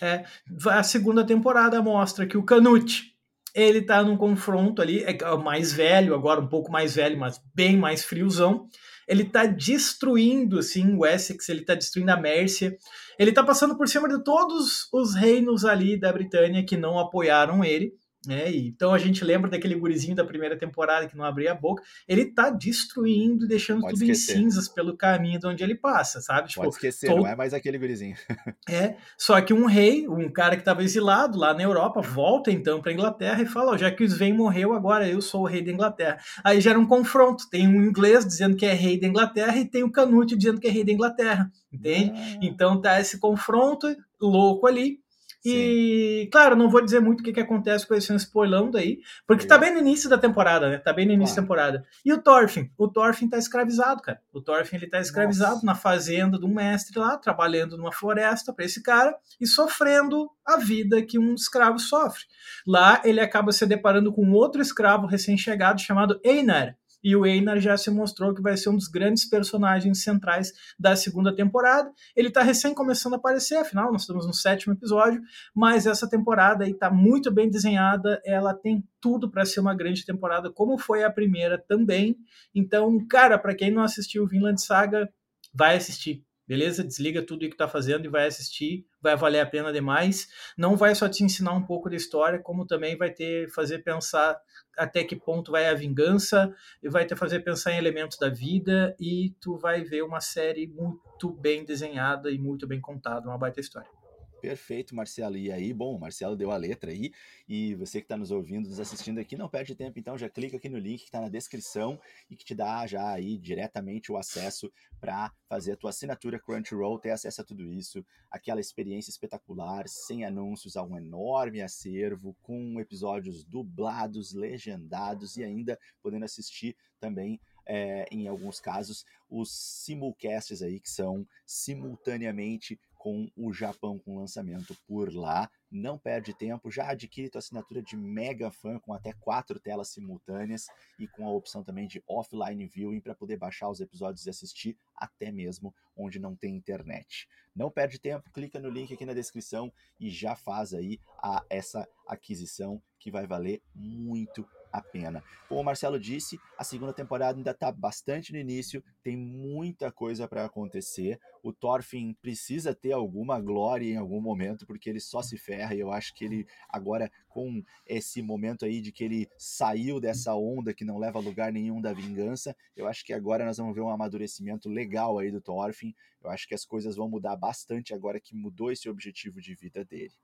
É, 0.00 0.24
a 0.70 0.82
segunda 0.82 1.24
temporada 1.24 1.82
mostra 1.82 2.26
que 2.26 2.38
o 2.38 2.44
Canute 2.44 3.16
ele 3.54 3.82
tá 3.82 4.02
num 4.04 4.16
confronto 4.16 4.80
ali, 4.80 5.02
é 5.02 5.36
mais 5.36 5.72
velho, 5.72 6.14
agora 6.14 6.40
um 6.40 6.46
pouco 6.46 6.70
mais 6.70 6.94
velho, 6.94 7.18
mas 7.18 7.40
bem 7.54 7.76
mais 7.76 8.04
friozão 8.04 8.68
ele 9.08 9.24
tá 9.24 9.46
destruindo, 9.46 10.58
assim, 10.58 10.94
o 10.94 11.06
Essex, 11.06 11.48
ele 11.48 11.64
tá 11.64 11.74
destruindo 11.74 12.12
a 12.12 12.16
Mércia, 12.16 12.76
ele 13.18 13.32
tá 13.32 13.42
passando 13.42 13.76
por 13.76 13.88
cima 13.88 14.08
de 14.08 14.22
todos 14.22 14.88
os 14.92 15.14
reinos 15.14 15.64
ali 15.64 15.98
da 15.98 16.12
Britânia 16.12 16.64
que 16.64 16.76
não 16.76 16.98
apoiaram 16.98 17.64
ele, 17.64 17.97
né? 18.26 18.50
Então 18.54 18.92
a 18.92 18.98
gente 18.98 19.24
lembra 19.24 19.50
daquele 19.50 19.74
gurizinho 19.74 20.14
da 20.14 20.24
primeira 20.24 20.58
temporada 20.58 21.06
que 21.06 21.16
não 21.16 21.24
abria 21.24 21.52
a 21.52 21.54
boca. 21.54 21.82
Ele 22.06 22.26
tá 22.26 22.50
destruindo, 22.50 23.46
deixando 23.46 23.80
Pode 23.80 23.94
tudo 23.94 24.02
esquecer. 24.02 24.36
em 24.36 24.42
cinzas 24.42 24.68
pelo 24.68 24.96
caminho 24.96 25.38
de 25.38 25.46
onde 25.46 25.62
ele 25.62 25.74
passa, 25.74 26.20
sabe? 26.20 26.48
Tipo, 26.48 26.62
Pode 26.62 26.74
esquecer, 26.74 27.06
todo... 27.06 27.20
não 27.20 27.26
é 27.26 27.36
mais 27.36 27.54
aquele 27.54 27.78
gurizinho. 27.78 28.16
é, 28.68 28.96
só 29.16 29.40
que 29.40 29.54
um 29.54 29.66
rei, 29.66 30.08
um 30.08 30.30
cara 30.30 30.56
que 30.56 30.62
estava 30.62 30.82
exilado 30.82 31.38
lá 31.38 31.54
na 31.54 31.62
Europa, 31.62 32.00
volta 32.00 32.50
então 32.50 32.80
para 32.80 32.92
Inglaterra 32.92 33.40
e 33.42 33.46
fala: 33.46 33.72
oh, 33.72 33.78
já 33.78 33.90
que 33.90 34.02
o 34.02 34.06
Sven 34.06 34.32
morreu, 34.32 34.72
agora 34.72 35.08
eu 35.08 35.20
sou 35.20 35.42
o 35.42 35.46
rei 35.46 35.62
da 35.62 35.70
Inglaterra. 35.70 36.18
Aí 36.42 36.60
gera 36.60 36.78
um 36.78 36.86
confronto. 36.86 37.48
Tem 37.48 37.68
um 37.68 37.84
inglês 37.84 38.26
dizendo 38.26 38.56
que 38.56 38.66
é 38.66 38.72
rei 38.72 38.98
da 38.98 39.06
Inglaterra 39.06 39.56
e 39.56 39.64
tem 39.64 39.82
o 39.82 39.92
Canute 39.92 40.36
dizendo 40.36 40.60
que 40.60 40.66
é 40.66 40.70
rei 40.70 40.84
da 40.84 40.92
Inglaterra, 40.92 41.50
entende? 41.72 42.12
Ah. 42.14 42.38
Então 42.42 42.80
tá 42.80 43.00
esse 43.00 43.18
confronto 43.18 43.86
louco 44.20 44.66
ali. 44.66 44.98
E, 45.44 46.22
Sim. 46.24 46.30
claro, 46.30 46.56
não 46.56 46.68
vou 46.68 46.84
dizer 46.84 47.00
muito 47.00 47.20
o 47.20 47.22
que, 47.22 47.32
que 47.32 47.40
acontece 47.40 47.86
com 47.86 47.94
esse 47.94 48.12
spoilando 48.14 48.76
aí, 48.76 48.98
porque 49.26 49.46
tá 49.46 49.56
bem 49.56 49.72
no 49.72 49.78
início 49.78 50.10
da 50.10 50.18
temporada, 50.18 50.68
né? 50.68 50.78
Tá 50.78 50.92
bem 50.92 51.06
no 51.06 51.12
início 51.12 51.34
claro. 51.34 51.48
da 51.48 51.54
temporada. 51.54 51.86
E 52.04 52.12
o 52.12 52.20
Thorfinn? 52.20 52.70
O 52.76 52.88
Thorfinn 52.88 53.28
tá 53.28 53.38
escravizado, 53.38 54.02
cara. 54.02 54.20
O 54.32 54.40
Thorfinn, 54.40 54.76
ele 54.76 54.88
tá 54.88 55.00
escravizado 55.00 55.54
Nossa. 55.54 55.66
na 55.66 55.74
fazenda 55.74 56.38
do 56.38 56.48
mestre 56.48 56.98
lá, 56.98 57.16
trabalhando 57.16 57.76
numa 57.76 57.92
floresta 57.92 58.52
para 58.52 58.64
esse 58.64 58.82
cara 58.82 59.16
e 59.40 59.46
sofrendo 59.46 60.30
a 60.44 60.56
vida 60.56 61.02
que 61.02 61.18
um 61.18 61.34
escravo 61.34 61.78
sofre. 61.78 62.24
Lá, 62.66 63.00
ele 63.04 63.20
acaba 63.20 63.52
se 63.52 63.64
deparando 63.66 64.12
com 64.12 64.30
outro 64.32 64.60
escravo 64.60 65.06
recém-chegado 65.06 65.80
chamado 65.80 66.20
Einar, 66.24 66.76
e 67.02 67.14
o 67.14 67.24
Einar 67.24 67.58
já 67.60 67.76
se 67.76 67.90
mostrou 67.90 68.34
que 68.34 68.42
vai 68.42 68.56
ser 68.56 68.70
um 68.70 68.76
dos 68.76 68.88
grandes 68.88 69.28
personagens 69.28 70.02
centrais 70.02 70.52
da 70.78 70.96
segunda 70.96 71.34
temporada. 71.34 71.90
Ele 72.14 72.28
está 72.28 72.42
recém 72.42 72.74
começando 72.74 73.14
a 73.14 73.16
aparecer, 73.16 73.56
afinal, 73.56 73.92
nós 73.92 74.02
estamos 74.02 74.26
no 74.26 74.34
sétimo 74.34 74.74
episódio, 74.74 75.20
mas 75.54 75.86
essa 75.86 76.08
temporada 76.08 76.64
aí 76.64 76.72
está 76.72 76.90
muito 76.90 77.30
bem 77.30 77.50
desenhada, 77.50 78.20
ela 78.24 78.54
tem 78.54 78.84
tudo 79.00 79.30
para 79.30 79.44
ser 79.44 79.60
uma 79.60 79.74
grande 79.74 80.04
temporada, 80.04 80.50
como 80.50 80.78
foi 80.78 81.04
a 81.04 81.10
primeira 81.10 81.58
também. 81.58 82.16
Então, 82.54 83.06
cara, 83.06 83.38
para 83.38 83.54
quem 83.54 83.70
não 83.70 83.82
assistiu 83.82 84.26
Vinland 84.26 84.60
Saga, 84.60 85.08
vai 85.54 85.76
assistir. 85.76 86.27
Beleza? 86.48 86.82
Desliga 86.82 87.22
tudo 87.22 87.44
o 87.44 87.48
que 87.48 87.54
está 87.54 87.68
fazendo 87.68 88.06
e 88.06 88.08
vai 88.08 88.26
assistir, 88.26 88.86
vai 89.02 89.14
valer 89.14 89.40
a 89.40 89.46
pena 89.46 89.70
demais. 89.70 90.28
Não 90.56 90.76
vai 90.76 90.94
só 90.94 91.06
te 91.06 91.22
ensinar 91.22 91.52
um 91.52 91.62
pouco 91.62 91.90
da 91.90 91.96
história, 91.96 92.38
como 92.38 92.66
também 92.66 92.96
vai 92.96 93.10
ter 93.10 93.50
fazer 93.50 93.80
pensar 93.80 94.40
até 94.76 95.04
que 95.04 95.14
ponto 95.14 95.52
vai 95.52 95.68
a 95.68 95.74
vingança, 95.74 96.54
e 96.82 96.88
vai 96.88 97.04
te 97.04 97.14
fazer 97.14 97.40
pensar 97.40 97.72
em 97.72 97.78
elementos 97.78 98.16
da 98.16 98.30
vida, 98.30 98.96
e 98.98 99.34
tu 99.40 99.58
vai 99.58 99.82
ver 99.82 100.02
uma 100.02 100.20
série 100.20 100.66
muito 100.68 101.30
bem 101.32 101.64
desenhada 101.64 102.30
e 102.30 102.38
muito 102.38 102.66
bem 102.66 102.80
contada, 102.80 103.28
uma 103.28 103.36
baita 103.36 103.60
história. 103.60 103.97
Perfeito, 104.40 104.94
Marcelo. 104.94 105.36
E 105.36 105.50
aí, 105.50 105.72
bom, 105.72 105.96
o 105.96 106.00
Marcelo 106.00 106.36
deu 106.36 106.50
a 106.50 106.56
letra 106.56 106.90
aí, 106.90 107.12
e 107.48 107.74
você 107.74 108.00
que 108.00 108.04
está 108.04 108.16
nos 108.16 108.30
ouvindo, 108.30 108.68
nos 108.68 108.78
assistindo 108.78 109.18
aqui, 109.18 109.36
não 109.36 109.48
perde 109.48 109.74
tempo, 109.74 109.98
então 109.98 110.16
já 110.16 110.28
clica 110.28 110.56
aqui 110.56 110.68
no 110.68 110.78
link 110.78 111.00
que 111.00 111.06
está 111.06 111.20
na 111.20 111.28
descrição 111.28 112.00
e 112.30 112.36
que 112.36 112.44
te 112.44 112.54
dá 112.54 112.86
já 112.86 113.10
aí 113.10 113.36
diretamente 113.36 114.12
o 114.12 114.16
acesso 114.16 114.72
para 115.00 115.32
fazer 115.48 115.72
a 115.72 115.76
tua 115.76 115.90
assinatura 115.90 116.38
Crunchyroll, 116.38 116.98
ter 116.98 117.10
acesso 117.10 117.40
a 117.40 117.44
tudo 117.44 117.64
isso, 117.72 118.04
aquela 118.30 118.60
experiência 118.60 119.10
espetacular, 119.10 119.88
sem 119.88 120.24
anúncios, 120.24 120.76
a 120.76 120.82
um 120.82 120.96
enorme 120.96 121.60
acervo, 121.60 122.36
com 122.42 122.80
episódios 122.80 123.44
dublados, 123.44 124.32
legendados 124.32 125.36
e 125.36 125.42
ainda 125.42 125.78
podendo 126.02 126.24
assistir 126.24 126.76
também 127.00 127.40
é, 127.68 128.06
em 128.10 128.26
alguns 128.26 128.60
casos, 128.60 129.04
os 129.28 129.52
simulcasts 129.52 130.62
aí, 130.62 130.80
que 130.80 130.90
são 130.90 131.26
simultaneamente 131.44 132.80
com 132.98 133.30
o 133.36 133.52
Japão 133.52 133.98
com 133.98 134.18
lançamento 134.18 134.76
por 134.86 135.14
lá. 135.14 135.48
Não 135.70 135.96
perde 135.96 136.34
tempo, 136.34 136.70
já 136.70 136.90
adquire 136.90 137.30
tua 137.30 137.38
assinatura 137.38 137.80
de 137.80 137.96
mega 137.96 138.50
fã 138.50 138.78
com 138.80 138.92
até 138.92 139.12
quatro 139.12 139.60
telas 139.60 139.88
simultâneas 139.88 140.66
e 140.98 141.06
com 141.06 141.26
a 141.26 141.32
opção 141.32 141.62
também 141.62 141.86
de 141.86 142.02
offline 142.06 142.66
viewing 142.66 143.00
para 143.00 143.14
poder 143.14 143.36
baixar 143.36 143.70
os 143.70 143.80
episódios 143.80 144.26
e 144.26 144.30
assistir 144.30 144.76
até 144.96 145.30
mesmo 145.30 145.72
onde 145.96 146.18
não 146.18 146.34
tem 146.34 146.56
internet. 146.56 147.28
Não 147.54 147.70
perde 147.70 147.98
tempo, 147.98 148.30
clica 148.32 148.58
no 148.58 148.68
link 148.68 148.92
aqui 148.92 149.06
na 149.06 149.14
descrição 149.14 149.72
e 149.98 150.10
já 150.10 150.34
faz 150.34 150.74
aí 150.74 151.00
a, 151.18 151.44
essa 151.48 151.88
aquisição 152.06 152.82
que 152.98 153.10
vai 153.10 153.26
valer 153.26 153.62
muito 153.74 154.46
a 154.72 154.80
pena. 154.80 155.22
Como 155.48 155.60
o 155.60 155.64
Marcelo 155.64 155.98
disse, 155.98 156.38
a 156.56 156.64
segunda 156.64 156.92
temporada 156.92 157.38
ainda 157.38 157.52
está 157.52 157.72
bastante 157.72 158.32
no 158.32 158.38
início, 158.38 158.82
tem 159.02 159.16
muita 159.16 159.90
coisa 159.90 160.28
para 160.28 160.44
acontecer. 160.44 161.18
O 161.42 161.52
Thorfinn 161.52 162.14
precisa 162.20 162.74
ter 162.74 162.92
alguma 162.92 163.40
glória 163.40 163.86
em 163.86 163.96
algum 163.96 164.20
momento, 164.20 164.66
porque 164.66 164.90
ele 164.90 165.00
só 165.00 165.22
se 165.22 165.38
ferra, 165.38 165.74
e 165.74 165.80
eu 165.80 165.90
acho 165.90 166.14
que 166.14 166.24
ele, 166.24 166.46
agora, 166.68 167.10
com 167.28 167.62
esse 167.86 168.20
momento 168.20 168.64
aí 168.64 168.80
de 168.80 168.92
que 168.92 169.04
ele 169.04 169.28
saiu 169.38 170.00
dessa 170.00 170.34
onda 170.34 170.74
que 170.74 170.84
não 170.84 170.98
leva 170.98 171.18
a 171.18 171.22
lugar 171.22 171.52
nenhum 171.52 171.80
da 171.80 171.92
vingança, 171.92 172.54
eu 172.76 172.86
acho 172.86 173.04
que 173.04 173.12
agora 173.12 173.44
nós 173.44 173.56
vamos 173.56 173.74
ver 173.74 173.80
um 173.80 173.90
amadurecimento 173.90 174.68
legal 174.68 175.18
aí 175.18 175.30
do 175.30 175.40
Thorfinn. 175.40 175.94
Eu 176.22 176.30
acho 176.30 176.48
que 176.48 176.54
as 176.54 176.64
coisas 176.64 176.96
vão 176.96 177.08
mudar 177.08 177.36
bastante 177.36 177.94
agora 177.94 178.20
que 178.20 178.34
mudou 178.34 178.72
esse 178.72 178.88
objetivo 178.88 179.40
de 179.40 179.54
vida 179.54 179.84
dele. 179.84 180.14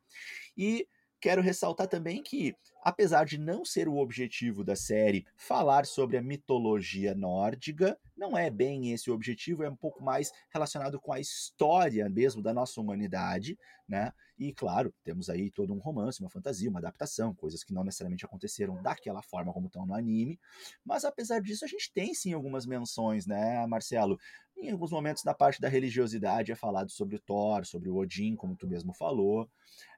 E 0.57 0.87
Quero 1.25 1.41
ressaltar 1.41 1.89
também 1.89 2.23
que, 2.23 2.55
apesar 2.83 3.25
de 3.25 3.39
não 3.39 3.65
ser 3.65 3.89
o 3.89 3.97
objetivo 3.97 4.63
da 4.63 4.77
série 4.77 5.27
falar 5.39 5.87
sobre 5.87 6.19
a 6.19 6.23
mitologia 6.23 7.15
nórdica, 7.15 7.99
não 8.15 8.37
é 8.37 8.51
bem 8.51 8.93
esse 8.93 9.11
o 9.11 9.15
objetivo, 9.15 9.63
é 9.63 9.71
um 9.71 9.75
pouco 9.75 10.05
mais 10.05 10.31
relacionado 10.53 11.01
com 11.01 11.15
a 11.15 11.19
história 11.19 12.11
mesmo 12.11 12.43
da 12.43 12.53
nossa 12.53 12.79
humanidade, 12.79 13.59
né? 13.89 14.13
E 14.39 14.53
claro, 14.53 14.93
temos 15.03 15.31
aí 15.31 15.51
todo 15.51 15.73
um 15.73 15.79
romance, 15.79 16.21
uma 16.21 16.29
fantasia, 16.29 16.69
uma 16.69 16.79
adaptação, 16.79 17.35
coisas 17.35 17.65
que 17.65 17.73
não 17.73 17.85
necessariamente 17.85 18.27
aconteceram 18.27 18.83
daquela 18.83 19.23
forma 19.23 19.51
como 19.51 19.69
estão 19.69 19.87
no 19.87 19.95
anime. 19.95 20.39
Mas 20.85 21.07
apesar 21.07 21.41
disso, 21.41 21.65
a 21.65 21.69
gente 21.69 21.91
tem 21.91 22.13
sim 22.13 22.35
algumas 22.35 22.67
menções, 22.67 23.27
né, 23.27 23.67
Marcelo? 23.67 24.19
Em 24.65 24.71
alguns 24.71 24.91
momentos, 24.91 25.25
na 25.25 25.35
parte 25.35 25.61
da 25.61 25.69
religiosidade, 25.69 26.51
é 26.51 26.55
falado 26.55 26.91
sobre 26.91 27.17
o 27.17 27.19
Thor, 27.21 27.67
sobre 27.67 27.91
o 27.91 27.97
Odin, 27.97 28.35
como 28.35 28.57
tu 28.57 28.67
mesmo 28.67 28.95
falou. 28.95 29.43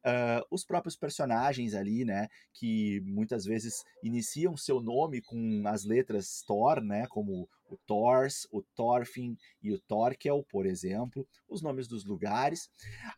Uh, 0.05 0.43
os 0.51 0.65
próprios 0.65 0.97
personagens 0.97 1.73
ali, 1.73 2.05
né, 2.05 2.27
que 2.53 3.01
muitas 3.05 3.45
vezes 3.45 3.85
iniciam 4.03 4.57
seu 4.57 4.81
nome 4.81 5.23
com 5.23 5.63
as 5.67 5.85
letras 5.85 6.43
Thor, 6.45 6.81
né, 6.81 7.07
como 7.07 7.49
o 7.71 7.77
Thors, 7.87 8.49
o 8.51 8.61
Thorfinn 8.75 9.37
e 9.63 9.73
o 9.73 9.79
Thorkel, 9.79 10.45
por 10.51 10.67
exemplo, 10.67 11.25
os 11.49 11.63
nomes 11.63 11.87
dos 11.87 12.05
lugares. 12.05 12.69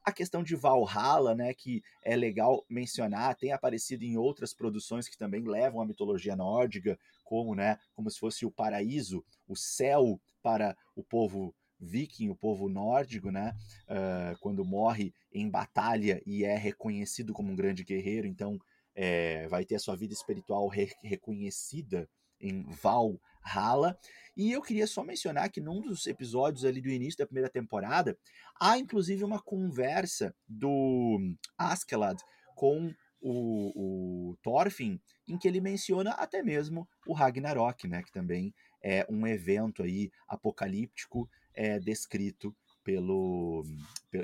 A 0.05 0.13
questão 0.13 0.43
de 0.43 0.55
Valhalla, 0.55 1.35
né, 1.35 1.55
que 1.55 1.83
é 2.05 2.15
legal 2.15 2.63
mencionar, 2.69 3.37
tem 3.37 3.53
aparecido 3.53 4.05
em 4.05 4.19
outras 4.19 4.53
produções 4.53 5.09
que 5.09 5.17
também 5.17 5.43
levam 5.45 5.81
a 5.81 5.87
mitologia 5.87 6.37
nórdica, 6.37 6.99
como, 7.29 7.55
né, 7.55 7.79
como 7.95 8.11
se 8.11 8.19
fosse 8.19 8.47
o 8.47 8.51
paraíso, 8.51 9.23
o 9.47 9.55
céu 9.55 10.19
para 10.43 10.75
o 10.97 11.05
povo 11.05 11.55
viking, 11.79 12.31
o 12.31 12.35
povo 12.35 12.71
nórdico, 12.71 13.31
né? 13.31 13.55
Uh, 13.87 14.37
quando 14.41 14.65
morre 14.65 15.13
em 15.31 15.49
batalha 15.49 16.23
e 16.25 16.43
é 16.43 16.57
reconhecido 16.57 17.35
como 17.35 17.53
um 17.53 17.55
grande 17.55 17.85
guerreiro, 17.85 18.27
então 18.27 18.59
é, 18.95 19.47
vai 19.49 19.67
ter 19.67 19.75
a 19.75 19.79
sua 19.79 19.95
vida 19.95 20.15
espiritual 20.15 20.67
re 20.69 20.91
reconhecida 21.03 22.09
em 22.41 22.65
Valhalla. 22.83 23.99
E 24.35 24.51
eu 24.51 24.63
queria 24.63 24.87
só 24.87 25.05
mencionar 25.05 25.51
que 25.51 25.61
num 25.61 25.83
dos 25.83 26.07
episódios 26.07 26.65
ali 26.65 26.81
do 26.81 26.89
início 26.89 27.19
da 27.19 27.27
primeira 27.27 27.51
temporada, 27.51 28.17
há 28.59 28.79
inclusive 28.79 29.23
uma 29.23 29.41
conversa 29.43 30.35
do 30.49 31.19
Askeladd 31.59 32.19
com 32.57 32.91
o, 33.21 34.31
o 34.31 34.37
Thorfinn, 34.43 34.99
em 35.27 35.37
que 35.39 35.49
ele 35.49 35.61
menciona 35.61 36.11
até 36.13 36.43
mesmo 36.43 36.89
o 37.07 37.13
Ragnarok, 37.13 37.87
né, 37.89 38.03
que 38.03 38.13
também 38.13 38.55
é 38.83 39.07
um 39.11 39.27
evento 39.27 39.83
aí 39.83 40.11
apocalíptico 40.27 41.29
é 41.55 41.79
descrito 41.79 42.55
pelo, 42.85 43.65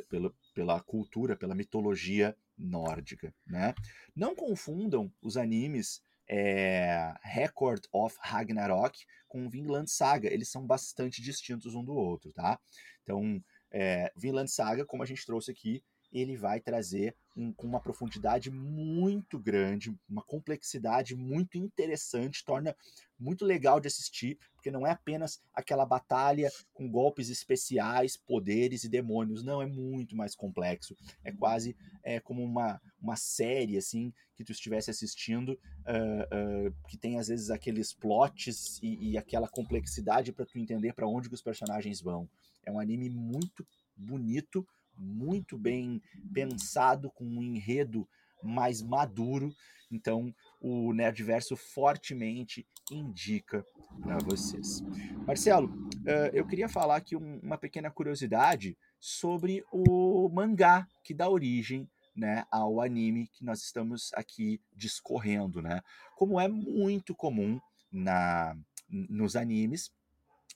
pelo, 0.08 0.34
pela 0.54 0.80
cultura, 0.80 1.36
pela 1.36 1.54
mitologia 1.54 2.36
nórdica. 2.56 3.34
Né? 3.46 3.74
Não 4.14 4.34
confundam 4.34 5.12
os 5.20 5.36
animes 5.36 6.00
é, 6.28 7.12
Record 7.22 7.84
of 7.92 8.16
Ragnarok 8.20 9.04
com 9.28 9.50
Vinland 9.50 9.90
Saga. 9.90 10.32
Eles 10.32 10.48
são 10.48 10.66
bastante 10.66 11.20
distintos 11.20 11.74
um 11.74 11.84
do 11.84 11.92
outro, 11.92 12.32
tá? 12.32 12.58
Então, 13.02 13.42
é, 13.70 14.12
Vinland 14.16 14.50
Saga, 14.50 14.86
como 14.86 15.02
a 15.02 15.06
gente 15.06 15.26
trouxe 15.26 15.50
aqui, 15.50 15.82
ele 16.14 16.36
vai 16.36 16.60
trazer 16.60 17.14
um, 17.36 17.52
com 17.52 17.66
uma 17.66 17.80
profundidade 17.80 18.48
muito 18.50 19.38
grande, 19.38 19.94
uma 20.08 20.22
complexidade 20.22 21.16
muito 21.16 21.58
interessante, 21.58 22.44
torna 22.44 22.74
muito 23.18 23.44
legal 23.44 23.80
de 23.80 23.88
assistir, 23.88 24.38
porque 24.54 24.70
não 24.70 24.86
é 24.86 24.92
apenas 24.92 25.40
aquela 25.52 25.84
batalha 25.84 26.50
com 26.72 26.88
golpes 26.88 27.28
especiais, 27.28 28.16
poderes 28.16 28.84
e 28.84 28.88
demônios, 28.88 29.42
não, 29.42 29.60
é 29.60 29.66
muito 29.66 30.16
mais 30.16 30.34
complexo. 30.36 30.96
É 31.24 31.32
quase 31.32 31.76
é, 32.02 32.20
como 32.20 32.42
uma, 32.42 32.80
uma 33.00 33.16
série, 33.16 33.76
assim, 33.76 34.12
que 34.36 34.44
tu 34.44 34.52
estivesse 34.52 34.90
assistindo, 34.90 35.50
uh, 35.50 36.68
uh, 36.68 36.74
que 36.88 36.96
tem 36.96 37.18
às 37.18 37.28
vezes 37.28 37.50
aqueles 37.50 37.92
plots 37.92 38.78
e, 38.82 39.10
e 39.10 39.18
aquela 39.18 39.48
complexidade 39.48 40.32
para 40.32 40.46
tu 40.46 40.58
entender 40.58 40.92
para 40.92 41.08
onde 41.08 41.28
que 41.28 41.34
os 41.34 41.42
personagens 41.42 42.00
vão. 42.00 42.28
É 42.64 42.70
um 42.70 42.80
anime 42.80 43.10
muito 43.10 43.66
bonito, 43.96 44.66
muito 44.96 45.58
bem 45.58 46.02
pensado, 46.32 47.10
com 47.10 47.24
um 47.24 47.42
enredo 47.42 48.08
mais 48.42 48.82
maduro. 48.82 49.54
Então, 49.90 50.34
o 50.60 50.92
Nerdverso 50.92 51.56
fortemente 51.56 52.66
indica 52.90 53.64
para 54.02 54.18
vocês. 54.18 54.82
Marcelo, 55.26 55.68
uh, 55.68 56.30
eu 56.32 56.46
queria 56.46 56.68
falar 56.68 56.96
aqui 56.96 57.16
um, 57.16 57.38
uma 57.42 57.56
pequena 57.56 57.90
curiosidade 57.90 58.76
sobre 58.98 59.64
o 59.70 60.28
mangá 60.30 60.86
que 61.02 61.14
dá 61.14 61.28
origem 61.28 61.88
né, 62.14 62.44
ao 62.50 62.80
anime 62.80 63.28
que 63.28 63.44
nós 63.44 63.62
estamos 63.62 64.10
aqui 64.14 64.60
discorrendo, 64.74 65.60
né? 65.60 65.82
Como 66.16 66.40
é 66.40 66.46
muito 66.46 67.14
comum 67.14 67.60
na 67.90 68.56
nos 68.88 69.34
animes, 69.34 69.90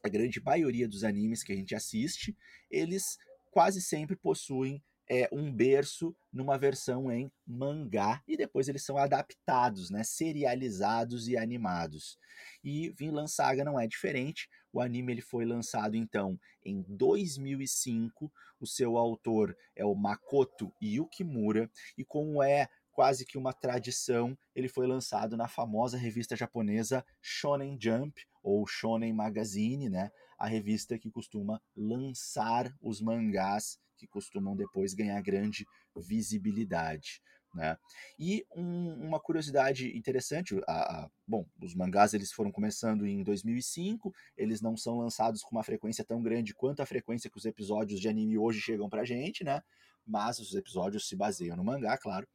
a 0.03 0.09
grande 0.09 0.41
maioria 0.41 0.87
dos 0.87 1.03
animes 1.03 1.43
que 1.43 1.53
a 1.53 1.57
gente 1.57 1.75
assiste, 1.75 2.37
eles 2.71 3.19
quase 3.51 3.81
sempre 3.81 4.17
possuem 4.17 4.83
é, 5.11 5.29
um 5.33 5.51
berço 5.51 6.15
numa 6.33 6.59
versão 6.59 7.11
em 7.11 7.31
mangá 7.47 8.23
e 8.29 8.37
depois 8.37 8.69
eles 8.69 8.85
são 8.85 8.99
adaptados, 8.99 9.91
né, 9.91 10.05
serializados 10.05 11.29
e 11.29 11.37
animados. 11.37 12.19
E 12.63 12.91
Vinland 12.91 13.31
Saga 13.31 13.65
não 13.65 13.81
é 13.81 13.87
diferente. 13.87 14.49
O 14.73 14.81
anime 14.81 15.13
ele 15.13 15.23
foi 15.23 15.45
lançado 15.45 15.97
então 15.97 16.39
em 16.65 16.85
2005. 16.89 18.31
O 18.61 18.67
seu 18.67 18.97
autor 18.97 19.57
é 19.75 19.85
o 19.85 19.95
Makoto 19.95 20.73
Yukimura 20.83 21.71
e 21.97 22.05
como 22.05 22.43
é 22.43 22.69
quase 22.93 23.25
que 23.25 23.39
uma 23.39 23.53
tradição, 23.53 24.37
ele 24.57 24.69
foi 24.69 24.85
lançado 24.85 25.37
na 25.37 25.47
famosa 25.47 25.97
revista 25.97 26.35
japonesa 26.35 27.07
Shonen 27.23 27.79
Jump 27.81 28.21
ou 28.43 28.67
Shonen 28.67 29.13
Magazine, 29.13 29.89
né? 29.89 30.11
A 30.39 30.47
revista 30.47 30.99
que 30.99 31.11
costuma 31.11 31.61
lançar 31.77 32.73
os 32.81 33.01
mangás 33.01 33.79
que 33.97 34.07
costumam 34.07 34.57
depois 34.57 34.95
ganhar 34.95 35.21
grande 35.21 35.67
visibilidade. 35.97 37.21
Né? 37.55 37.77
E 38.19 38.47
um, 38.55 38.93
uma 39.07 39.19
curiosidade 39.19 39.97
interessante, 39.97 40.55
a, 40.69 41.05
a, 41.05 41.11
bom, 41.27 41.47
os 41.61 41.75
mangás 41.75 42.15
eles 42.15 42.31
foram 42.31 42.53
começando 42.53 43.07
em 43.07 43.23
2005, 43.23 44.15
eles 44.37 44.61
não 44.61 44.77
são 44.77 44.99
lançados 44.99 45.43
com 45.43 45.57
uma 45.57 45.65
frequência 45.65 46.05
tão 46.05 46.23
grande 46.23 46.55
quanto 46.55 46.81
a 46.81 46.87
frequência 46.87 47.31
que 47.31 47.37
os 47.37 47.45
episódios 47.45 48.01
de 48.01 48.09
anime 48.09 48.39
hoje 48.39 48.61
chegam 48.61 48.89
pra 48.89 49.05
gente, 49.05 49.43
né? 49.43 49.63
Mas 50.07 50.39
os 50.39 50.55
episódios 50.55 51.09
se 51.09 51.17
baseiam 51.17 51.57
no 51.57 51.65
mangá, 51.65 51.99
claro. 51.99 52.29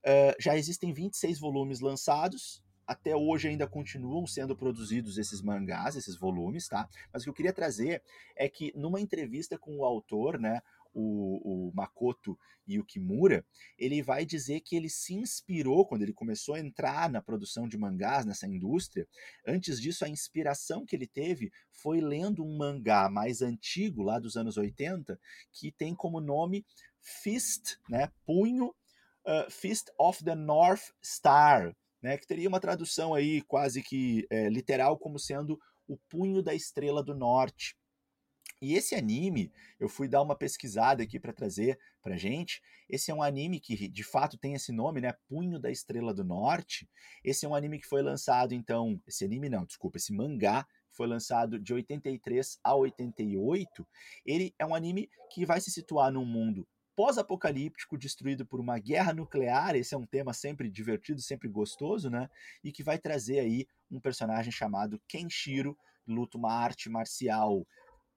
Uh, 0.00 0.34
já 0.40 0.56
existem 0.56 0.92
26 0.92 1.38
volumes 1.38 1.80
lançados, 1.80 2.63
até 2.86 3.14
hoje 3.14 3.48
ainda 3.48 3.66
continuam 3.66 4.26
sendo 4.26 4.56
produzidos 4.56 5.18
esses 5.18 5.40
mangás, 5.40 5.96
esses 5.96 6.16
volumes, 6.16 6.68
tá? 6.68 6.88
Mas 7.12 7.22
o 7.22 7.24
que 7.24 7.30
eu 7.30 7.34
queria 7.34 7.52
trazer 7.52 8.02
é 8.36 8.48
que 8.48 8.72
numa 8.76 9.00
entrevista 9.00 9.58
com 9.58 9.78
o 9.78 9.84
autor, 9.84 10.38
né, 10.38 10.60
o, 10.94 11.68
o 11.68 11.72
Makoto 11.74 12.38
Yukimura, 12.68 13.44
ele 13.76 14.02
vai 14.02 14.24
dizer 14.24 14.60
que 14.60 14.76
ele 14.76 14.88
se 14.88 15.14
inspirou 15.14 15.84
quando 15.86 16.02
ele 16.02 16.12
começou 16.12 16.54
a 16.54 16.60
entrar 16.60 17.10
na 17.10 17.20
produção 17.20 17.68
de 17.68 17.76
mangás 17.76 18.24
nessa 18.24 18.46
indústria. 18.46 19.06
Antes 19.46 19.80
disso, 19.80 20.04
a 20.04 20.08
inspiração 20.08 20.86
que 20.86 20.96
ele 20.96 21.06
teve 21.06 21.52
foi 21.70 22.00
lendo 22.00 22.44
um 22.44 22.56
mangá 22.56 23.10
mais 23.10 23.42
antigo, 23.42 24.02
lá 24.02 24.18
dos 24.18 24.36
anos 24.36 24.56
80, 24.56 25.18
que 25.52 25.72
tem 25.72 25.94
como 25.94 26.20
nome 26.20 26.64
Fist, 27.00 27.76
né, 27.88 28.10
punho, 28.24 28.68
uh, 28.68 29.50
Fist 29.50 29.88
of 29.98 30.24
the 30.24 30.34
North 30.34 30.92
Star, 31.04 31.76
né, 32.04 32.18
que 32.18 32.26
teria 32.26 32.50
uma 32.50 32.60
tradução 32.60 33.14
aí 33.14 33.40
quase 33.40 33.82
que 33.82 34.26
é, 34.28 34.50
literal 34.50 34.98
como 34.98 35.18
sendo 35.18 35.58
o 35.88 35.96
punho 35.96 36.42
da 36.42 36.54
estrela 36.54 37.02
do 37.02 37.14
norte. 37.14 37.74
E 38.60 38.74
esse 38.74 38.94
anime, 38.94 39.50
eu 39.80 39.88
fui 39.88 40.06
dar 40.06 40.20
uma 40.20 40.36
pesquisada 40.36 41.02
aqui 41.02 41.18
para 41.18 41.32
trazer 41.32 41.78
pra 42.02 42.14
gente. 42.14 42.60
Esse 42.90 43.10
é 43.10 43.14
um 43.14 43.22
anime 43.22 43.58
que 43.58 43.88
de 43.88 44.04
fato 44.04 44.36
tem 44.36 44.52
esse 44.52 44.70
nome, 44.70 45.00
né? 45.00 45.14
Punho 45.26 45.58
da 45.58 45.70
Estrela 45.70 46.12
do 46.12 46.22
Norte. 46.22 46.86
Esse 47.24 47.46
é 47.46 47.48
um 47.48 47.54
anime 47.54 47.78
que 47.78 47.86
foi 47.86 48.02
lançado 48.02 48.52
então, 48.52 49.00
esse 49.06 49.24
anime 49.24 49.48
não, 49.48 49.64
desculpa, 49.64 49.96
esse 49.96 50.12
mangá 50.12 50.66
foi 50.90 51.06
lançado 51.06 51.58
de 51.58 51.72
83 51.72 52.58
a 52.62 52.74
88. 52.74 53.86
Ele 54.26 54.54
é 54.58 54.66
um 54.66 54.74
anime 54.74 55.08
que 55.32 55.46
vai 55.46 55.58
se 55.58 55.70
situar 55.70 56.12
num 56.12 56.26
mundo 56.26 56.68
pós-apocalíptico 56.96 57.98
destruído 57.98 58.46
por 58.46 58.60
uma 58.60 58.78
guerra 58.78 59.12
nuclear. 59.12 59.74
Esse 59.74 59.94
é 59.94 59.98
um 59.98 60.06
tema 60.06 60.32
sempre 60.32 60.70
divertido, 60.70 61.20
sempre 61.20 61.48
gostoso, 61.48 62.08
né? 62.08 62.28
E 62.62 62.72
que 62.72 62.82
vai 62.82 62.98
trazer 62.98 63.40
aí 63.40 63.66
um 63.90 64.00
personagem 64.00 64.52
chamado 64.52 65.00
Kenshiro, 65.08 65.76
luta 66.06 66.36
uma 66.36 66.52
arte 66.52 66.88
marcial 66.88 67.66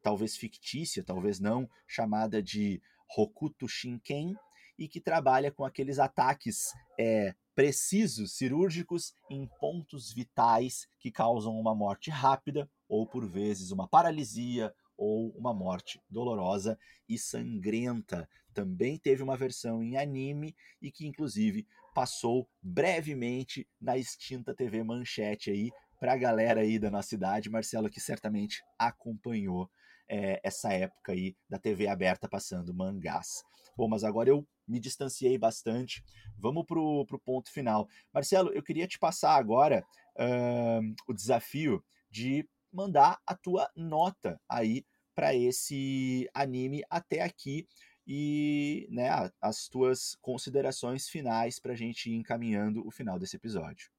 talvez 0.01 0.37
fictícia, 0.37 1.03
talvez 1.03 1.39
não, 1.39 1.69
chamada 1.85 2.41
de 2.41 2.81
Hokuto 3.17 3.67
Shinken, 3.67 4.35
e 4.79 4.87
que 4.87 5.01
trabalha 5.01 5.51
com 5.51 5.65
aqueles 5.65 5.99
ataques 5.99 6.71
é, 6.99 7.35
precisos, 7.55 8.37
cirúrgicos, 8.37 9.13
em 9.29 9.47
pontos 9.59 10.13
vitais 10.13 10.87
que 10.99 11.11
causam 11.11 11.59
uma 11.59 11.75
morte 11.75 12.09
rápida, 12.09 12.69
ou 12.87 13.05
por 13.05 13.27
vezes 13.27 13.71
uma 13.71 13.87
paralisia, 13.87 14.73
ou 14.97 15.29
uma 15.37 15.53
morte 15.53 16.01
dolorosa 16.09 16.77
e 17.07 17.17
sangrenta. 17.17 18.27
Também 18.53 18.97
teve 18.97 19.21
uma 19.21 19.37
versão 19.37 19.83
em 19.83 19.97
anime 19.97 20.55
e 20.81 20.91
que, 20.91 21.05
inclusive, 21.05 21.67
passou 21.93 22.49
brevemente 22.61 23.67
na 23.79 23.97
extinta 23.97 24.53
TV 24.53 24.83
Manchete 24.83 25.51
aí 25.51 25.71
para 25.99 26.13
a 26.13 26.17
galera 26.17 26.61
aí 26.61 26.77
da 26.77 26.91
nossa 26.91 27.09
cidade, 27.09 27.49
Marcelo, 27.49 27.89
que 27.89 27.99
certamente 27.99 28.63
acompanhou 28.77 29.69
é, 30.07 30.39
essa 30.43 30.71
época 30.71 31.11
aí 31.11 31.35
da 31.49 31.59
TV 31.59 31.87
aberta 31.87 32.27
passando 32.29 32.73
mangás. 32.73 33.43
Bom, 33.75 33.87
mas 33.87 34.03
agora 34.03 34.29
eu 34.29 34.47
me 34.67 34.79
distanciei 34.79 35.37
bastante. 35.37 36.03
Vamos 36.37 36.65
para 36.65 36.79
o 36.79 37.19
ponto 37.23 37.51
final. 37.51 37.87
Marcelo, 38.13 38.51
eu 38.51 38.63
queria 38.63 38.87
te 38.87 38.97
passar 38.97 39.35
agora 39.35 39.85
uh, 40.15 40.95
o 41.07 41.13
desafio 41.13 41.83
de 42.09 42.47
mandar 42.77 43.19
a 43.25 43.35
tua 43.35 43.67
nota 43.75 44.39
aí 44.47 44.85
para 45.15 45.33
esse 45.33 46.29
anime 46.31 46.83
até 46.91 47.23
aqui 47.23 47.67
e 48.05 48.87
né, 48.91 49.09
as 49.41 49.67
tuas 49.67 50.15
considerações 50.21 51.09
finais 51.09 51.59
para 51.59 51.73
a 51.73 51.75
gente 51.75 52.11
ir 52.11 52.15
encaminhando 52.15 52.87
o 52.87 52.91
final 52.91 53.17
desse 53.17 53.35
episódio. 53.35 53.89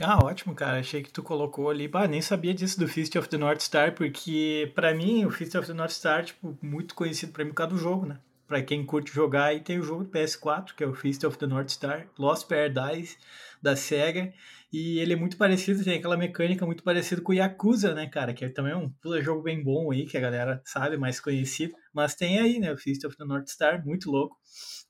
Ah, 0.00 0.22
ótimo, 0.22 0.54
cara. 0.54 0.80
Achei 0.80 1.02
que 1.02 1.10
tu 1.10 1.22
colocou 1.22 1.70
ali. 1.70 1.88
Bah, 1.88 2.06
nem 2.06 2.20
sabia 2.20 2.52
disso 2.52 2.78
do 2.78 2.86
Fist 2.86 3.16
of 3.16 3.28
the 3.28 3.38
North 3.38 3.62
Star, 3.62 3.94
porque 3.94 4.70
para 4.74 4.94
mim 4.94 5.24
o 5.24 5.30
Fist 5.30 5.54
of 5.54 5.66
the 5.66 5.72
North 5.72 5.92
Star, 5.92 6.24
tipo, 6.24 6.58
muito 6.60 6.94
conhecido 6.94 7.32
para 7.32 7.44
mim 7.44 7.50
por 7.50 7.56
causa 7.56 7.74
do 7.74 7.78
jogo, 7.78 8.04
né? 8.04 8.20
Pra 8.46 8.62
quem 8.62 8.86
curte 8.86 9.12
jogar, 9.12 9.54
e 9.54 9.60
tem 9.60 9.78
o 9.78 9.82
jogo 9.82 10.04
do 10.04 10.10
PS4, 10.10 10.74
que 10.76 10.84
é 10.84 10.86
o 10.86 10.94
Fist 10.94 11.24
of 11.24 11.36
the 11.36 11.46
North 11.46 11.70
Star, 11.70 12.08
Lost 12.18 12.46
Paradise, 12.48 13.16
da 13.60 13.74
SEGA. 13.74 14.32
E 14.72 14.98
ele 14.98 15.14
é 15.14 15.16
muito 15.16 15.36
parecido, 15.36 15.82
tem 15.82 15.98
aquela 15.98 16.16
mecânica 16.16 16.64
muito 16.66 16.82
parecida 16.82 17.20
com 17.20 17.32
o 17.32 17.34
Yakuza, 17.34 17.94
né, 17.94 18.06
cara? 18.06 18.32
Que 18.34 18.44
é 18.44 18.48
também 18.48 18.74
um 18.74 18.92
jogo 19.22 19.42
bem 19.42 19.62
bom 19.62 19.90
aí, 19.90 20.06
que 20.06 20.16
a 20.16 20.20
galera 20.20 20.60
sabe, 20.64 20.96
mais 20.96 21.18
conhecido. 21.18 21.74
Mas 21.92 22.14
tem 22.14 22.38
aí, 22.38 22.58
né, 22.58 22.72
o 22.72 22.76
Fist 22.76 23.04
of 23.04 23.16
the 23.16 23.24
North 23.24 23.48
Star, 23.48 23.84
muito 23.84 24.10
louco. 24.10 24.36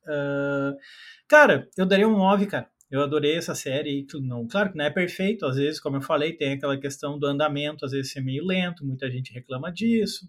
Uh... 0.04 0.76
Cara, 1.28 1.68
eu 1.76 1.86
daria 1.86 2.08
um 2.08 2.16
9, 2.16 2.46
cara. 2.46 2.68
Eu 2.90 3.02
adorei 3.02 3.36
essa 3.36 3.54
série. 3.54 4.06
Não, 4.22 4.46
claro 4.46 4.70
que 4.70 4.78
não 4.78 4.84
é 4.84 4.90
perfeito, 4.90 5.44
às 5.44 5.56
vezes, 5.56 5.80
como 5.80 5.96
eu 5.96 6.02
falei, 6.02 6.32
tem 6.32 6.52
aquela 6.52 6.78
questão 6.78 7.18
do 7.18 7.26
andamento, 7.26 7.84
às 7.84 7.92
vezes 7.92 8.14
é 8.16 8.20
meio 8.20 8.44
lento, 8.44 8.84
muita 8.84 9.10
gente 9.10 9.32
reclama 9.32 9.72
disso. 9.72 10.26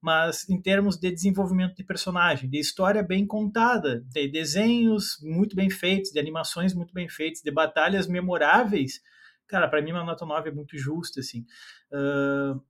Mas 0.00 0.48
em 0.48 0.60
termos 0.60 0.96
de 0.96 1.10
desenvolvimento 1.10 1.74
de 1.74 1.84
personagem, 1.84 2.48
de 2.48 2.58
história 2.58 3.02
bem 3.02 3.26
contada, 3.26 4.00
de 4.12 4.28
desenhos 4.28 5.18
muito 5.22 5.56
bem 5.56 5.68
feitos, 5.68 6.12
de 6.12 6.20
animações 6.20 6.72
muito 6.72 6.94
bem 6.94 7.08
feitas, 7.08 7.42
de 7.42 7.50
batalhas 7.50 8.06
memoráveis, 8.06 9.00
cara, 9.48 9.66
para 9.66 9.82
mim 9.82 9.90
uma 9.90 10.04
nota 10.04 10.24
9 10.24 10.50
é 10.50 10.52
muito 10.52 10.78
justa, 10.78 11.20
assim. 11.20 11.44
Uh, 11.90 12.62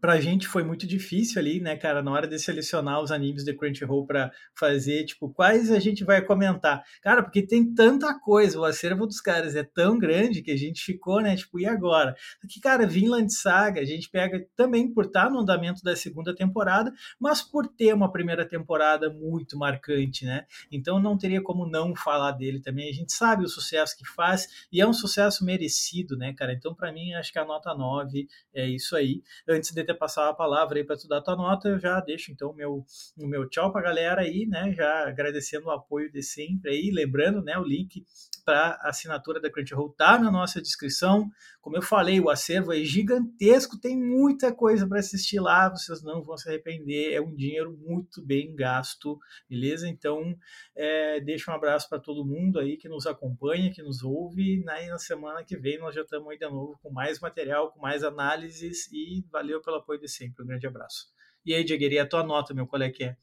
pra 0.00 0.20
gente 0.20 0.48
foi 0.48 0.64
muito 0.64 0.86
difícil 0.86 1.40
ali, 1.40 1.60
né, 1.60 1.76
cara, 1.76 2.02
na 2.02 2.10
hora 2.10 2.26
de 2.26 2.38
selecionar 2.38 3.00
os 3.02 3.10
animes 3.10 3.44
de 3.44 3.52
Crunchyroll 3.52 4.06
para 4.06 4.32
fazer, 4.58 5.04
tipo, 5.04 5.28
quais 5.28 5.70
a 5.70 5.78
gente 5.78 6.04
vai 6.04 6.22
comentar. 6.22 6.82
Cara, 7.02 7.22
porque 7.22 7.46
tem 7.46 7.74
tanta 7.74 8.18
coisa, 8.18 8.58
o 8.58 8.64
acervo 8.64 9.06
dos 9.06 9.20
caras 9.20 9.54
é 9.54 9.62
tão 9.62 9.98
grande 9.98 10.42
que 10.42 10.50
a 10.50 10.56
gente 10.56 10.82
ficou, 10.82 11.20
né, 11.20 11.36
tipo, 11.36 11.60
e 11.60 11.66
agora? 11.66 12.16
Que 12.48 12.60
cara, 12.60 12.86
Vinland 12.86 13.32
Saga, 13.32 13.80
a 13.80 13.84
gente 13.84 14.08
pega 14.08 14.46
também 14.56 14.92
por 14.92 15.06
estar 15.06 15.30
no 15.30 15.40
andamento 15.40 15.82
da 15.82 15.94
segunda 15.94 16.34
temporada, 16.34 16.92
mas 17.18 17.42
por 17.42 17.66
ter 17.66 17.92
uma 17.92 18.10
primeira 18.10 18.46
temporada 18.48 19.10
muito 19.10 19.58
marcante, 19.58 20.24
né? 20.24 20.46
Então 20.70 20.98
não 21.00 21.18
teria 21.18 21.42
como 21.42 21.66
não 21.66 21.94
falar 21.94 22.32
dele 22.32 22.60
também. 22.60 22.88
A 22.88 22.92
gente 22.92 23.12
sabe 23.12 23.44
o 23.44 23.48
sucesso 23.48 23.96
que 23.96 24.06
faz 24.08 24.66
e 24.72 24.80
é 24.80 24.86
um 24.86 24.92
sucesso 24.92 25.44
merecido, 25.44 26.16
né, 26.16 26.32
cara? 26.32 26.52
Então 26.52 26.74
para 26.74 26.92
mim 26.92 27.12
acho 27.14 27.32
que 27.32 27.38
a 27.38 27.44
nota 27.44 27.74
9 27.74 28.26
é 28.54 28.66
isso 28.66 28.96
aí. 28.96 29.22
Antes 29.48 29.73
de 29.74 29.84
ter 29.84 29.94
passado 29.94 30.30
a 30.30 30.34
palavra 30.34 30.78
aí 30.78 30.84
para 30.84 30.96
tu 30.96 31.08
dar 31.08 31.20
tua 31.20 31.36
nota, 31.36 31.68
eu 31.68 31.78
já 31.78 32.00
deixo 32.00 32.32
então 32.32 32.50
o 32.50 32.54
meu, 32.54 32.84
o 33.18 33.26
meu 33.26 33.48
tchau 33.48 33.72
para 33.72 33.80
a 33.80 33.84
galera 33.84 34.22
aí, 34.22 34.46
né? 34.46 34.72
Já 34.72 35.08
agradecendo 35.08 35.66
o 35.66 35.70
apoio 35.70 36.10
de 36.10 36.22
sempre 36.22 36.70
aí, 36.70 36.90
lembrando, 36.90 37.42
né, 37.42 37.58
o 37.58 37.64
link 37.64 38.04
para 38.44 38.78
assinatura 38.82 39.40
da 39.40 39.50
Crunchyroll 39.50 39.90
tá 39.90 40.18
na 40.18 40.30
nossa 40.30 40.60
descrição. 40.60 41.30
Como 41.60 41.76
eu 41.76 41.82
falei, 41.82 42.20
o 42.20 42.28
acervo 42.28 42.72
é 42.72 42.84
gigantesco, 42.84 43.78
tem 43.78 43.96
muita 43.96 44.54
coisa 44.54 44.86
para 44.86 44.98
assistir 44.98 45.40
lá, 45.40 45.70
vocês 45.70 46.02
não 46.02 46.22
vão 46.22 46.36
se 46.36 46.48
arrepender, 46.48 47.14
é 47.14 47.20
um 47.20 47.34
dinheiro 47.34 47.76
muito 47.76 48.22
bem 48.22 48.54
gasto, 48.54 49.18
beleza? 49.48 49.88
Então, 49.88 50.36
é, 50.76 51.20
deixa 51.20 51.50
um 51.50 51.54
abraço 51.54 51.88
para 51.88 51.98
todo 51.98 52.24
mundo 52.24 52.58
aí 52.58 52.76
que 52.76 52.88
nos 52.88 53.06
acompanha, 53.06 53.72
que 53.72 53.82
nos 53.82 54.02
ouve, 54.02 54.60
e 54.60 54.64
na 54.64 54.98
semana 54.98 55.42
que 55.42 55.56
vem 55.56 55.78
nós 55.78 55.94
já 55.94 56.02
estamos 56.02 56.28
aí 56.28 56.38
de 56.38 56.48
novo 56.48 56.78
com 56.82 56.90
mais 56.90 57.18
material, 57.20 57.72
com 57.72 57.80
mais 57.80 58.04
análises, 58.04 58.92
e 58.92 59.24
valeu 59.30 59.62
pelo 59.62 59.76
apoio 59.76 60.00
de 60.00 60.08
sempre, 60.08 60.42
um 60.42 60.46
grande 60.46 60.66
abraço. 60.66 61.06
E 61.44 61.54
aí, 61.54 61.64
Diegueira, 61.64 62.02
a 62.02 62.06
tua 62.06 62.22
nota, 62.22 62.54
meu, 62.54 62.66
qual 62.66 62.82
é 62.82 62.90
que 62.90 63.04
é? 63.04 63.16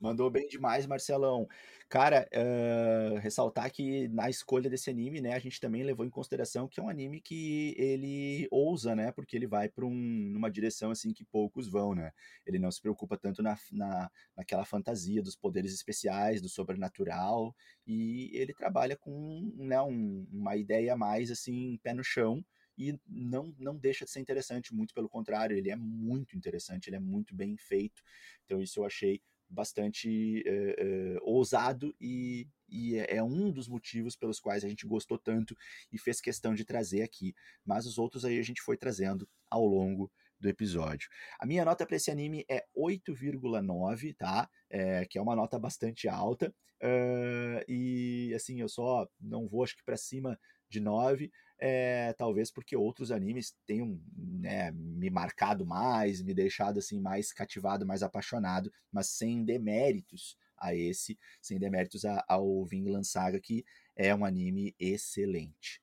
Mandou 0.00 0.30
bem 0.30 0.46
demais, 0.48 0.86
Marcelão. 0.86 1.48
Cara, 1.90 2.28
uh, 2.34 3.16
ressaltar 3.18 3.72
que 3.72 4.08
na 4.08 4.28
escolha 4.28 4.68
desse 4.68 4.90
anime, 4.90 5.22
né, 5.22 5.32
a 5.32 5.38
gente 5.38 5.58
também 5.58 5.82
levou 5.82 6.04
em 6.04 6.10
consideração 6.10 6.68
que 6.68 6.78
é 6.78 6.82
um 6.82 6.88
anime 6.90 7.18
que 7.18 7.74
ele 7.78 8.46
ousa, 8.50 8.94
né, 8.94 9.10
porque 9.10 9.34
ele 9.34 9.46
vai 9.46 9.70
para 9.70 9.86
um, 9.86 9.94
numa 9.94 10.50
direção 10.50 10.90
assim 10.90 11.14
que 11.14 11.24
poucos 11.24 11.66
vão, 11.66 11.94
né. 11.94 12.12
Ele 12.44 12.58
não 12.58 12.70
se 12.70 12.82
preocupa 12.82 13.16
tanto 13.16 13.42
na, 13.42 13.56
na, 13.72 14.10
naquela 14.36 14.66
fantasia 14.66 15.22
dos 15.22 15.34
poderes 15.34 15.72
especiais, 15.72 16.42
do 16.42 16.48
sobrenatural, 16.50 17.56
e 17.86 18.30
ele 18.34 18.52
trabalha 18.52 18.94
com 18.94 19.50
né, 19.56 19.80
um, 19.80 20.26
uma 20.30 20.56
ideia 20.56 20.94
mais 20.94 21.30
assim 21.30 21.78
pé 21.82 21.94
no 21.94 22.04
chão 22.04 22.44
e 22.76 22.98
não, 23.08 23.54
não 23.58 23.74
deixa 23.74 24.04
de 24.04 24.10
ser 24.10 24.20
interessante, 24.20 24.74
muito 24.74 24.92
pelo 24.92 25.08
contrário, 25.08 25.56
ele 25.56 25.70
é 25.70 25.76
muito 25.76 26.36
interessante, 26.36 26.88
ele 26.88 26.96
é 26.96 27.00
muito 27.00 27.34
bem 27.34 27.56
feito. 27.56 28.02
Então 28.44 28.60
isso 28.60 28.80
eu 28.80 28.84
achei 28.84 29.22
bastante 29.48 30.42
é, 30.46 30.74
é, 30.78 31.18
ousado 31.22 31.94
e, 32.00 32.46
e 32.68 32.96
é, 32.96 33.16
é 33.16 33.22
um 33.22 33.50
dos 33.50 33.68
motivos 33.68 34.16
pelos 34.16 34.38
quais 34.38 34.64
a 34.64 34.68
gente 34.68 34.86
gostou 34.86 35.18
tanto 35.18 35.56
e 35.92 35.98
fez 35.98 36.20
questão 36.20 36.54
de 36.54 36.64
trazer 36.64 37.02
aqui. 37.02 37.34
Mas 37.64 37.86
os 37.86 37.98
outros 37.98 38.24
aí 38.24 38.38
a 38.38 38.42
gente 38.42 38.62
foi 38.62 38.76
trazendo 38.76 39.28
ao 39.50 39.64
longo 39.64 40.10
do 40.38 40.48
episódio. 40.48 41.08
A 41.40 41.46
minha 41.46 41.64
nota 41.64 41.86
para 41.86 41.96
esse 41.96 42.10
anime 42.10 42.44
é 42.48 42.64
8,9, 42.76 44.16
tá? 44.16 44.48
É, 44.70 45.04
que 45.06 45.18
é 45.18 45.22
uma 45.22 45.34
nota 45.34 45.58
bastante 45.58 46.08
alta. 46.08 46.54
Uh, 46.80 47.58
e 47.66 48.32
assim, 48.36 48.60
eu 48.60 48.68
só 48.68 49.08
não 49.20 49.48
vou, 49.48 49.64
acho 49.64 49.76
que 49.76 49.84
para 49.84 49.96
cima 49.96 50.38
de 50.68 50.78
9, 50.78 51.30
é, 51.58 52.12
talvez 52.12 52.50
porque 52.50 52.76
outros 52.76 53.10
animes 53.10 53.54
tenham 53.66 54.00
né, 54.16 54.70
me 54.70 55.10
marcado 55.10 55.66
mais, 55.66 56.22
me 56.22 56.32
deixado 56.32 56.78
assim 56.78 57.00
mais 57.00 57.32
cativado, 57.32 57.86
mais 57.86 58.02
apaixonado, 58.02 58.72
mas 58.92 59.08
sem 59.08 59.44
deméritos 59.44 60.36
a 60.56 60.74
esse, 60.74 61.18
sem 61.40 61.58
deméritos 61.58 62.02
ao 62.26 62.64
Vinland 62.64 63.06
Saga, 63.06 63.40
que 63.40 63.64
é 63.96 64.14
um 64.14 64.24
anime 64.24 64.74
excelente. 64.78 65.82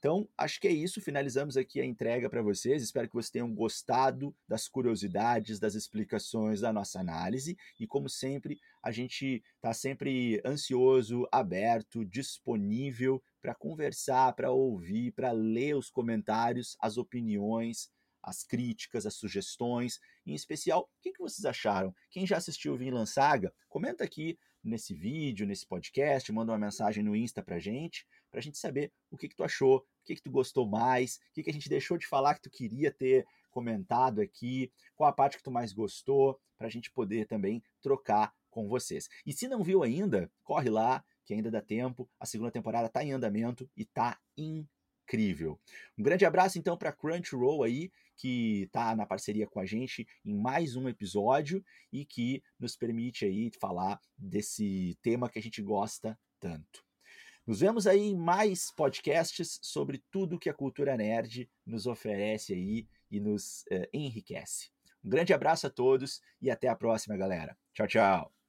Então, 0.00 0.26
acho 0.38 0.58
que 0.58 0.66
é 0.66 0.72
isso. 0.72 0.98
Finalizamos 0.98 1.58
aqui 1.58 1.78
a 1.78 1.84
entrega 1.84 2.30
para 2.30 2.40
vocês. 2.40 2.82
Espero 2.82 3.06
que 3.06 3.12
vocês 3.12 3.30
tenham 3.30 3.54
gostado 3.54 4.34
das 4.48 4.66
curiosidades, 4.66 5.58
das 5.58 5.74
explicações 5.74 6.62
da 6.62 6.72
nossa 6.72 6.98
análise. 6.98 7.54
E, 7.78 7.86
como 7.86 8.08
sempre, 8.08 8.58
a 8.82 8.90
gente 8.90 9.42
está 9.56 9.74
sempre 9.74 10.40
ansioso, 10.42 11.28
aberto, 11.30 12.02
disponível 12.02 13.22
para 13.40 13.54
conversar, 13.54 14.32
para 14.34 14.50
ouvir, 14.50 15.12
para 15.12 15.32
ler 15.32 15.74
os 15.74 15.90
comentários, 15.90 16.76
as 16.80 16.96
opiniões, 16.96 17.90
as 18.22 18.42
críticas, 18.42 19.06
as 19.06 19.14
sugestões. 19.14 19.98
Em 20.26 20.34
especial, 20.34 20.82
o 20.82 21.02
que, 21.02 21.12
vocês 21.18 21.44
acharam? 21.44 21.94
Quem 22.10 22.26
já 22.26 22.36
assistiu 22.36 22.74
o 22.74 22.76
Vinland 22.76 23.08
Saga, 23.08 23.52
comenta 23.68 24.04
aqui 24.04 24.38
nesse 24.62 24.94
vídeo, 24.94 25.46
nesse 25.46 25.66
podcast, 25.66 26.30
manda 26.32 26.52
uma 26.52 26.58
mensagem 26.58 27.02
no 27.02 27.16
Insta 27.16 27.42
pra 27.42 27.58
gente, 27.58 28.06
pra 28.30 28.40
gente 28.40 28.58
saber 28.58 28.92
o 29.10 29.16
que, 29.16 29.28
que 29.28 29.34
tu 29.34 29.42
achou, 29.42 29.78
o 29.78 30.04
que, 30.04 30.14
que 30.14 30.22
tu 30.22 30.30
gostou 30.30 30.68
mais, 30.68 31.16
o 31.16 31.34
que, 31.34 31.42
que 31.42 31.50
a 31.50 31.52
gente 31.52 31.68
deixou 31.68 31.96
de 31.96 32.06
falar 32.06 32.34
que 32.34 32.42
tu 32.42 32.50
queria 32.50 32.92
ter 32.92 33.26
comentado 33.50 34.20
aqui, 34.20 34.70
qual 34.94 35.08
a 35.08 35.12
parte 35.12 35.38
que 35.38 35.42
tu 35.42 35.50
mais 35.50 35.72
gostou, 35.72 36.38
pra 36.58 36.68
gente 36.68 36.90
poder 36.90 37.26
também 37.26 37.62
trocar 37.80 38.34
com 38.50 38.68
vocês. 38.68 39.08
E 39.24 39.32
se 39.32 39.48
não 39.48 39.62
viu 39.62 39.82
ainda, 39.82 40.30
corre 40.44 40.68
lá, 40.68 41.02
que 41.30 41.34
ainda 41.34 41.48
dá 41.48 41.62
tempo. 41.62 42.10
A 42.18 42.26
segunda 42.26 42.50
temporada 42.50 42.88
está 42.88 43.04
em 43.04 43.12
andamento 43.12 43.70
e 43.76 43.84
tá 43.84 44.18
incrível. 44.36 45.60
Um 45.96 46.02
grande 46.02 46.24
abraço 46.24 46.58
então 46.58 46.76
para 46.76 46.90
Crunchyroll 46.90 47.62
aí, 47.62 47.92
que 48.16 48.62
está 48.62 48.96
na 48.96 49.06
parceria 49.06 49.46
com 49.46 49.60
a 49.60 49.64
gente 49.64 50.08
em 50.24 50.34
mais 50.34 50.74
um 50.74 50.88
episódio 50.88 51.64
e 51.92 52.04
que 52.04 52.42
nos 52.58 52.74
permite 52.74 53.24
aí 53.24 53.48
falar 53.60 54.00
desse 54.18 54.98
tema 55.02 55.30
que 55.30 55.38
a 55.38 55.42
gente 55.42 55.62
gosta 55.62 56.18
tanto. 56.40 56.84
Nos 57.46 57.60
vemos 57.60 57.86
aí 57.86 58.00
em 58.00 58.16
mais 58.16 58.72
podcasts 58.72 59.60
sobre 59.62 60.02
tudo 60.10 60.38
que 60.38 60.50
a 60.50 60.54
cultura 60.54 60.96
nerd 60.96 61.48
nos 61.64 61.86
oferece 61.86 62.54
aí 62.54 62.88
e 63.08 63.20
nos 63.20 63.62
uh, 63.70 63.86
enriquece. 63.92 64.70
Um 65.04 65.08
grande 65.08 65.32
abraço 65.32 65.68
a 65.68 65.70
todos 65.70 66.20
e 66.42 66.50
até 66.50 66.66
a 66.66 66.74
próxima, 66.74 67.16
galera. 67.16 67.56
Tchau, 67.72 67.86
tchau. 67.86 68.39